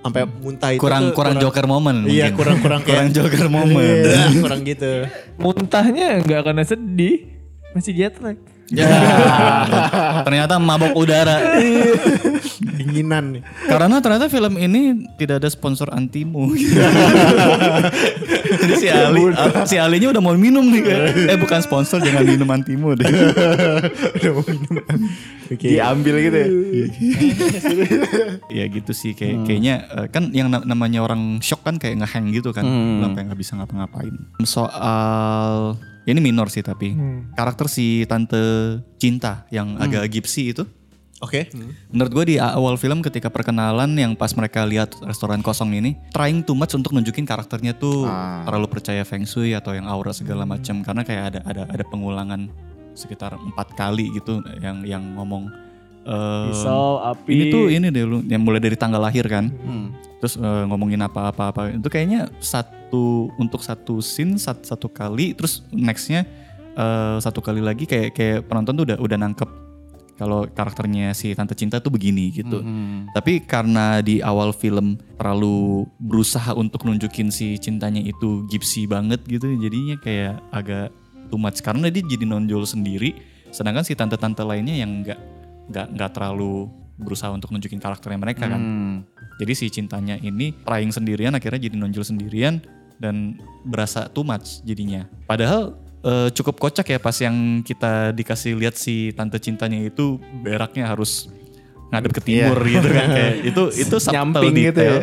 sampai 0.00 0.20
muntah 0.26 0.68
itu 0.68 0.82
Kurang 0.82 1.02
tuh 1.04 1.14
kurang 1.14 1.34
joker 1.38 1.64
moment 1.64 1.98
Iya 2.02 2.26
mungkin. 2.26 2.34
kurang 2.34 2.58
kurang 2.58 2.80
kurang 2.88 3.06
kayak 3.06 3.14
joker 3.14 3.46
moment. 3.46 4.04
Iya, 4.04 4.24
kurang 4.36 4.60
gitu. 4.64 4.92
Muntahnya 5.38 6.06
nggak 6.20 6.40
karena 6.42 6.62
sedih, 6.62 7.16
masih 7.72 7.92
jet 7.94 8.18
lag. 8.18 8.36
Ya. 8.72 8.88
ternyata 10.26 10.56
mabok 10.56 10.96
udara. 10.96 11.60
Dinginan 12.80 13.36
nih. 13.36 13.42
Karena 13.68 14.00
ternyata 14.00 14.32
film 14.32 14.56
ini 14.56 15.04
tidak 15.20 15.44
ada 15.44 15.48
sponsor 15.52 15.92
antimu. 15.92 16.48
Jadi 18.54 18.74
si 18.80 18.88
Ali, 18.88 19.20
si 19.68 19.76
Alinya 19.76 20.08
udah 20.16 20.22
mau 20.24 20.32
minum 20.32 20.64
nih 20.64 20.80
kayak, 20.80 21.02
eh 21.28 21.36
bukan 21.36 21.60
sponsor 21.60 22.00
jangan 22.00 22.24
minum 22.24 22.48
antimu 22.48 22.96
deh. 22.96 23.04
Diambil 25.60 26.14
gitu 26.24 26.38
ya. 26.40 26.48
ya 28.48 28.64
gitu 28.72 28.92
sih 28.96 29.12
kayak 29.12 29.44
kayaknya 29.44 29.74
eh, 29.92 30.06
kan 30.08 30.32
yang 30.32 30.48
na- 30.48 30.64
namanya 30.64 31.04
orang 31.04 31.44
shock 31.44 31.60
kan 31.60 31.76
kayak 31.76 32.00
ngehang 32.00 32.32
gitu 32.32 32.56
kan, 32.56 32.64
sampai 32.64 33.28
nggak 33.28 33.36
bisa 33.38 33.52
ngapa-ngapain. 33.60 34.14
Soal 34.40 35.76
ini 36.04 36.20
minor 36.20 36.52
sih 36.52 36.60
tapi. 36.60 36.92
Karakter 37.32 37.66
si 37.68 38.04
tante 38.04 38.40
cinta 39.00 39.48
yang 39.48 39.80
agak 39.80 40.08
gipsy 40.12 40.52
itu. 40.52 40.64
Oke. 41.22 41.48
Menurut 41.88 42.12
gue 42.12 42.24
di 42.32 42.36
awal 42.36 42.76
film 42.76 43.00
ketika 43.00 43.32
perkenalan 43.32 43.96
yang 43.96 44.12
pas 44.12 44.36
mereka 44.36 44.68
lihat 44.68 44.92
restoran 45.08 45.40
kosong 45.40 45.72
ini 45.72 45.96
trying 46.12 46.44
too 46.44 46.52
much 46.52 46.76
untuk 46.76 46.92
nunjukin 46.92 47.24
karakternya 47.24 47.72
tuh 47.80 48.04
terlalu 48.44 48.68
percaya 48.68 49.00
feng 49.08 49.24
shui 49.24 49.56
atau 49.56 49.72
yang 49.72 49.88
aura 49.88 50.12
segala 50.12 50.44
macam. 50.44 50.84
Karena 50.84 51.00
kayak 51.00 51.22
ada 51.32 51.40
ada 51.48 51.62
ada 51.70 51.84
pengulangan 51.88 52.52
sekitar 52.92 53.34
empat 53.34 53.74
kali 53.74 54.12
gitu 54.12 54.44
yang 54.62 54.84
yang 54.84 55.02
ngomong 55.16 55.50
Eh, 56.04 56.46
Pisau, 56.52 57.00
api. 57.00 57.32
Ini 57.32 57.44
tuh 57.48 57.64
ini 57.72 57.86
deh 57.88 58.04
lu 58.04 58.20
yang 58.28 58.44
mulai 58.44 58.60
dari 58.60 58.76
tanggal 58.76 59.00
lahir 59.00 59.24
kan. 59.24 59.48
Terus 60.20 60.36
eh, 60.36 60.64
ngomongin 60.68 61.00
apa-apa 61.00 61.44
apa 61.52 61.62
itu 61.72 61.88
kayaknya 61.88 62.28
satu 62.40 63.32
untuk 63.40 63.64
satu 63.64 64.04
scene 64.04 64.36
satu, 64.36 64.64
satu 64.64 64.86
kali 64.92 65.32
terus 65.32 65.64
nextnya 65.72 66.28
eh, 66.76 67.16
satu 67.20 67.40
kali 67.40 67.64
lagi 67.64 67.88
kayak 67.88 68.12
kayak 68.12 68.38
penonton 68.48 68.76
tuh 68.76 68.84
udah 68.92 68.98
udah 69.00 69.18
nangkep 69.20 69.50
kalau 70.14 70.46
karakternya 70.46 71.10
si 71.10 71.34
tante 71.34 71.58
cinta 71.58 71.82
tuh 71.82 71.90
begini 71.90 72.30
gitu. 72.30 72.62
Tapi 73.10 73.42
karena 73.42 73.98
di 73.98 74.22
awal 74.22 74.54
film 74.54 74.94
terlalu 75.18 75.90
berusaha 75.98 76.54
untuk 76.54 76.86
nunjukin 76.86 77.34
si 77.34 77.58
cintanya 77.58 77.98
itu 77.98 78.46
gipsy 78.46 78.86
banget 78.86 79.26
gitu, 79.26 79.50
jadinya 79.58 79.98
kayak 79.98 80.38
agak 80.54 80.94
too 81.32 81.40
much 81.40 81.58
karena 81.66 81.90
dia 81.90 82.06
jadi 82.06 82.30
nonjol 82.30 82.62
sendiri, 82.62 83.18
sedangkan 83.50 83.82
si 83.82 83.98
tante-tante 83.98 84.46
lainnya 84.46 84.78
yang 84.86 85.02
nggak 85.02 85.18
nggak 85.70 85.86
nggak 85.96 86.10
terlalu 86.12 86.68
berusaha 86.94 87.30
untuk 87.34 87.50
nunjukin 87.50 87.82
karakternya 87.82 88.20
mereka 88.20 88.46
kan. 88.46 88.62
Jadi 89.42 89.52
si 89.58 89.66
cintanya 89.66 90.14
ini 90.22 90.54
trying 90.62 90.94
sendirian 90.94 91.34
akhirnya 91.34 91.66
jadi 91.66 91.74
nonjol 91.74 92.06
sendirian 92.06 92.62
dan 93.02 93.34
berasa 93.66 94.06
too 94.06 94.22
much 94.22 94.62
jadinya. 94.62 95.06
Padahal 95.26 95.74
eh, 96.06 96.28
cukup 96.30 96.62
kocak 96.62 96.86
ya 96.94 96.98
pas 97.02 97.16
yang 97.18 97.66
kita 97.66 98.14
dikasih 98.14 98.54
lihat 98.54 98.78
si 98.78 99.10
tante 99.10 99.42
cintanya 99.42 99.82
itu 99.82 100.22
beraknya 100.46 100.86
harus 100.86 101.26
ngadep 101.90 102.12
ke 102.14 102.22
timur 102.22 102.58
gitu 102.62 102.88
kan 102.90 103.08
kayak 103.10 103.34
itu 103.50 103.62
itu 103.74 103.96
subtle 103.98 104.50
detail. 104.50 104.70
gitu 104.70 104.80
ya. 104.82 104.98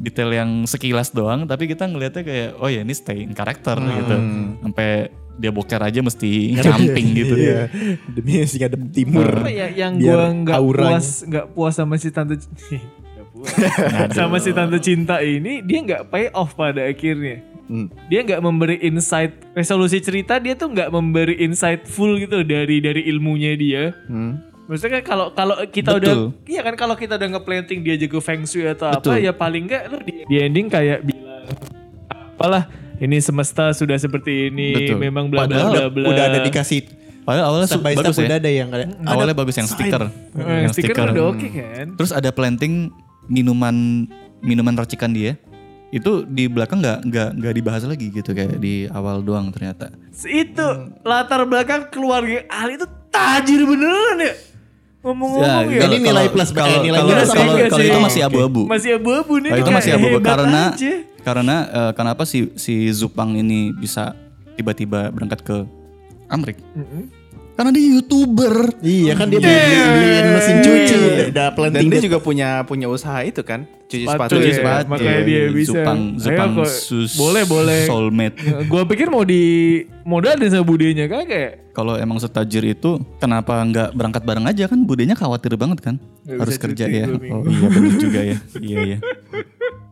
Detail 0.00 0.30
yang 0.32 0.50
sekilas 0.64 1.12
doang 1.12 1.44
tapi 1.44 1.68
kita 1.68 1.84
ngelihatnya 1.84 2.24
kayak 2.24 2.50
oh 2.56 2.72
ya 2.72 2.80
ini 2.80 2.96
stay 2.96 3.20
in 3.28 3.36
karakter 3.36 3.76
gitu. 3.76 4.16
Sampai 4.64 5.12
dia 5.40 5.48
boker 5.50 5.80
aja 5.80 6.00
mesti 6.04 6.30
nyamping 6.60 7.06
gitu. 7.16 7.34
Iya. 7.34 7.72
Demi 8.12 8.44
si 8.44 8.60
ngadep 8.60 8.82
timur. 8.92 9.28
Apa 9.40 9.48
ya 9.48 9.72
yang 9.72 9.96
gue 9.96 10.26
nggak 10.44 10.60
puas 10.60 11.06
nggak 11.24 11.46
puas 11.56 11.74
sama 11.74 11.96
si 11.96 12.12
tante 12.12 12.36
sama 14.16 14.36
si 14.36 14.52
tante 14.52 14.76
cinta 14.84 15.24
ini 15.24 15.64
dia 15.64 15.78
nggak 15.80 16.02
pay 16.12 16.28
off 16.36 16.52
pada 16.52 16.84
akhirnya. 16.84 17.40
Hmm. 17.70 17.88
Dia 18.12 18.26
nggak 18.26 18.42
memberi 18.42 18.76
insight 18.84 19.32
resolusi 19.56 20.02
cerita 20.04 20.36
dia 20.36 20.58
tuh 20.58 20.68
nggak 20.74 20.90
memberi 20.92 21.40
insight 21.40 21.88
full 21.88 22.20
gitu 22.20 22.44
dari 22.44 22.84
dari 22.84 23.08
ilmunya 23.08 23.56
dia. 23.56 23.96
Maksudnya 24.70 25.02
kan 25.02 25.04
kalau 25.06 25.26
kalau 25.34 25.56
kita 25.66 25.98
Betul. 25.98 25.98
udah 25.98 26.14
iya 26.46 26.60
kan 26.62 26.74
kalau 26.78 26.94
kita 26.94 27.18
udah 27.18 27.28
nge-planting 27.34 27.82
dia 27.82 27.98
jago 27.98 28.22
feng 28.22 28.46
shui 28.46 28.70
atau 28.70 28.86
apa 28.86 29.02
Betul. 29.02 29.26
ya 29.26 29.32
paling 29.34 29.66
enggak 29.66 29.82
lu 29.90 29.98
di, 30.06 30.14
di 30.30 30.36
ending 30.38 30.70
kayak 30.70 31.02
bilang 31.02 31.42
apalah 32.06 32.70
ini 33.00 33.16
semesta 33.18 33.72
sudah 33.72 33.96
seperti 33.96 34.52
ini 34.52 34.68
Betul. 34.76 34.98
memang 35.00 35.32
bla 35.32 35.48
bla 35.48 35.66
bla 35.66 35.84
bla. 35.88 36.06
udah 36.06 36.24
ada 36.28 36.38
dikasih 36.44 36.84
Padahal 37.20 37.52
awalnya 37.52 37.68
step 37.68 37.84
by 37.84 37.94
step 37.94 38.16
ya. 38.16 38.26
udah 38.26 38.38
ada 38.40 38.50
yang 38.50 38.68
ada. 38.72 38.84
Awalnya 39.06 39.36
bagus 39.36 39.54
yang 39.54 39.68
stiker. 39.68 40.08
Eh, 40.34 40.66
stiker 40.72 41.04
udah 41.14 41.24
oke 41.30 41.48
kan. 41.52 41.86
Terus 41.94 42.10
ada 42.10 42.32
planting 42.32 42.90
minuman 43.28 44.08
minuman 44.40 44.74
racikan 44.74 45.12
dia. 45.12 45.36
Itu 45.92 46.24
di 46.24 46.48
belakang 46.48 46.80
nggak 46.80 46.98
nggak 47.06 47.28
nggak 47.38 47.54
dibahas 47.54 47.82
lagi 47.84 48.08
gitu 48.10 48.32
kayak 48.32 48.58
di 48.58 48.88
awal 48.90 49.20
doang 49.20 49.52
ternyata. 49.52 49.92
itu 50.26 50.66
latar 51.04 51.44
belakang 51.44 51.92
keluarga 51.92 52.40
Ali 52.48 52.80
itu 52.80 52.88
tajir 53.12 53.68
beneran 53.68 54.16
ya 54.20 54.32
ngomong-ngomong 55.00 55.72
ya, 55.72 55.80
Ini 55.88 55.96
nilai 55.96 56.26
plus, 56.28 56.52
kalau 56.52 56.84
nilai 56.84 57.00
kalau 57.00 57.24
kalau, 57.24 57.54
kalau 57.72 57.80
sih? 57.80 57.88
itu 57.88 58.00
masih 58.04 58.20
abu-abu. 58.20 58.62
masih 58.68 58.90
abu-abu 59.00 59.34
nih 59.40 59.50
Oh, 59.50 59.58
itu 59.64 59.70
masih 59.72 59.90
abu-abu 59.96 60.18
karena 60.20 60.62
aja. 60.76 60.92
Karena 61.20 61.56
eh, 61.68 61.92
kenapa 61.92 62.24
si 62.24 62.50
si 62.54 62.88
Zupang 62.90 63.34
ini 63.34 63.70
bisa 63.70 64.12
tiba-tiba 64.54 65.08
berangkat 65.08 65.40
ke 65.40 65.56
Amrik? 66.26 66.58
Karena 67.54 67.76
dia 67.76 67.92
youtuber. 67.92 68.72
Iya 68.80 69.12
kan 69.12 69.28
dia 69.28 69.36
beli, 69.36 69.52
beli- 69.52 69.84
beliin 69.92 70.26
mesin 70.32 70.56
cuci, 70.64 70.96
udah 71.28 71.48
Dan 71.68 71.92
dia 71.92 72.00
juga 72.00 72.16
punya 72.16 72.64
punya 72.64 72.88
usaha 72.88 73.20
itu 73.20 73.44
kan, 73.44 73.68
cuci 73.84 74.08
sepatu. 74.08 74.16
Sepatu 74.16 74.34
Cuci 74.40 74.48
ya, 74.48 74.56
sepatu. 74.56 74.86
makanya 74.88 75.20
dia 75.28 75.42
bisa. 75.52 75.68
Zupang 75.76 76.00
Ayo 76.00 76.20
Zupang 76.24 76.50
kok, 76.56 76.68
sus 76.72 77.12
boleh, 77.20 77.44
boleh. 77.44 77.84
soulmate. 77.84 78.40
gua 78.72 78.88
pikir 78.88 79.12
mau 79.12 79.28
di 79.28 79.42
modalin 80.08 80.48
sama 80.48 80.64
budenya 80.64 81.04
kagak 81.04 81.60
Kalau 81.70 82.00
emang 82.00 82.16
setajir 82.16 82.64
itu 82.64 82.96
kenapa 83.20 83.60
nggak 83.60 83.92
berangkat 83.92 84.22
bareng 84.24 84.48
aja 84.48 84.64
kan 84.64 84.80
budenya 84.80 85.12
khawatir 85.12 85.52
banget 85.54 85.84
kan 85.84 85.94
harus 86.24 86.56
kerja 86.56 86.88
ya. 86.88 87.12
Oh 87.12 87.44
iya 87.44 87.68
benar 87.68 87.94
juga 88.00 88.20
ya. 88.24 88.38
iya 88.56 88.78
ya. 88.96 88.98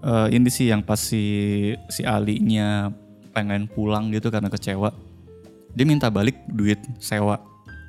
Eh, 0.01 0.29
ini 0.33 0.47
sih 0.47 0.67
yang 0.67 0.79
pas 0.79 0.97
si 0.97 1.23
si 1.89 2.03
Ali-nya 2.03 2.95
pengen 3.31 3.67
pulang 3.67 4.09
gitu 4.09 4.29
karena 4.29 4.47
kecewa. 4.47 4.95
Dia 5.71 5.85
minta 5.85 6.07
balik 6.09 6.39
duit 6.49 6.79
sewa 6.99 7.43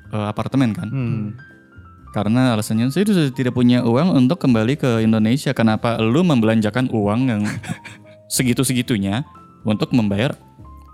eh, 0.08 0.26
apartemen 0.26 0.70
kan. 0.70 0.88
Karena 2.10 2.52
alasannya 2.52 2.90
saya 2.90 3.06
sudah 3.06 3.30
tidak 3.30 3.54
punya 3.54 3.80
uang 3.80 4.10
untuk 4.16 4.38
kembali 4.38 4.74
ke 4.74 4.90
Indonesia. 5.00 5.50
Kenapa 5.52 5.96
lu 5.96 6.20
membelanjakan 6.20 6.90
uang 6.90 7.20
yang 7.24 7.42
segitu-segitunya 8.28 9.22
untuk 9.62 9.90
membayar 9.90 10.34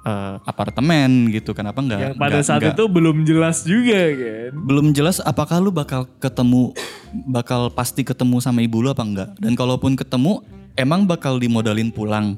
eh, 0.03 0.37
apartemen 0.45 1.33
gitu? 1.33 1.53
Kenapa 1.53 1.81
nggak? 1.81 2.01
yang 2.03 2.15
pada 2.15 2.37
nggak- 2.37 2.45
saat 2.45 2.61
nggak- 2.61 2.77
itu 2.77 2.85
belum 2.87 3.17
jelas 3.25 3.65
juga 3.65 4.01
kan 4.13 4.51
belum 4.55 4.87
jelas 4.93 5.17
apakah 5.19 5.57
lu 5.59 5.73
bakal 5.73 6.05
ketemu 6.17 6.77
bakal 7.25 7.69
pasti 7.69 8.05
ketemu 8.05 8.37
sama 8.39 8.61
ibu 8.61 8.79
lu 8.79 8.89
apa 8.89 9.01
enggak 9.01 9.29
dan 9.37 9.53
kalaupun 9.53 9.97
ketemu 9.97 10.45
emang 10.77 11.09
bakal 11.09 11.41
dimodalin 11.41 11.91
pulang? 11.91 12.37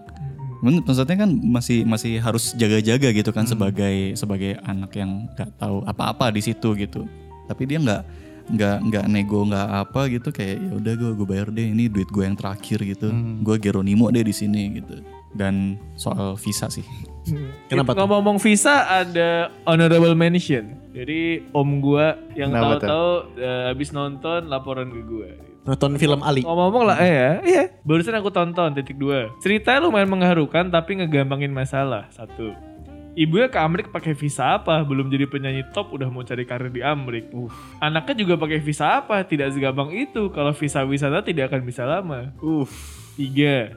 Men- 0.59 0.83
maksudnya 0.83 1.27
kan 1.27 1.31
masih 1.39 1.87
masih 1.87 2.19
harus 2.19 2.51
jaga-jaga 2.59 3.15
gitu 3.15 3.31
kan 3.31 3.47
sebagai 3.47 4.19
sebagai 4.19 4.59
anak 4.67 4.91
yang 4.99 5.31
nggak 5.35 5.55
tahu 5.59 5.87
apa-apa 5.87 6.35
di 6.35 6.43
situ 6.43 6.75
gitu. 6.75 7.07
Tapi 7.47 7.63
dia 7.67 7.79
nggak 7.79 8.03
nggak 8.49 8.77
nggak 8.89 9.05
nego 9.13 9.45
nggak 9.45 9.69
apa 9.87 10.09
gitu 10.09 10.33
kayak 10.33 10.57
ya 10.57 10.73
udah 10.81 10.93
gue 10.97 11.11
gue 11.15 11.27
bayar 11.29 11.49
deh 11.53 11.69
ini 11.69 11.85
duit 11.87 12.09
gue 12.11 12.25
yang 12.27 12.35
terakhir 12.35 12.83
gitu. 12.83 13.13
Gue 13.45 13.57
Geronimo 13.63 14.11
deh 14.11 14.25
di 14.27 14.35
sini 14.35 14.83
gitu. 14.83 14.99
Dan 15.29 15.77
soal 15.95 16.35
visa 16.41 16.67
sih. 16.73 16.87
Kenapa 17.69 17.93
tuh? 17.93 18.03
ngomong-ngomong 18.03 18.41
visa 18.41 18.89
ada 18.89 19.53
honorable 19.69 20.17
mention. 20.17 20.75
Jadi 20.97 21.45
om 21.55 21.79
gua 21.79 22.17
yang 22.35 22.51
tahu-tahu 22.51 23.39
eh, 23.39 23.63
habis 23.71 23.93
nonton 23.95 24.49
laporan 24.49 24.91
ke 24.91 25.05
gua 25.05 25.31
Nonton 25.69 26.01
film 26.01 26.25
Ali. 26.25 26.49
Ngomong-ngomong 26.49 26.85
lah, 26.89 26.97
eh 27.05 27.13
ya, 27.13 27.31
iya. 27.45 27.63
Barusan 27.85 28.17
aku 28.17 28.33
tonton 28.33 28.73
titik 28.73 28.97
dua. 28.97 29.29
Ceritanya 29.45 29.85
lumayan 29.85 30.09
mengharukan 30.09 30.73
tapi 30.73 30.97
ngegampangin 30.97 31.53
masalah. 31.53 32.09
Satu. 32.09 32.57
Ibunya 33.13 33.53
ke 33.53 33.61
Amerika 33.61 33.93
pakai 33.93 34.17
visa 34.17 34.57
apa? 34.57 34.81
Belum 34.81 35.13
jadi 35.13 35.29
penyanyi 35.29 35.69
top 35.77 35.93
udah 35.93 36.09
mau 36.09 36.25
cari 36.25 36.49
karir 36.49 36.73
di 36.73 36.81
Amerika. 36.81 37.37
Anaknya 37.85 38.25
juga 38.25 38.41
pakai 38.41 38.65
visa 38.65 39.05
apa? 39.05 39.21
Tidak 39.27 39.53
segampang 39.53 39.93
itu. 39.93 40.33
Kalau 40.33 40.57
visa 40.57 40.87
wisata 40.89 41.21
tidak 41.21 41.53
akan 41.53 41.61
bisa 41.67 41.85
lama. 41.85 42.33
Tiga. 43.19 43.75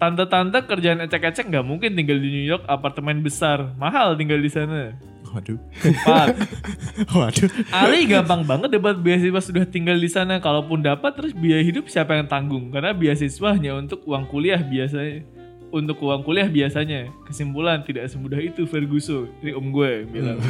Tante-tante 0.00 0.64
kerjaan 0.64 1.04
ecek-ecek 1.04 1.50
nggak 1.52 1.66
mungkin 1.66 1.98
tinggal 1.98 2.16
di 2.16 2.30
New 2.30 2.46
York 2.46 2.64
apartemen 2.64 3.20
besar. 3.20 3.74
Mahal 3.76 4.14
tinggal 4.16 4.38
di 4.40 4.48
sana. 4.48 4.94
Waduh. 5.36 5.60
Empat. 5.84 6.26
Waduh. 7.20 7.48
Ali 7.68 8.08
gampang 8.08 8.40
banget 8.48 8.80
dapat 8.80 8.96
beasiswa 9.04 9.40
sudah 9.44 9.68
tinggal 9.68 10.00
di 10.00 10.08
sana. 10.08 10.40
Kalaupun 10.40 10.80
dapat 10.80 11.12
terus 11.12 11.36
biaya 11.36 11.60
hidup 11.60 11.92
siapa 11.92 12.16
yang 12.16 12.24
tanggung? 12.24 12.72
Karena 12.72 12.96
beasiswa 12.96 13.52
hanya 13.52 13.76
untuk 13.76 14.00
uang 14.08 14.24
kuliah 14.32 14.56
biasanya. 14.64 15.28
Untuk 15.68 16.00
uang 16.00 16.24
kuliah 16.24 16.48
biasanya. 16.48 17.12
Kesimpulan 17.28 17.84
tidak 17.84 18.08
semudah 18.08 18.40
itu 18.40 18.64
Ferguson. 18.64 19.28
Ini 19.44 19.52
om 19.52 19.68
gue 19.68 20.08
bilang. 20.08 20.40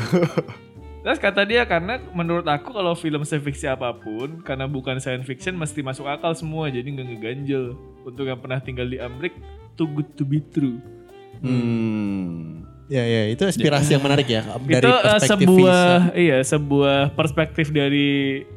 Terus 1.02 1.22
kata 1.22 1.46
dia 1.46 1.62
karena 1.66 2.02
menurut 2.14 2.46
aku 2.46 2.74
kalau 2.74 2.94
film 2.98 3.22
sefiksi 3.22 3.70
apa 3.70 3.94
pun 3.94 4.42
karena 4.42 4.66
bukan 4.66 4.98
science 4.98 5.22
fiction 5.22 5.54
mesti 5.54 5.78
masuk 5.78 6.02
akal 6.02 6.34
semua 6.34 6.70
jadi 6.70 6.86
nggak 6.86 7.06
ngeganjel. 7.10 7.74
Untuk 8.06 8.30
yang 8.30 8.38
pernah 8.38 8.62
tinggal 8.62 8.86
di 8.86 9.02
Amerika 9.02 9.38
too 9.74 9.90
good 9.90 10.06
to 10.14 10.22
be 10.22 10.38
true. 10.54 10.78
Hmm. 11.42 12.75
Ya 12.86 13.02
ya 13.02 13.22
itu 13.26 13.42
inspirasi 13.42 13.98
yang 13.98 14.04
menarik 14.06 14.30
ya 14.30 14.46
dari 14.62 14.78
itu 14.78 14.90
eh, 14.94 15.02
perspektif 15.02 15.46
sebuah 15.50 15.82
visa. 16.06 16.14
iya 16.14 16.38
sebuah 16.38 16.98
perspektif 17.18 17.66
dari 17.74 18.10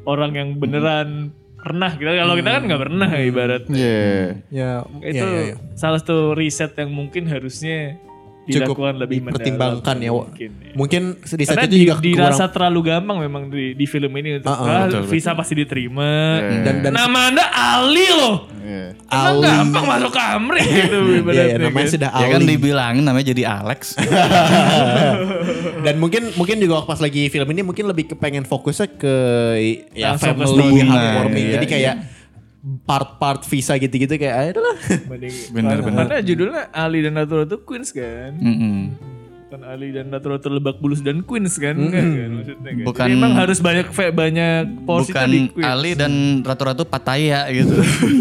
orang 0.06 0.30
yang 0.38 0.48
beneran 0.54 1.34
pernah 1.60 1.90
kita 1.92 2.14
kalau 2.14 2.34
kita 2.38 2.50
kan 2.56 2.62
nggak 2.64 2.82
pernah 2.88 3.08
ibarat 3.20 3.62
Iya. 3.68 4.38
Ya, 4.48 4.70
itu 5.02 5.26
ya, 5.26 5.34
ya, 5.34 5.42
ya. 5.50 5.56
salah 5.76 5.98
satu 5.98 6.32
riset 6.32 6.72
yang 6.78 6.94
mungkin 6.94 7.26
harusnya 7.26 7.98
Cukup 8.42 8.72
dilakukan 8.72 8.94
lebih 8.96 9.16
dipertimbangkan 9.20 9.94
mendalam 9.94 10.00
ya. 10.00 10.10
Wak. 10.10 10.26
mungkin, 10.26 10.50
ya. 10.50 10.72
Mungkin 10.72 11.02
di 11.20 11.44
saat 11.44 11.48
karena 11.50 11.62
itu 11.62 11.70
di, 11.70 11.80
juga 11.82 11.94
dirasa 12.00 12.16
kurang 12.40 12.50
terlalu 12.50 12.80
gampang 12.82 13.16
memang 13.20 13.42
di, 13.46 13.64
di 13.74 13.84
film 13.84 14.12
ini 14.12 14.28
untuk 14.36 14.48
Ah, 14.48 14.56
ah, 14.56 14.66
ah, 14.66 14.84
betul, 14.86 15.02
visa 15.06 15.30
pasti 15.32 15.54
diterima 15.54 16.10
dan 16.62 16.74
dan 16.80 16.92
nama 16.92 17.20
anda 17.28 17.44
Ali 17.46 18.08
loh 18.08 18.48
Iya. 18.60 18.86
Emang 19.06 19.34
Ali. 19.34 19.46
gampang 19.46 19.84
masuk 19.84 20.10
ke 20.10 20.20
Amrik 20.22 20.66
gitu 20.78 20.96
Iya, 20.96 21.18
ibaratnya 21.18 21.42
ya, 21.42 21.56
namanya 21.58 21.74
kan. 21.80 21.92
sudah 21.92 22.10
ya 22.12 22.26
kan 22.26 22.40
Ali. 22.40 22.48
dibilangin 22.48 23.02
namanya 23.02 23.26
jadi 23.28 23.42
Alex 23.46 23.80
Dan 25.80 25.94
mungkin 25.96 26.22
mungkin 26.34 26.56
juga 26.58 26.84
pas 26.84 26.98
lagi 26.98 27.28
film 27.28 27.48
ini 27.48 27.62
mungkin 27.62 27.84
lebih 27.86 28.04
kepengen 28.10 28.44
fokusnya 28.44 28.88
ke 28.94 29.14
ya 29.92 30.12
Langsung 30.12 30.36
ke 30.36 30.44
family 30.44 30.48
story. 30.50 30.80
heartwarming. 30.82 31.44
Iya, 31.46 31.52
Jadi 31.54 31.64
iya. 31.64 31.72
kayak 31.72 31.94
part-part 32.82 33.40
visa 33.42 33.74
gitu-gitu 33.74 34.14
kayak 34.14 34.36
ayo 34.36 34.60
lah. 34.60 34.76
Mending- 35.10 35.48
Bener, 35.54 35.76
karena, 35.80 36.16
judulnya 36.20 36.68
Ali 36.70 37.00
dan 37.00 37.14
Natura 37.14 37.44
tuh 37.44 37.60
Queens 37.60 37.88
kan 37.90 38.36
Mm-mm. 38.36 38.92
Bukan 39.42 39.66
Ali 39.66 39.90
dan 39.90 40.06
Ratu-Ratu 40.08 40.46
Lebak 40.48 40.78
Bulus 40.78 41.00
dan 41.00 41.20
Queens 41.20 41.58
kan? 41.58 41.74
Enggak 41.74 42.06
kan 42.06 42.30
maksudnya 42.32 42.70
kan? 42.70 42.84
Bukan- 42.86 43.08
Jadi 43.08 43.18
emang 43.18 43.32
harus 43.34 43.58
banyak 43.58 43.86
banyak 44.14 44.62
porsi 44.86 45.10
Bukan 45.10 45.20
tadi 45.20 45.38
Queens. 45.50 45.66
Ali 45.66 45.90
dan 45.92 46.12
ratu-ratu 46.40 46.82
Pattaya 46.84 47.50
gitu. 47.50 47.74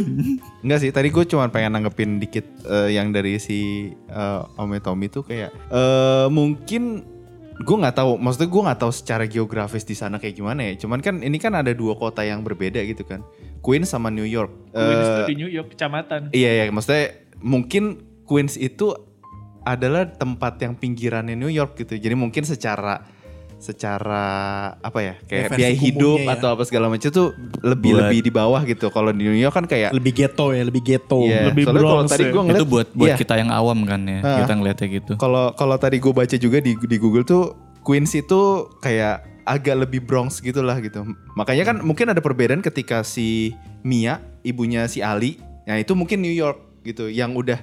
Enggak 0.63 0.79
sih, 0.79 0.89
tadi 0.89 1.07
gue 1.07 1.23
cuma 1.23 1.45
pengen 1.47 1.71
nanggepin 1.71 2.17
dikit 2.17 2.41
eh, 2.65 2.97
yang 2.97 3.11
dari 3.11 3.37
si 3.37 3.59
eh, 3.93 4.41
Ome 4.57 4.79
Tommy 4.79 5.05
tuh 5.05 5.21
kayak 5.21 5.53
eh 5.53 6.25
mungkin 6.29 7.05
gue 7.59 7.75
nggak 7.75 7.95
tahu, 7.99 8.15
maksudnya 8.15 8.49
gue 8.49 8.61
nggak 8.71 8.79
tahu 8.79 8.93
secara 8.95 9.23
geografis 9.27 9.83
di 9.83 9.91
sana 9.91 10.15
kayak 10.15 10.35
gimana 10.39 10.63
ya. 10.71 10.79
Cuman 10.79 11.03
kan 11.03 11.19
ini 11.19 11.35
kan 11.35 11.51
ada 11.59 11.75
dua 11.75 11.99
kota 11.99 12.23
yang 12.23 12.39
berbeda 12.39 12.79
gitu 12.87 13.03
kan, 13.03 13.19
Queens 13.59 13.91
sama 13.91 14.07
New 14.07 14.27
York. 14.27 14.71
Queens 14.71 15.07
Eh, 15.07 15.15
tuh 15.19 15.25
di 15.27 15.35
New 15.35 15.51
York, 15.51 15.75
kecamatan. 15.75 16.31
Iya 16.31 16.63
ya, 16.63 16.63
maksudnya 16.71 17.19
mungkin 17.43 18.03
Queens 18.23 18.55
itu 18.55 18.95
adalah 19.67 20.07
tempat 20.07 20.55
yang 20.63 20.79
pinggirannya 20.79 21.35
New 21.35 21.51
York 21.51 21.75
gitu. 21.75 21.99
Jadi 21.99 22.15
mungkin 22.15 22.47
secara 22.47 23.03
secara 23.59 24.25
apa 24.79 24.99
ya 24.99 25.13
kayak 25.27 25.43
Ya, 25.43 25.47
versi 25.51 25.59
biaya 25.61 25.75
hidup 25.75 26.19
ya. 26.23 26.33
atau 26.33 26.49
apa 26.55 26.63
segala 26.63 26.87
macam 26.87 27.09
tuh 27.09 27.35
lebih 27.59 27.91
Buat- 27.93 28.01
lebih 28.07 28.19
di 28.23 28.31
bawah 28.31 28.61
gitu. 28.63 28.87
Kalau 28.87 29.11
di 29.11 29.23
New 29.23 29.35
York 29.35 29.53
kan 29.53 29.65
kayak 29.67 29.91
Lebih 29.91 30.11
ghetto 30.15 30.51
ya, 30.51 30.63
lebih 30.63 30.81
ghetto. 30.81 31.19
Iya, 31.21 31.51
Lebih 31.51 31.63
soalnya 31.67 31.81
kalau 31.81 31.93
Bronx 31.99 32.09
tadi 32.09 32.23
ya. 32.23 32.31
gue 32.31 32.41
ngeliat 32.41 32.59
itu 32.59 32.67
buat 32.67 32.87
buat 32.95 33.09
iya, 33.11 33.15
kita 33.15 33.33
yang 33.35 33.51
awam 33.51 33.79
kan 33.83 34.01
ya. 34.03 34.19
Ah. 34.23 34.37
Kita 34.41 34.53
ngeliatnya 34.55 34.87
gitu. 34.89 35.13
Kalau 35.15 35.51
kalau 35.53 35.75
tadi 35.75 35.99
gue 35.99 36.13
baca 36.15 36.35
juga 36.35 36.57
di 36.57 36.71
di 36.73 36.97
Google 36.97 37.23
tuh 37.23 37.53
Queens 37.83 38.11
itu 38.13 38.39
kayak 38.79 39.27
agak 39.43 39.75
lebih 39.75 40.01
Bronx 40.01 40.39
gitulah 40.39 40.79
gitu. 40.79 41.03
Makanya 41.35 41.63
kan 41.65 41.75
mungkin 41.81 42.07
ada 42.07 42.19
perbedaan 42.19 42.61
ketika 42.61 43.03
si 43.03 43.51
Mia 43.81 44.23
ibunya 44.41 44.87
si 44.87 44.99
Ali, 44.99 45.35
nah 45.63 45.75
itu 45.75 45.91
mungkin 45.93 46.19
New 46.19 46.31
York 46.31 46.57
gitu 46.79 47.11
yang 47.11 47.35
udah 47.35 47.59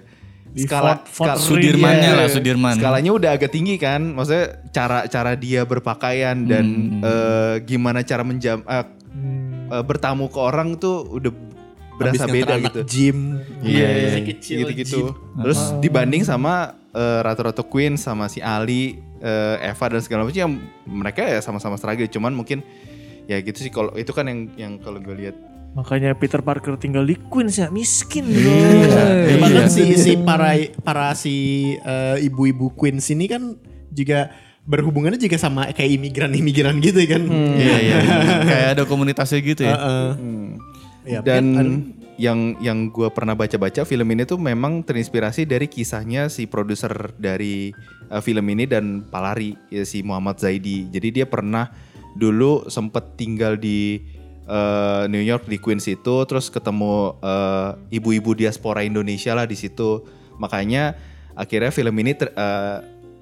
Di 0.48 0.64
skala, 0.64 1.04
skala- 1.04 1.36
Sudirmannya 1.36 2.10
Iya, 2.10 2.16
lah, 2.16 2.28
Sudirman. 2.28 2.74
Skalanya 2.74 3.10
udah 3.10 3.30
agak 3.32 3.50
tinggi 3.50 3.76
kan, 3.76 4.02
maksudnya 4.10 4.60
cara 4.70 5.04
cara 5.04 5.32
dia 5.34 5.62
berpakaian 5.62 6.36
dan 6.42 6.64
Hmm. 6.64 7.02
eh, 7.02 7.54
gimana 7.62 8.00
cara 8.00 8.22
menjam 8.22 8.60
Hmm. 8.62 9.68
eh, 9.68 9.82
bertamu 9.82 10.26
ke 10.26 10.38
orang 10.38 10.76
tuh 10.76 11.04
udah 11.10 11.32
berasa 11.96 12.24
Habis 12.24 12.34
beda 12.36 12.54
gitu. 12.60 12.80
Gym. 12.84 13.18
Iya, 13.60 13.86
iya, 13.86 14.08
Masih 14.10 14.24
kecil, 14.26 14.56
gitu-gitu. 14.62 15.00
gym. 15.10 15.40
Terus 15.40 15.60
dibanding 15.78 16.22
sama 16.22 16.72
eh, 16.90 17.20
Ratu-Ratu 17.20 17.64
Queen 17.64 17.96
sama 17.96 18.24
si 18.26 18.40
Ali, 18.40 18.96
eh, 19.18 19.56
Eva 19.62 19.86
dan 19.86 20.00
segala 20.00 20.24
macam 20.24 20.40
yang 20.40 20.54
mereka 20.86 21.20
ya 21.20 21.40
sama-sama 21.40 21.76
struggle, 21.76 22.04
cuman 22.06 22.32
mungkin 22.32 22.64
ya 23.26 23.36
gitu 23.38 23.58
sih 23.58 23.68
kalau 23.68 23.92
itu 23.92 24.08
kan 24.10 24.24
yang 24.24 24.40
yang 24.56 24.72
kalau 24.78 24.96
gue 24.96 25.12
lihat. 25.14 25.36
Makanya 25.76 26.16
Peter 26.16 26.40
Parker 26.40 26.80
tinggal 26.80 27.04
di 27.04 27.20
Queens 27.28 27.60
ya, 27.60 27.68
miskin 27.68 28.24
Iya. 28.32 28.40
bro. 28.40 29.44
Bahkan 29.44 29.66
si 29.68 29.82
si 30.00 30.12
para 30.16 30.56
para 30.80 31.12
si 31.12 31.34
eh, 31.76 32.16
ibu-ibu 32.24 32.72
Queens 32.72 33.12
ini 33.12 33.28
kan 33.28 33.60
juga 33.92 34.32
berhubungannya 34.64 35.20
juga 35.20 35.36
sama 35.36 35.68
kayak 35.76 36.00
imigran-imigran 36.00 36.80
gitu 36.80 37.04
kan. 37.04 37.22
Iya 37.60 37.76
iya. 37.76 37.96
Kayak 38.48 38.68
ada 38.80 38.82
komunitasnya 38.88 39.38
gitu 39.44 39.62
ya. 39.68 39.76
Heeh. 39.76 40.08
Ya, 41.06 41.20
Dan 41.22 41.44
mungkin 41.54 41.68
yang 42.16 42.56
yang 42.58 42.78
gue 42.90 43.06
pernah 43.12 43.36
baca-baca 43.36 43.84
film 43.84 44.08
ini 44.10 44.24
tuh 44.24 44.40
memang 44.40 44.80
terinspirasi 44.82 45.44
dari 45.44 45.68
kisahnya 45.68 46.32
si 46.32 46.48
produser 46.48 47.12
dari 47.20 47.70
eh, 48.08 48.22
film 48.24 48.48
ini 48.48 48.64
dan 48.64 49.04
Palari 49.06 49.52
ya, 49.68 49.84
si 49.84 50.00
Muhammad 50.00 50.40
Zaidi. 50.40 50.88
Jadi 50.88 51.20
dia 51.20 51.26
pernah 51.28 51.68
dulu 52.16 52.64
sempet 52.72 53.20
tinggal 53.20 53.60
di 53.60 54.00
eh, 54.46 55.04
New 55.10 55.22
York 55.22 55.50
di 55.50 55.58
Queens 55.58 55.86
itu, 55.90 56.14
terus 56.24 56.48
ketemu 56.48 57.18
eh, 57.20 57.98
ibu-ibu 57.98 58.32
diaspora 58.32 58.86
Indonesia 58.86 59.34
lah 59.34 59.44
di 59.44 59.58
situ. 59.58 60.02
Makanya 60.38 60.94
akhirnya 61.36 61.70
film 61.74 61.94
ini 62.00 62.14
ter- 62.14 62.32
eh, 62.32 62.78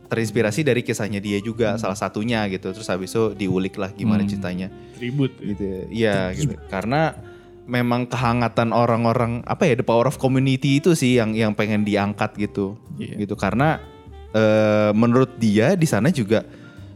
terinspirasi 0.09 0.63
dari 0.63 0.85
kisahnya 0.85 1.19
dia 1.19 1.41
juga 1.41 1.75
salah 1.81 1.97
satunya 1.97 2.47
gitu. 2.53 2.71
Terus 2.71 2.87
habis 2.87 3.11
itu 3.11 3.35
diulik 3.35 3.81
lah 3.81 3.91
gimana 3.91 4.23
ceritanya 4.23 4.71
Tribut. 4.95 5.33
gitu 5.41 5.63
ya. 5.65 5.81
Iya 5.91 6.17
gitu. 6.37 6.55
Karena 6.69 7.17
memang 7.65 8.05
kehangatan 8.05 8.77
orang-orang 8.77 9.41
apa 9.49 9.65
ya 9.65 9.75
the 9.81 9.87
power 9.87 10.05
of 10.05 10.21
community 10.21 10.85
itu 10.85 10.93
sih 10.93 11.17
yang 11.17 11.33
yang 11.33 11.57
pengen 11.57 11.83
diangkat 11.83 12.37
gitu. 12.37 12.77
Iya. 13.01 13.25
Gitu 13.25 13.35
karena 13.35 13.81
eh, 14.37 14.93
menurut 14.93 15.35
dia 15.41 15.73
di 15.75 15.89
sana 15.89 16.13
juga 16.13 16.45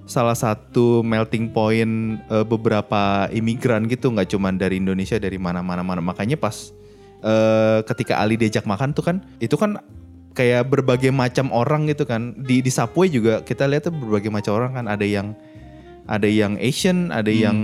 salah 0.08 0.34
satu 0.34 1.04
melting 1.04 1.52
point 1.52 2.18
eh, 2.32 2.44
beberapa 2.48 3.28
imigran 3.28 3.86
gitu 3.86 4.08
nggak 4.10 4.32
cuman 4.32 4.56
dari 4.56 4.80
Indonesia 4.80 5.20
dari 5.20 5.36
mana-mana 5.36 5.84
mana. 5.84 6.00
Makanya 6.00 6.40
pas 6.40 6.72
eh, 7.22 7.84
ketika 7.84 8.18
Ali 8.18 8.40
diajak 8.40 8.64
makan 8.64 8.96
tuh 8.96 9.04
kan 9.04 9.16
itu 9.38 9.54
kan 9.54 9.78
kayak 10.32 10.66
berbagai 10.72 11.12
macam 11.12 11.52
orang 11.52 11.86
gitu 11.86 12.08
kan. 12.08 12.34
Di 12.40 12.64
di 12.64 12.72
Subway 12.72 13.12
juga 13.12 13.44
kita 13.44 13.68
lihat 13.68 13.86
tuh 13.86 13.94
berbagai 13.94 14.32
macam 14.32 14.56
orang 14.56 14.72
kan 14.82 14.86
ada 14.88 15.04
yang 15.04 15.36
ada 16.08 16.24
yang 16.24 16.56
Asian, 16.56 17.12
ada 17.12 17.28
yang 17.28 17.56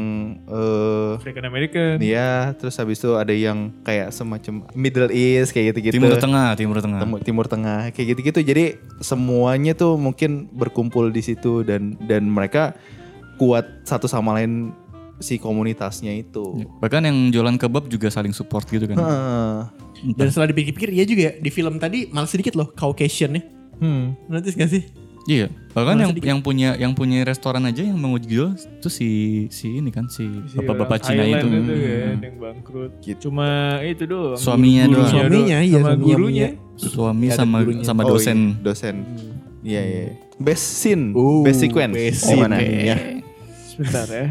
eh 0.44 1.16
African 1.16 1.48
American. 1.48 1.96
Iya, 1.96 2.52
terus 2.60 2.76
habis 2.76 3.00
itu 3.00 3.16
ada 3.16 3.32
yang 3.32 3.72
kayak 3.80 4.12
semacam 4.12 4.68
Middle 4.76 5.08
East 5.08 5.56
kayak 5.56 5.72
gitu-gitu. 5.72 5.96
Timur 5.96 6.20
Tengah, 6.20 6.52
Timur 6.52 6.78
Tengah. 6.84 7.00
Timur, 7.00 7.18
Timur 7.24 7.46
Tengah 7.48 7.88
kayak 7.96 8.06
gitu-gitu. 8.14 8.40
Jadi 8.44 8.64
semuanya 9.00 9.72
tuh 9.72 9.96
mungkin 9.96 10.52
berkumpul 10.52 11.08
di 11.08 11.24
situ 11.24 11.64
dan 11.64 11.96
dan 12.04 12.28
mereka 12.28 12.76
kuat 13.40 13.64
satu 13.88 14.04
sama 14.04 14.36
lain 14.36 14.76
si 15.24 15.40
komunitasnya 15.40 16.12
itu. 16.12 16.68
Bahkan 16.84 17.08
yang 17.08 17.16
jualan 17.32 17.56
kebab 17.56 17.88
juga 17.88 18.12
saling 18.12 18.36
support 18.36 18.68
gitu 18.68 18.84
kan. 18.84 19.00
Heeh. 19.00 19.56
dan 20.20 20.28
setelah 20.28 20.52
dipikir-pikir 20.52 20.92
iya 20.92 21.08
juga 21.08 21.32
ya 21.32 21.40
di 21.40 21.48
film 21.48 21.80
tadi 21.80 22.12
malah 22.12 22.28
sedikit 22.28 22.60
loh 22.60 22.68
Caucasian 22.76 23.40
ya. 23.40 23.42
Hmm. 23.80 24.12
Notice 24.28 24.52
gak 24.52 24.68
sih? 24.68 24.84
Iya, 25.24 25.48
bahkan 25.72 25.96
yang 25.96 26.12
sedikit. 26.12 26.28
yang 26.28 26.40
punya 26.40 26.70
yang 26.76 26.92
punya 26.92 27.24
restoran 27.24 27.64
aja 27.64 27.80
yang 27.80 27.96
menguji 27.96 28.36
itu 28.60 28.88
si 28.92 29.08
si 29.48 29.80
ini 29.80 29.88
kan 29.88 30.04
si 30.04 30.28
Si 30.46 30.60
bapak-bapak 30.60 31.00
Cina 31.00 31.24
itu. 31.24 31.48
itu 31.48 31.72
kan 31.72 32.18
yang 32.20 32.36
bangkrut. 32.36 32.92
Cuma 33.18 33.48
itu 33.80 34.04
doang. 34.04 34.36
Suaminya 34.36 34.84
doang. 34.84 35.08
Suaminya, 35.08 35.58
iya, 35.58 35.80
sama 35.80 35.88
suaminya 35.90 36.04
gurunya. 36.04 36.48
Suami 36.76 37.26
Ya, 37.26 37.34
sama 37.34 37.56
gurunya. 37.64 37.82
sama 37.82 38.02
Oh, 38.04 38.08
dosen. 38.12 38.38
iya, 38.50 38.60
dosen. 38.60 38.94
Iya, 39.64 39.82
iya. 39.82 40.06
Best 40.36 40.66
scene, 40.76 41.16
Uh, 41.16 41.40
best 41.40 41.60
sequence. 41.62 41.94
best 41.94 42.20
Gimana? 42.26 42.60
scene, 42.60 42.84
ya. 42.84 42.96
Sebentar 43.64 44.06
ya. 44.06 44.26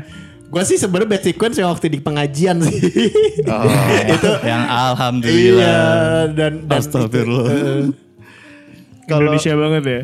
Gua 0.46 0.62
sih 0.62 0.78
sebenarnya 0.78 1.10
bad 1.10 1.24
sequence 1.26 1.56
yang 1.58 1.74
waktu 1.74 1.90
di 1.90 1.98
pengajian 1.98 2.62
sih. 2.62 2.78
Oh. 3.50 3.66
itu 4.14 4.30
yang 4.46 4.62
iya 4.62 4.94
alhamdulillah. 4.94 6.30
dan 6.30 6.54
dan 6.62 6.78
Astagfirullah. 6.78 7.50
eh, 7.50 7.82
Indonesia 9.10 9.54
banget 9.58 9.84
ya. 9.84 10.02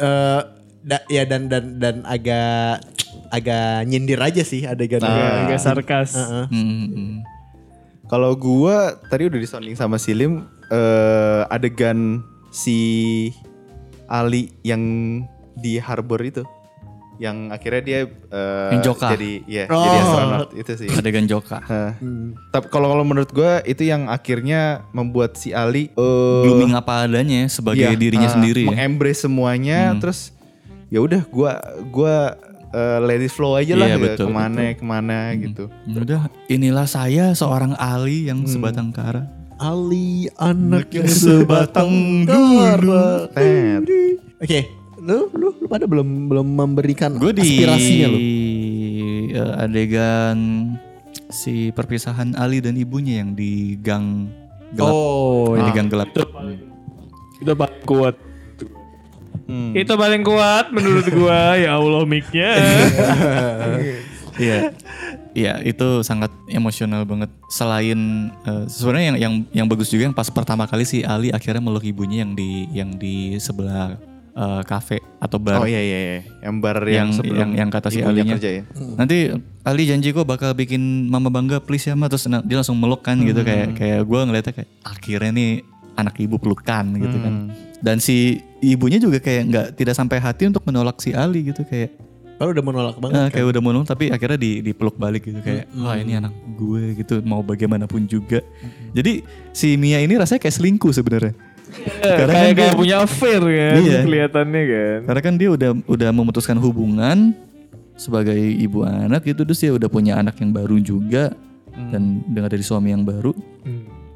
Eh, 0.00 0.40
da- 0.80 1.06
ya 1.06 1.22
dan 1.24 1.46
dan 1.46 1.76
dan 1.76 1.96
agak 2.02 2.80
agak 3.28 3.84
nyindir 3.84 4.18
aja 4.18 4.40
sih 4.40 4.64
adegan 4.64 4.98
Nah. 4.98 5.44
Agak 5.46 5.60
sarkas. 5.60 6.16
Heeh. 6.16 6.44
Hmm, 6.48 6.86
hmm. 6.88 7.16
Kalau 8.08 8.34
gua 8.34 8.98
tadi 9.06 9.28
udah 9.28 9.38
disounding 9.38 9.76
sama 9.76 9.94
Silim 9.94 10.42
eh 10.66 11.42
adegan 11.46 12.24
si 12.50 13.30
Ali 14.06 14.50
yang 14.62 14.82
di 15.54 15.78
harbor 15.78 16.18
itu 16.20 16.42
yang 17.20 17.52
akhirnya 17.52 17.82
dia 17.84 17.98
eh, 18.08 18.68
Yang 18.72 18.82
Joka. 18.82 19.12
jadi 19.12 19.32
ya 19.44 19.64
Oh. 19.68 19.76
jadi 19.78 19.98
astronot 20.00 20.50
itu 20.56 20.72
sih. 20.74 20.88
Adegan 20.88 21.28
Joka. 21.28 21.60
Hah. 21.60 21.92
Tapi 22.48 22.66
kalau 22.66 22.88
kalau 22.88 23.04
menurut 23.04 23.28
gua 23.30 23.60
itu 23.62 23.84
yang 23.84 24.08
akhirnya 24.08 24.88
membuat 24.90 25.36
si 25.36 25.52
Ali 25.52 25.92
eh, 25.92 26.42
Blooming 26.42 26.72
apa 26.72 27.04
adanya 27.04 27.44
sebagai 27.46 27.84
iya, 27.84 27.92
dirinya 27.92 28.24
eh, 28.24 28.32
sendiri 28.32 28.64
ya. 28.64 28.68
mengembrace 28.72 29.20
semuanya 29.20 29.92
terus 30.00 30.32
ya 30.88 30.98
udah 30.98 31.20
gua 31.28 31.60
gua 31.86 32.40
eh, 32.72 32.98
let 33.00 33.20
it 33.20 33.28
flow 33.28 33.52
aja 33.54 33.76
lah 33.76 33.84
Iya, 33.84 33.94
ya, 33.94 34.04
betul, 34.08 34.26
ke 34.26 34.32
mana 34.32 34.60
ke 34.72 34.84
mana 34.86 35.18
gitu. 35.36 35.64
Ya 35.84 35.98
Udah, 36.00 36.20
inilah 36.48 36.88
saya 36.88 37.36
seorang 37.36 37.76
Ali 37.76 38.32
yang 38.32 38.42
Hmm. 38.42 38.48
sebatang 38.48 38.88
kara. 38.90 39.28
Ali 39.60 40.24
anak 40.40 40.88
yang 40.88 41.04
sebatang 41.04 42.24
kara. 42.24 43.28
Oke, 44.40 44.72
lu, 45.00 45.32
lu 45.32 45.48
lu 45.56 45.66
pada 45.66 45.88
belum 45.88 46.28
belum 46.28 46.46
memberikan 46.46 47.16
Gue 47.16 47.32
di 47.32 47.40
aspirasinya 47.42 48.06
lu. 48.08 48.18
eh, 49.32 49.52
adegan 49.64 50.38
si 51.30 51.70
perpisahan 51.70 52.34
Ali 52.36 52.60
dan 52.60 52.76
ibunya 52.76 53.22
yang 53.22 53.32
di 53.32 53.78
gang 53.78 54.28
gelap. 54.74 54.92
Oh, 54.92 55.54
Yang 55.56 55.66
di 55.66 55.74
gang 55.74 55.88
gelap. 55.88 56.08
Itu 57.40 57.52
paling 57.56 57.82
kuat. 57.86 58.14
Hmm. 59.50 59.72
Itu 59.74 59.92
paling 59.98 60.22
kuat 60.22 60.70
menurut 60.70 61.06
gua. 61.10 61.58
ya 61.58 61.74
Allah 61.74 62.02
mic-nya. 62.06 62.50
Iya. 64.40 64.72
Iya, 65.30 65.62
itu 65.62 66.02
sangat 66.02 66.32
emosional 66.50 67.06
banget. 67.06 67.30
Selain 67.52 67.98
eh, 68.42 68.64
sebenarnya 68.66 69.06
yang 69.14 69.18
yang 69.18 69.34
yang 69.62 69.66
bagus 69.70 69.90
juga 69.90 70.10
yang 70.10 70.16
pas 70.16 70.26
pertama 70.26 70.66
kali 70.66 70.82
si 70.82 71.06
Ali 71.06 71.30
akhirnya 71.30 71.62
meluk 71.62 71.86
ibunya 71.86 72.26
yang 72.26 72.32
di 72.34 72.66
yang 72.74 72.90
di 72.98 73.38
sebelah 73.38 73.94
eh, 74.36 74.62
kafe 74.64 74.98
atau 75.18 75.36
bar. 75.42 75.62
Oh 75.62 75.68
iya 75.68 75.80
iya 75.82 75.98
iya. 75.98 76.18
Yang 76.46 76.56
bar 76.62 76.78
yang, 76.84 76.90
yang 76.90 77.08
sebelum 77.12 77.38
yang, 77.38 77.50
yang 77.66 77.70
kata 77.70 77.88
si 77.90 78.00
Alinya 78.00 78.36
kerja 78.38 78.50
ya. 78.60 78.62
nanti 78.96 79.34
Ali 79.60 79.84
janji 79.84 80.14
kok 80.16 80.24
bakal 80.24 80.56
bikin 80.56 81.10
mama 81.10 81.28
bangga 81.28 81.60
please 81.60 81.90
ya 81.90 81.94
ma 81.98 82.08
terus 82.08 82.24
dia 82.24 82.56
langsung 82.56 82.80
meluk 82.80 83.04
kan 83.04 83.20
gitu 83.20 83.44
kayak 83.44 83.76
kayak 83.76 84.00
gue 84.08 84.20
ngeliatnya 84.24 84.52
kayak 84.56 84.70
akhirnya 84.82 85.30
nih 85.36 85.50
anak 86.00 86.16
ibu 86.16 86.40
pelukan 86.40 86.96
gitu 86.96 87.16
kan 87.20 87.52
dan 87.84 87.96
si 88.00 88.40
ibunya 88.60 88.96
juga 89.00 89.20
kayak 89.20 89.42
nggak 89.48 89.66
tidak 89.76 89.94
sampai 89.96 90.16
hati 90.20 90.48
untuk 90.48 90.64
menolak 90.64 91.00
si 91.00 91.12
Ali 91.12 91.44
gitu 91.48 91.64
kayak 91.64 91.92
Kalau 92.40 92.56
udah 92.56 92.64
menolak 92.64 92.96
banget. 92.96 93.12
Nah, 93.12 93.28
kan. 93.28 93.32
kayak 93.36 93.46
udah 93.52 93.60
menolak 93.60 93.88
tapi 93.92 94.08
akhirnya 94.08 94.40
di 94.40 94.64
dipeluk 94.64 94.96
balik 94.96 95.28
gitu 95.28 95.44
kayak 95.44 95.68
wah 95.76 95.92
ini 95.92 96.16
anak 96.16 96.32
gue 96.56 96.96
gitu 96.96 97.20
mau 97.20 97.44
bagaimanapun 97.44 98.08
juga. 98.08 98.40
Jadi 98.96 99.20
si 99.52 99.76
Mia 99.76 100.00
ini 100.00 100.16
rasanya 100.16 100.40
kayak 100.40 100.56
selingkuh 100.56 100.88
sebenarnya. 100.88 101.36
Karena 102.00 102.26
kayak 102.26 102.26
kan 102.26 102.56
kayak 102.56 102.72
dia- 102.72 102.78
punya 102.78 102.96
affair 103.00 103.40
kan 103.40 103.74
Iya. 103.78 104.00
kelihatannya 104.02 104.62
kan. 104.66 104.98
Karena 105.06 105.20
kan 105.22 105.34
dia 105.36 105.48
udah 105.50 105.70
udah 105.84 106.10
memutuskan 106.10 106.56
hubungan 106.56 107.32
sebagai 107.94 108.34
ibu 108.36 108.80
anak 108.82 109.24
gitu 109.24 109.44
terus 109.44 109.60
dia 109.60 109.72
udah 109.72 109.86
punya 109.86 110.16
anak 110.16 110.40
yang 110.40 110.50
baru 110.50 110.76
juga 110.78 111.36
dan 111.92 112.24
dengan 112.26 112.48
dari 112.48 112.62
suami 112.62 112.90
yang 112.90 113.04
baru. 113.04 113.32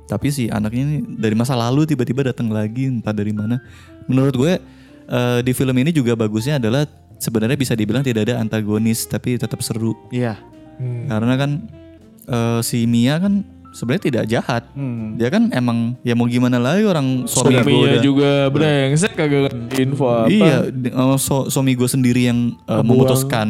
Tapi 0.05 0.28
si 0.28 0.48
anaknya 0.48 0.82
ini 0.84 0.96
dari 1.16 1.32
masa 1.32 1.57
lalu 1.57 1.84
tiba-tiba 1.84 2.24
datang 2.24 2.48
lagi 2.48 2.88
entah 2.88 3.12
dari 3.12 3.32
mana. 3.32 3.61
Menurut 4.05 4.34
gue 4.34 4.52
eh, 5.05 5.40
di 5.40 5.52
film 5.52 5.72
ini 5.74 5.90
juga 5.90 6.12
bagusnya 6.12 6.57
adalah 6.57 6.84
sebenarnya 7.16 7.57
bisa 7.57 7.72
dibilang 7.72 8.00
tidak 8.00 8.28
ada 8.28 8.36
antagonis 8.36 9.05
tapi 9.05 9.36
tetap 9.36 9.61
seru. 9.61 9.96
Iya. 10.11 10.36
Karena 11.09 11.34
kan 11.36 11.50
eh, 12.24 12.61
si 12.61 12.84
Mia 12.84 13.16
kan 13.16 13.44
sebenarnya 13.74 14.04
tidak 14.06 14.24
jahat. 14.30 14.62
Dia 15.18 15.28
kan 15.28 15.50
emang 15.50 15.98
ya 16.00 16.14
mau 16.14 16.24
gimana 16.24 16.56
lagi 16.56 16.86
orang 16.86 17.26
suami 17.26 17.58
gue 17.58 17.62
Suaminya 17.66 17.84
udah 17.90 18.00
juga 18.00 18.30
brengsek 18.48 19.12
kagak 19.12 19.52
info 19.74 20.06
apa. 20.06 20.30
Iya, 20.30 20.58
uh, 20.94 21.18
so- 21.18 21.50
suami 21.50 21.74
gue 21.74 21.90
sendiri 21.90 22.30
yang 22.30 22.54
uh, 22.64 22.80
memutuskan 22.80 23.48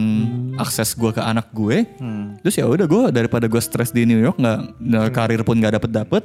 akses 0.56 0.96
gue 0.96 1.12
ke 1.12 1.20
anak 1.20 1.52
gue. 1.52 1.84
Terus 2.40 2.54
ya 2.56 2.64
udah 2.64 2.88
gue 2.88 3.02
daripada 3.12 3.44
gue 3.44 3.60
stres 3.60 3.92
di 3.92 4.08
New 4.08 4.18
York 4.18 4.40
nggak 4.40 4.58
nggak 4.80 5.06
karir 5.12 5.40
pun 5.44 5.60
nggak 5.60 5.76
dapet 5.76 5.90
dapet, 5.92 6.22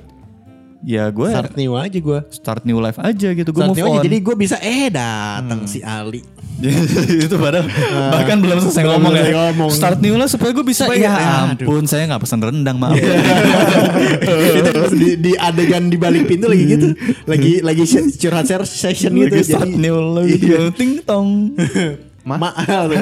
ya 0.80 1.12
gue 1.12 1.28
Start 1.28 1.54
new 1.54 1.74
aja 1.76 2.00
gue. 2.00 2.20
start 2.32 2.62
new 2.64 2.80
life 2.80 2.96
aja 2.98 3.30
gitu. 3.30 3.50
Gue 3.52 3.64
move 3.68 3.76
new 3.76 3.88
aja. 3.88 4.00
on. 4.00 4.04
Jadi 4.04 4.18
gue 4.20 4.36
bisa 4.36 4.56
eh 4.60 4.88
datang 4.88 5.66
si 5.66 5.80
Ali. 5.80 6.24
itu 7.24 7.36
padahal 7.40 7.72
bahkan 8.12 8.44
belum 8.44 8.60
selesai 8.60 8.84
ngomong 8.84 9.14
ya. 9.14 9.32
ngomong. 9.32 9.72
Start 9.72 10.00
new 10.00 10.16
life 10.16 10.32
supaya 10.32 10.52
gue 10.52 10.64
bisa. 10.64 10.88
Supaya- 10.88 11.00
ya 11.00 11.14
aduh. 11.56 11.68
ampun, 11.68 11.84
saya 11.84 12.04
nggak 12.06 12.20
pesan 12.20 12.40
rendang 12.40 12.76
maaf. 12.76 13.00
itu 14.60 14.70
pas 14.70 14.92
di, 14.92 15.10
di 15.16 15.32
adegan 15.36 15.88
di 15.88 15.96
balik 15.96 16.28
pintu 16.28 16.48
lagi 16.48 16.66
gitu. 16.68 16.88
Lagi 17.24 17.52
lagi 17.60 17.84
curhat 18.16 18.46
share 18.46 18.64
session 18.64 19.16
gitu. 19.16 19.36
Lagi 19.36 19.46
start 19.46 19.72
new 19.72 19.98
life. 20.16 20.36
Ting 20.76 21.00
tong. 21.04 21.28
Ma, 22.28 22.36
ma, 22.38 22.52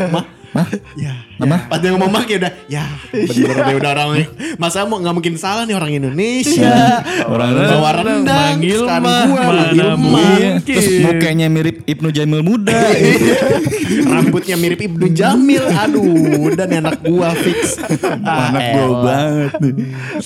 ma, 0.08 0.22
Mah? 0.56 0.64
ya, 0.96 1.12
Mama? 1.38 1.70
Pas 1.70 1.78
dia 1.78 1.94
ngomong 1.94 2.10
mak 2.10 2.26
ya 2.26 2.38
udah, 2.42 2.52
ya 2.66 2.84
bener 3.14 3.56
dia 3.62 3.76
udah 3.82 3.90
orang 3.94 4.10
masa 4.58 4.90
mau 4.90 4.98
nggak 4.98 5.14
mungkin 5.14 5.34
salah 5.38 5.70
nih 5.70 5.78
orang 5.78 5.92
Indonesia. 5.94 7.06
Orang 7.30 7.54
Bawa 7.54 7.92
rendang, 7.94 8.58
manggil 8.58 8.82
mah, 8.82 9.22
gua 9.30 9.94
manggil. 9.94 10.58
Terus 10.66 10.90
mukanya 11.06 11.48
mirip 11.48 11.86
Ibnu 11.86 12.10
Jamil 12.10 12.42
muda. 12.42 12.74
Rambutnya 14.18 14.58
mirip 14.58 14.82
Ibnu 14.82 15.14
Jamil. 15.14 15.62
Aduh, 15.62 16.58
dan 16.58 16.74
anak 16.74 17.06
gua 17.06 17.30
fix. 17.38 17.78
anak 18.26 18.26
Ah, 18.28 18.74
gue 18.74 18.82
elah. 18.82 19.02
banget 19.06 19.54
nih. 19.62 19.74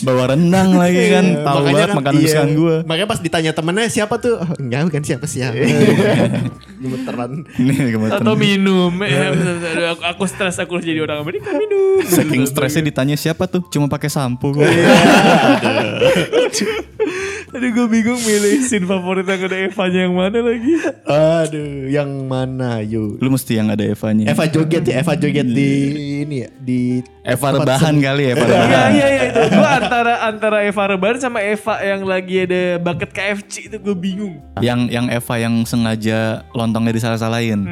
Bawa 0.02 0.24
rendang 0.32 0.70
lagi 0.80 1.04
kan. 1.12 1.26
Iya, 1.28 1.44
Tahu 1.44 1.56
makanya 1.60 1.76
banget 1.76 1.88
kan, 1.90 1.98
makanan 2.00 2.16
iya. 2.16 2.26
kesukaan 2.26 2.52
gue. 2.56 2.76
Makanya 2.88 3.08
pas 3.12 3.20
ditanya 3.20 3.52
temennya 3.52 3.88
siapa 3.92 4.16
tuh? 4.18 4.36
Oh, 4.40 4.50
enggak 4.58 4.80
bukan 4.88 5.04
siapa 5.04 5.26
siapa. 5.28 5.60
Gemeteran. 6.82 7.32
Ini 7.60 7.74
gemeteran. 7.94 8.22
Atau 8.24 8.34
minum. 8.40 8.92
Aku, 9.92 10.02
aku 10.08 10.24
stres 10.26 10.58
aku 10.58 10.80
harus 10.80 10.88
jadi 11.02 11.10
orang 11.10 11.26
Amerika 11.26 11.50
minum. 11.58 12.06
Saking 12.06 12.46
stresnya 12.46 12.86
ditanya 12.86 13.18
siapa 13.18 13.50
tuh? 13.50 13.66
Cuma 13.74 13.90
pakai 13.90 14.14
sampo 14.14 14.54
kok. 14.54 14.62
Aduh 17.52 17.70
gue 17.70 17.86
bingung 17.86 18.16
milih 18.18 18.64
scene 18.64 18.84
favorit 18.84 19.24
yang 19.24 19.44
ada 19.44 19.58
Evanya 19.60 20.00
yang 20.08 20.16
mana 20.16 20.40
lagi. 20.40 20.72
Aduh, 21.04 21.68
yang 21.86 22.08
mana 22.24 22.80
yuk? 22.80 23.20
Lu 23.20 23.28
mesti 23.28 23.60
yang 23.60 23.68
ada 23.68 23.84
Evanya. 23.84 24.26
Eva 24.26 24.48
joget 24.48 24.82
ya, 24.82 25.04
Eva 25.04 25.14
joget 25.14 25.44
di 25.46 25.70
ini 26.22 26.36
ya, 26.42 26.50
di 26.54 26.80
Eva 27.22 27.48
rebahan 27.54 28.00
kali 28.00 28.24
ya, 28.24 28.32
Eva 28.34 28.42
Iya 28.42 28.56
rebahan. 28.56 28.90
iya 28.90 29.08
iya 29.10 29.24
itu. 29.28 29.40
Gue 29.52 29.68
antara 29.70 30.14
antara 30.24 30.58
Eva 30.64 30.84
Reban 30.88 31.16
sama 31.18 31.40
Eva 31.40 31.76
yang 31.82 32.02
lagi 32.04 32.36
ada 32.42 32.62
bucket 32.80 33.12
KFC 33.12 33.68
itu 33.68 33.78
gue 33.78 33.96
bingung. 33.96 34.40
Yang 34.58 34.80
yang 34.88 35.06
Eva 35.06 35.36
yang 35.36 35.56
sengaja 35.64 36.20
lontongnya 36.52 36.96
disalah-salahin. 36.96 37.68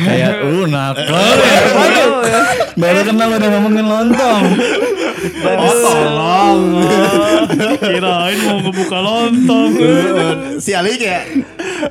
Kayak 0.00 0.32
uh 0.42 0.64
nakal 0.64 1.28
ya. 2.24 2.40
Baru 2.72 3.00
kenal 3.04 3.28
udah 3.30 3.48
ngomongin 3.52 3.84
lontong. 3.84 4.42
Tolong. 5.20 6.60
Kirain 7.80 8.38
mau 8.42 8.56
ngebuka 8.60 8.98
lontong. 8.98 9.70
si 10.56 10.72
Ali 10.72 10.96
kayak 10.96 11.24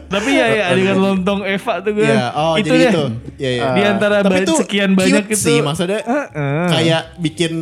Tapi 0.06 0.30
ya, 0.32 0.46
ya 0.48 0.64
adegan 0.70 0.98
lontong 0.98 1.42
Eva 1.44 1.82
tuh 1.82 1.94
gue. 1.94 2.06
ya, 2.06 2.30
oh 2.32 2.54
itu 2.56 2.70
jadi 2.70 2.78
deh. 2.80 2.92
itu. 2.92 3.04
Iya, 3.38 3.50
iya. 3.52 3.66
Di 3.74 3.82
antara 3.84 4.16
Tapi 4.22 4.42
itu 4.44 4.54
sekian 4.56 4.94
banyak 4.94 5.26
cute 5.26 5.34
itu. 5.34 5.44
sih 5.44 5.58
maksudnya 5.60 6.02
Heeh. 6.02 6.68
kayak 6.70 7.02
bikin 7.18 7.54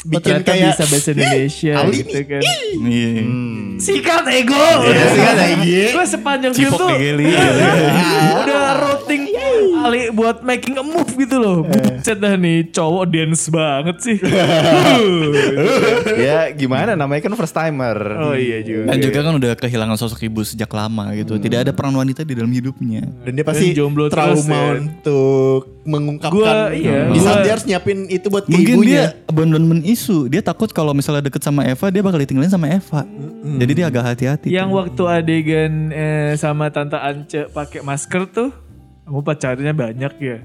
bikin 0.00 0.40
kayak 0.40 0.72
bisa 0.72 0.84
bahasa 0.86 1.08
Indonesia 1.10 1.72
Ali 1.76 1.96
gitu 2.00 2.18
kan. 2.22 2.40
Iya. 2.80 3.22
Sikat 3.76 4.24
ego. 4.30 4.56
Iya, 4.82 5.04
sikat 5.06 5.36
ego. 5.46 5.64
Gue 5.90 6.06
sepanjang 6.06 6.52
film 6.52 6.72
Cipok 6.72 6.78
tuh 6.78 6.88
digeli. 6.90 7.28
udah 8.40 8.64
routing 8.78 8.99
Ali 9.90 10.06
buat 10.08 10.38
making 10.40 10.78
a 10.78 10.84
move 10.86 11.10
gitu 11.12 11.36
loh. 11.36 11.58
Buset 11.66 12.16
dah 12.16 12.32
nih 12.32 12.70
cowok 12.70 13.04
dance 13.04 13.50
banget 13.50 13.96
sih. 13.98 14.16
ya 16.20 16.50
gimana 16.52 16.94
namanya 16.94 17.26
kan 17.26 17.34
first 17.34 17.52
timer. 17.52 17.96
oh 18.22 18.34
iya 18.34 18.62
juga. 18.62 18.94
Dan 18.94 18.98
juga 19.02 19.18
kan 19.20 19.32
udah 19.34 19.52
kehilangan 19.54 19.96
sosok 19.98 20.22
ibu 20.22 20.40
sejak 20.42 20.70
lama 20.70 21.10
gitu. 21.14 21.36
Tidak 21.36 21.66
ada 21.66 21.72
peran 21.74 21.92
wanita 21.92 22.22
di 22.22 22.32
dalam 22.32 22.50
hidupnya. 22.50 23.02
Dan 23.26 23.32
dia 23.34 23.42
pasti 23.42 23.72
Dan 23.72 23.76
jomblo 23.76 24.06
terus, 24.06 24.46
trauma 24.46 24.54
ya. 24.54 24.70
untuk 24.80 25.60
mengungkapkan. 25.82 26.30
Gua- 26.32 26.70
iya, 26.70 27.10
di 27.10 27.18
saat 27.18 27.36
gua- 27.36 27.44
dia 27.44 27.52
harus 27.52 27.66
nyiapin 27.66 27.98
itu 28.06 28.26
buat 28.28 28.44
ke 28.44 28.52
Mungkin 28.52 28.74
ibunya. 28.76 28.92
dia 29.10 29.26
abandonment 29.26 29.82
isu. 29.82 30.28
Dia 30.28 30.40
takut 30.40 30.70
kalau 30.70 30.92
misalnya 30.92 31.26
deket 31.26 31.42
sama 31.42 31.66
Eva, 31.66 31.86
dia 31.88 32.02
bakal 32.04 32.20
ditinggalin 32.20 32.52
sama 32.52 32.70
Eva. 32.70 33.02
Jadi 33.40 33.72
dia 33.74 33.86
agak 33.88 34.04
hati-hati. 34.06 34.46
Yang 34.46 34.68
waktu 34.70 35.02
adegan 35.02 35.72
eh, 35.90 36.32
sama 36.36 36.68
tante 36.68 36.94
Ance 36.94 37.48
pakai 37.48 37.80
masker 37.80 38.28
tuh, 38.28 38.52
kamu 39.10 39.20
pacarnya 39.20 39.72
banyak 39.72 40.12
ya? 40.16 40.36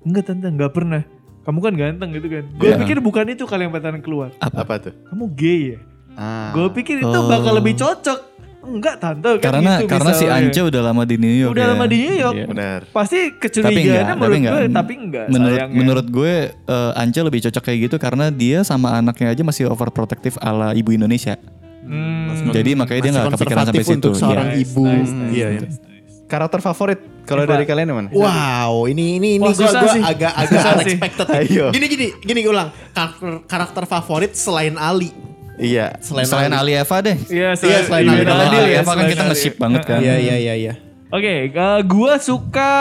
Enggak 0.00 0.24
tante, 0.24 0.46
enggak 0.46 0.70
pernah. 0.70 1.02
Kamu 1.42 1.58
kan 1.58 1.74
ganteng 1.74 2.10
gitu 2.12 2.26
kan. 2.28 2.44
Gue 2.54 2.70
Iya. 2.70 2.78
pikir 2.78 2.96
bukan 2.98 3.26
itu 3.28 3.42
kali 3.42 3.66
yang 3.66 3.74
pacaran 3.74 3.98
keluar. 3.98 4.30
Apa 4.38 4.78
tuh? 4.78 4.94
Kamu 5.10 5.26
gay 5.32 5.74
ya? 5.74 5.78
Ah. 6.12 6.54
Gue 6.54 6.70
pikir 6.72 7.02
itu 7.02 7.10
Oh. 7.10 7.26
bakal 7.26 7.50
lebih 7.52 7.74
cocok. 7.74 8.30
Enggak 8.62 8.94
tante 8.96 9.26
kan 9.36 9.58
karena 9.58 9.72
gitu 9.76 9.90
karena 9.90 10.10
si 10.12 10.22
misalnya. 10.22 10.46
Ance 10.46 10.60
udah 10.62 10.82
lama 10.84 11.02
di 11.02 11.16
New 11.18 11.34
York. 11.34 11.50
Udah 11.50 11.64
ya. 11.64 11.70
lama 11.74 11.84
di 11.84 11.96
New 11.98 12.14
York. 12.14 12.34
Iya. 12.36 12.46
Benar. 12.46 12.80
Pasti 12.86 13.18
Tapi 13.18 13.26
enggak, 13.26 13.40
kecurigaannya 13.42 13.98
tapi 14.06 14.14
menurut 14.14 14.38
enggak. 14.38 14.52
gue, 14.54 14.62
tapi 14.70 14.92
enggak. 14.96 15.26
Menurut 15.26 15.58
sayangnya. 15.58 15.76
menurut 15.76 16.06
gue 16.08 16.34
eh, 16.54 16.92
Ance 16.94 17.20
lebih 17.20 17.40
cocok 17.42 17.62
kayak 17.64 17.78
gitu 17.82 17.96
karena 17.98 18.24
dia 18.30 18.58
sama 18.62 18.88
anaknya 18.94 19.28
aja 19.28 19.42
masih 19.42 19.64
overprotective 19.66 20.38
ala 20.38 20.70
ibu 20.72 20.94
Indonesia. 20.94 21.34
Hmm. 21.82 22.54
Jadi 22.54 22.78
makanya 22.78 23.00
dia 23.02 23.10
nggak 23.12 23.26
kepikiran 23.34 23.64
sampai 23.66 23.82
situ. 23.82 23.98
untuk 23.98 24.12
seorang 24.14 24.48
Iya. 24.48 24.62
ibu. 24.62 24.84
Nice, 24.86 25.10
nice, 25.10 25.34
Iya, 25.34 25.46
nice, 25.50 25.66
iya. 25.66 25.91
Karakter 26.32 26.64
favorit 26.64 27.00
kalau 27.28 27.44
dari 27.44 27.68
kalian 27.68 27.92
yang 27.92 27.98
mana? 28.00 28.08
Wow, 28.08 28.88
ini 28.88 29.20
ini 29.20 29.36
ini 29.36 29.44
gue 29.44 29.68
agak 29.68 30.32
agak 30.32 30.32
Susah 30.48 30.72
unexpected. 30.80 31.26
Ayo. 31.28 31.66
Gini 31.76 31.86
gini 31.92 32.06
gini 32.24 32.38
gue 32.40 32.52
ulang. 32.56 32.72
Karakter, 32.96 33.44
karakter 33.44 33.84
favorit 33.84 34.32
selain 34.32 34.80
Ali. 34.80 35.12
Iya. 35.60 36.00
Selain, 36.00 36.24
Selain 36.24 36.48
Ali. 36.56 36.72
Ali 36.72 36.80
Eva 36.80 36.96
deh. 37.04 37.16
Iya, 37.28 37.52
Iya, 37.52 37.78
selain 37.84 38.04
iya, 38.08 38.12
Ali. 38.16 38.24
Kalau 38.24 38.42
Adil 38.48 38.58
Ali 38.64 38.72
ya, 38.72 38.80
Eva 38.80 38.88
kan 38.88 38.96
selain 38.96 39.12
kita 39.12 39.22
Ali. 39.22 39.30
nge-ship 39.30 39.54
banget 39.60 39.82
kan. 39.84 39.98
Iya 40.00 40.14
iya 40.16 40.36
iya 40.40 40.54
iya. 40.56 40.74
Oke, 41.12 41.52
eh, 41.52 41.80
gua 41.84 42.16
suka 42.16 42.72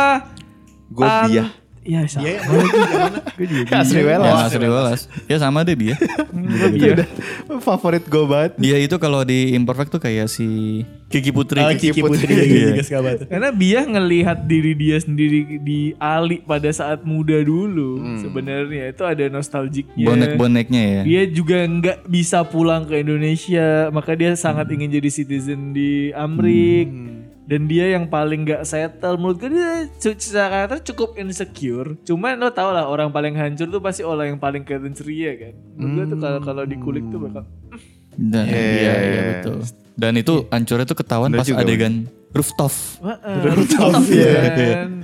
Gue 0.87 1.07
An- 1.07 1.27
dia. 1.27 1.45
Iya, 1.82 2.05
sama. 2.05 2.29
Iya, 2.29 2.39
mana? 2.45 3.19
Gue 3.34 3.47
juga 3.49 3.73
Asri 3.82 4.01
dia. 4.05 4.09
Welas. 4.13 4.29
Ya, 4.29 4.45
Asri 4.45 4.67
Welas. 4.69 5.01
Ya 5.25 5.38
sama 5.41 5.65
deh 5.65 5.73
dia. 5.73 5.95
Dia. 6.77 7.09
Favorit 7.57 8.05
gue 8.05 8.25
banget. 8.29 8.51
Dia 8.61 8.77
itu 8.77 8.95
kalau 9.01 9.25
di 9.25 9.57
Imperfect 9.57 9.89
tuh 9.89 10.01
kayak 10.01 10.29
si 10.29 10.82
Kiki 11.09 11.34
Putri. 11.34 11.57
Oh, 11.57 11.73
Kiki 11.73 12.05
Putri 12.05 12.29
Iya. 12.32 12.86
Karena 13.25 13.49
Biah 13.49 13.84
ngelihat 13.89 14.45
diri 14.45 14.77
dia 14.77 15.01
sendiri 15.01 15.57
di 15.57 15.97
Ali 15.97 16.45
pada 16.45 16.69
saat 16.69 17.01
muda 17.01 17.41
dulu. 17.41 17.97
Sebenarnya 18.21 18.93
itu 18.93 19.01
ada 19.01 19.25
nostalgiknya. 19.34 20.05
Bonek-boneknya 20.05 20.82
ya. 20.86 21.01
Dia 21.01 21.23
juga 21.34 21.65
nggak 21.65 22.05
bisa 22.05 22.45
pulang 22.45 22.86
ke 22.86 23.01
Indonesia, 23.01 23.89
maka 23.89 24.13
dia 24.13 24.38
sangat 24.38 24.69
ingin 24.69 25.01
jadi 25.01 25.09
citizen 25.09 25.73
di 25.73 26.13
Amrik. 26.13 27.20
Dan 27.51 27.67
dia 27.67 27.91
yang 27.91 28.07
paling 28.07 28.47
nggak 28.47 28.63
settle 28.63 29.19
menurut 29.19 29.43
gue 29.43 29.51
dia 29.51 29.91
secara 29.99 30.47
karakter 30.63 30.95
cukup 30.95 31.19
insecure. 31.19 31.99
Cuman 32.07 32.39
lo 32.39 32.47
tau 32.47 32.71
lah 32.71 32.87
orang 32.87 33.11
paling 33.11 33.35
hancur 33.35 33.67
tuh 33.67 33.83
pasti 33.83 34.07
orang 34.07 34.31
yang 34.31 34.39
paling 34.39 34.63
kelihatan 34.63 34.95
ceria 34.95 35.35
kan. 35.35 35.53
Menurut 35.75 35.91
gue 35.91 36.05
tuh 36.15 36.17
kalau 36.23 36.39
kalau 36.39 36.63
dikulik 36.63 37.03
tuh 37.11 37.19
bakal 37.19 37.43
Dan, 38.15 38.43
iya, 38.47 38.93
iya 39.03 39.21
betul. 39.35 39.67
Dan 39.99 40.15
itu 40.15 40.47
hancurnya 40.47 40.87
tuh 40.87 40.97
ketahuan 41.03 41.27
Bener 41.27 41.43
pas 41.43 41.47
juga, 41.51 41.63
adegan 41.67 42.07
rooftop. 42.31 42.71
Rooftop 43.43 43.99
kan. 43.99 45.03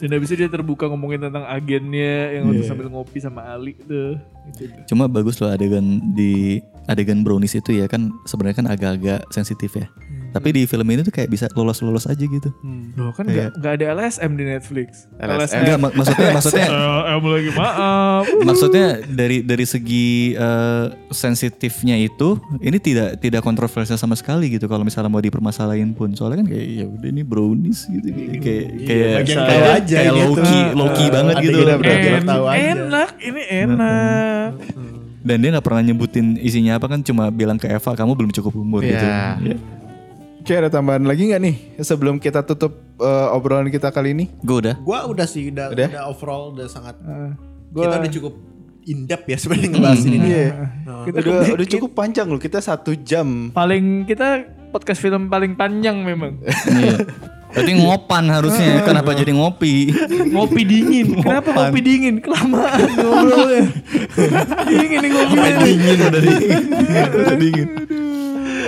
Dan 0.00 0.08
habis 0.16 0.28
itu 0.32 0.44
dia 0.44 0.48
terbuka 0.52 0.88
ngomongin 0.92 1.28
tentang 1.28 1.44
agennya 1.48 2.36
yang 2.36 2.52
waktu 2.52 2.64
sambil 2.68 2.88
ngopi 2.92 3.20
sama 3.20 3.48
Ali 3.48 3.76
tuh. 3.80 4.20
Gitu. 4.60 4.76
Cuma 4.92 5.08
bagus 5.08 5.40
loh 5.40 5.48
adegan 5.48 6.00
di 6.12 6.60
adegan 6.84 7.24
brownies 7.24 7.56
itu 7.56 7.80
ya 7.80 7.88
kan 7.88 8.12
sebenarnya 8.28 8.64
kan 8.64 8.68
agak-agak 8.68 9.24
sensitif 9.32 9.76
ya. 9.76 9.88
Tapi 10.30 10.48
di 10.52 10.62
film 10.62 10.86
ini 10.86 11.02
tuh 11.02 11.10
kayak 11.10 11.26
bisa 11.26 11.46
lolos-lolos 11.52 12.06
aja 12.06 12.20
gitu. 12.20 12.50
Loh 12.94 13.10
kan 13.10 13.26
nggak 13.26 13.58
nggak 13.58 13.72
ada 13.74 13.86
LSM 13.92 14.30
di 14.34 14.44
Netflix. 14.46 15.10
LSM. 15.16 15.58
Enggak, 15.60 15.78
mak- 15.78 15.94
maksudnya 15.94 16.26
maksudnya 16.30 16.66
LSM 16.66 17.22
lagi 17.26 17.50
maaf. 17.50 18.24
maksudnya 18.48 18.86
dari 19.04 19.42
dari 19.42 19.64
segi 19.64 20.08
eh, 20.32 20.86
sensitifnya 21.10 21.96
itu 21.96 22.38
ini 22.58 22.78
tidak 22.78 23.18
tidak 23.18 23.42
kontroversial 23.42 23.94
sama 23.94 24.14
sekali 24.14 24.48
gitu 24.48 24.64
kalau 24.64 24.82
misalnya 24.82 25.10
mau 25.10 25.18
dipermasalahin 25.18 25.90
pun. 25.92 26.14
Soalnya 26.14 26.46
kan 26.46 26.48
kayak 26.48 26.66
ya 26.68 26.86
udah 26.86 27.08
ini 27.08 27.22
brownies 27.22 27.86
gitu 27.86 28.06
kayak 28.38 28.66
kayak 28.86 29.08
bagian 29.18 29.36
kayak, 29.36 29.50
tahu 29.50 29.64
aja 29.66 29.96
kayak 29.96 30.12
gitu. 30.12 30.22
low 30.22 30.34
key 30.38 30.60
low 30.72 30.88
key 30.94 31.08
banget 31.08 31.34
gitu. 31.42 31.58
kita 31.60 31.82
En- 32.14 32.28
tahu 32.28 32.44
aja. 32.46 32.60
enak, 32.70 33.10
ini 33.18 33.42
enak. 33.66 34.50
Dan 35.20 35.36
dia 35.36 35.48
nggak 35.52 35.66
pernah 35.66 35.82
nyebutin 35.82 36.40
isinya 36.40 36.80
apa 36.80 36.88
kan 36.88 37.04
cuma 37.04 37.28
bilang 37.28 37.60
ke 37.60 37.68
Eva 37.68 37.92
kamu 37.92 38.12
belum 38.14 38.30
cukup 38.32 38.56
umur 38.56 38.80
gitu. 38.80 39.04
Iya. 39.04 39.58
Ya. 40.40 40.42
Oke 40.42 40.52
ada 40.56 40.68
tambahan 40.68 41.04
lagi 41.04 41.22
nggak 41.26 41.42
nih 41.42 41.54
sebelum 41.78 42.16
kita 42.16 42.40
tutup 42.42 42.72
eh, 42.96 43.28
obrolan 43.30 43.68
kita 43.68 43.88
kali 43.88 44.12
ini? 44.12 44.24
Gue 44.40 44.56
udah. 44.60 44.74
Gua 44.78 45.04
udah 45.04 45.24
sih 45.24 45.48
udah, 45.48 45.68
Udah? 45.68 45.86
udah 45.86 46.02
overall 46.06 46.50
udah 46.50 46.66
sangat 46.66 46.96
gua- 47.68 47.84
kita 47.84 47.96
udah 47.98 48.10
cukup 48.10 48.34
in 48.82 49.04
depth 49.04 49.26
ya 49.26 49.36
sebenarnya 49.36 49.68
ngebahas 49.70 50.02
ini. 50.02 50.16
Iya. 50.18 50.46
Kita 51.04 51.18
udah, 51.20 51.32
ke- 51.44 51.54
udah 51.54 51.66
cukup 51.70 51.90
panjang 51.92 52.26
loh 52.26 52.40
kita 52.40 52.58
satu 52.58 52.96
jam. 52.96 53.52
Paling 53.52 53.84
kita 54.04 54.28
podcast 54.70 54.98
film 54.98 55.28
paling 55.28 55.54
panjang 55.54 56.00
memang. 56.00 56.40
Iya. 56.72 56.96
Berarti 57.50 57.72
ngopan 57.76 58.30
harusnya 58.30 58.78
kenapa 58.80 59.10
jadi 59.12 59.34
ngopi? 59.34 59.90
Ngopi 60.30 60.62
dingin. 60.62 61.18
Kenapa 61.18 61.50
ngopi 61.50 61.80
dingin? 61.82 62.14
Kelamaan 62.18 62.78
ngobrolnya. 62.94 63.62
dingin 64.64 64.98
nih 65.00 65.10
ngopi 65.10 65.36
dingin 65.58 65.96
udah 66.00 66.20
dingin. 66.20 66.62
udah 67.10 67.36
dingin. 67.36 67.68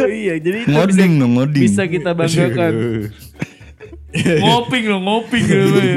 Iya, 0.09 0.35
jadi 0.41 0.57
itu 0.65 0.71
bisa, 0.71 0.79
Ngoding 0.79 1.13
dong, 1.21 1.33
ngoding. 1.39 1.63
bisa 1.63 1.83
kita 1.87 2.11
banggakan. 2.13 2.73
ngoping 4.45 4.85
loh, 4.93 5.01
ngoping 5.01 5.45
gitu 5.49 5.79
ya. 5.81 5.97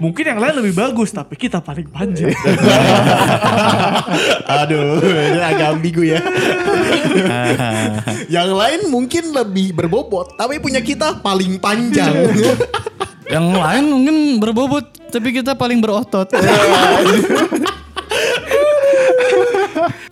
Mungkin 0.00 0.24
yang 0.24 0.40
lain 0.40 0.54
lebih 0.64 0.74
bagus, 0.74 1.12
tapi 1.12 1.36
kita 1.36 1.60
paling 1.60 1.86
panjang. 1.92 2.32
Aduh, 4.64 4.98
ini 5.04 5.38
agak 5.38 5.76
ambigu 5.76 6.02
ya. 6.02 6.18
Yang 8.40 8.50
lain 8.56 8.80
mungkin 8.88 9.24
lebih 9.30 9.76
berbobot, 9.76 10.40
tapi 10.40 10.56
punya 10.56 10.80
kita 10.80 11.20
paling 11.20 11.60
panjang. 11.60 12.32
Yang 13.28 13.46
lain 13.54 13.84
mungkin 13.92 14.16
berbobot 14.40 14.88
tapi 15.12 15.36
kita 15.36 15.52
paling 15.58 15.84
berotot. 15.84 16.32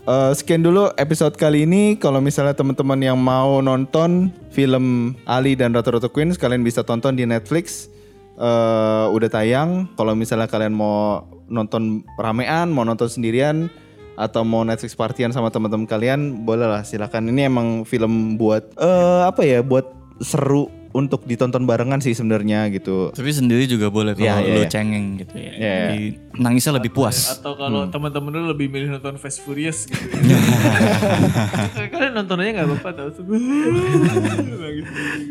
Eh, 0.08 0.32
sekian 0.32 0.64
dulu 0.64 0.88
episode 0.96 1.36
kali 1.36 1.68
ini. 1.68 2.00
Kalau 2.00 2.24
misalnya 2.24 2.56
teman-teman 2.56 2.96
yang 2.96 3.20
mau 3.20 3.60
nonton 3.60 4.32
film 4.48 5.12
Ali 5.28 5.52
dan 5.52 5.76
Ratu 5.76 6.00
Ratu 6.00 6.08
Queen, 6.08 6.32
kalian 6.32 6.64
bisa 6.64 6.80
tonton 6.80 7.12
di 7.12 7.28
Netflix. 7.28 7.92
Eh, 8.40 9.06
udah 9.12 9.28
tayang. 9.28 9.84
Kalau 10.00 10.16
misalnya 10.16 10.48
kalian 10.48 10.72
mau 10.72 11.28
nonton 11.52 12.08
ramean, 12.16 12.72
mau 12.72 12.88
nonton 12.88 13.04
sendirian, 13.04 13.68
atau 14.16 14.48
mau 14.48 14.64
Netflix 14.64 14.96
partian 14.96 15.28
sama 15.28 15.52
teman-teman 15.52 15.84
kalian, 15.84 16.40
boleh 16.40 16.64
lah 16.64 16.88
silakan. 16.88 17.28
Ini 17.28 17.52
emang 17.52 17.84
film 17.84 18.40
buat 18.40 18.64
eh 18.80 19.22
apa 19.28 19.44
ya? 19.44 19.60
Buat 19.60 19.92
seru 20.24 20.72
untuk 20.96 21.28
ditonton 21.28 21.68
barengan 21.68 22.00
sih 22.00 22.16
sebenarnya 22.16 22.72
gitu. 22.72 23.12
tapi 23.12 23.28
sendiri 23.28 23.68
juga 23.68 23.92
boleh 23.92 24.16
kalau 24.16 24.24
Iya, 24.24 24.34
iya, 24.40 24.54
lu 24.56 24.62
iya. 24.64 24.70
cengeng 24.72 25.06
gitu 25.20 25.34
ya. 25.36 25.52
Iya. 25.52 25.76
Jadi 25.76 26.02
nangisnya 26.40 26.72
lebih 26.80 26.90
puas. 26.96 27.36
Atau 27.36 27.52
kalau 27.60 27.84
teman-teman 27.92 28.30
lu 28.32 28.48
lebih 28.48 28.72
milih 28.72 28.96
nonton 28.96 29.20
Fast 29.20 29.44
Furious 29.44 29.84
gitu. 29.84 30.00
Kalian 31.92 32.12
nonton 32.16 32.40
aja 32.40 32.50
nggak 32.60 32.66
apa-apa 32.72 32.90
tau. 32.96 33.08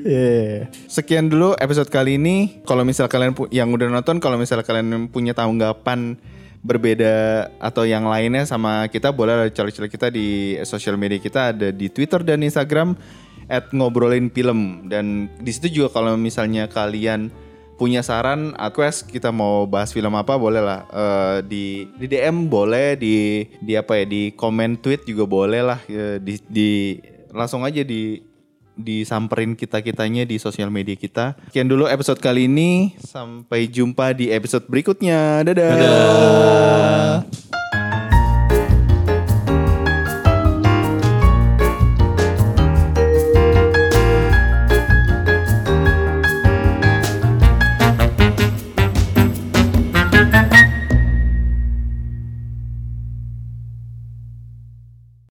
Iya. 0.08 0.72
Sekian 0.88 1.28
dulu 1.28 1.58
episode 1.58 1.90
kali 1.90 2.16
ini. 2.22 2.62
Kalau 2.64 2.88
misal 2.88 3.10
kalian 3.12 3.36
yang 3.52 3.70
udah 3.74 3.92
nonton, 3.92 4.22
kalau 4.24 4.40
misal 4.40 4.62
kalian 4.64 5.12
punya 5.12 5.36
tanggapan 5.36 6.16
berbeda 6.64 7.48
atau 7.62 7.84
yang 7.88 8.08
lainnya 8.08 8.44
sama 8.44 8.88
kita, 8.92 9.12
boleh 9.12 9.52
cari-cari 9.52 9.88
kita 9.88 10.08
di 10.12 10.58
sosial 10.64 10.96
media 11.00 11.20
kita 11.22 11.56
ada 11.56 11.70
di 11.72 11.88
Twitter 11.92 12.24
dan 12.24 12.44
Instagram 12.44 12.98
at 13.48 13.72
ngobrolin 13.72 14.28
film 14.32 14.88
dan 14.92 15.32
di 15.40 15.52
situ 15.52 15.84
juga 15.84 16.00
kalau 16.00 16.20
misalnya 16.20 16.68
kalian 16.68 17.32
punya 17.78 18.02
saran, 18.02 18.58
request 18.58 19.06
kita 19.08 19.30
mau 19.30 19.70
bahas 19.70 19.94
film 19.94 20.18
apa 20.18 20.34
boleh 20.36 20.60
lah 20.60 20.82
Eh, 20.90 21.38
di 21.46 21.66
di 21.96 22.06
DM 22.10 22.50
boleh 22.50 22.98
di 22.98 23.46
di 23.62 23.74
apa 23.78 24.02
ya 24.02 24.06
di 24.10 24.34
komen 24.34 24.82
tweet 24.82 25.06
juga 25.06 25.30
boleh 25.30 25.62
lah 25.62 25.80
Eh, 25.86 26.18
di, 26.18 26.42
di 26.50 26.98
langsung 27.30 27.62
aja 27.62 27.86
di 27.86 28.18
disamperin 28.78 29.58
kita 29.58 29.82
kitanya 29.82 30.22
di 30.22 30.38
sosial 30.38 30.70
media 30.70 30.94
kita. 30.94 31.34
Sekian 31.50 31.66
dulu 31.66 31.90
episode 31.90 32.22
kali 32.22 32.46
ini. 32.46 32.94
Sampai 33.02 33.66
jumpa 33.66 34.14
di 34.14 34.30
episode 34.30 34.70
berikutnya. 34.70 35.42
Dadah. 35.42 37.26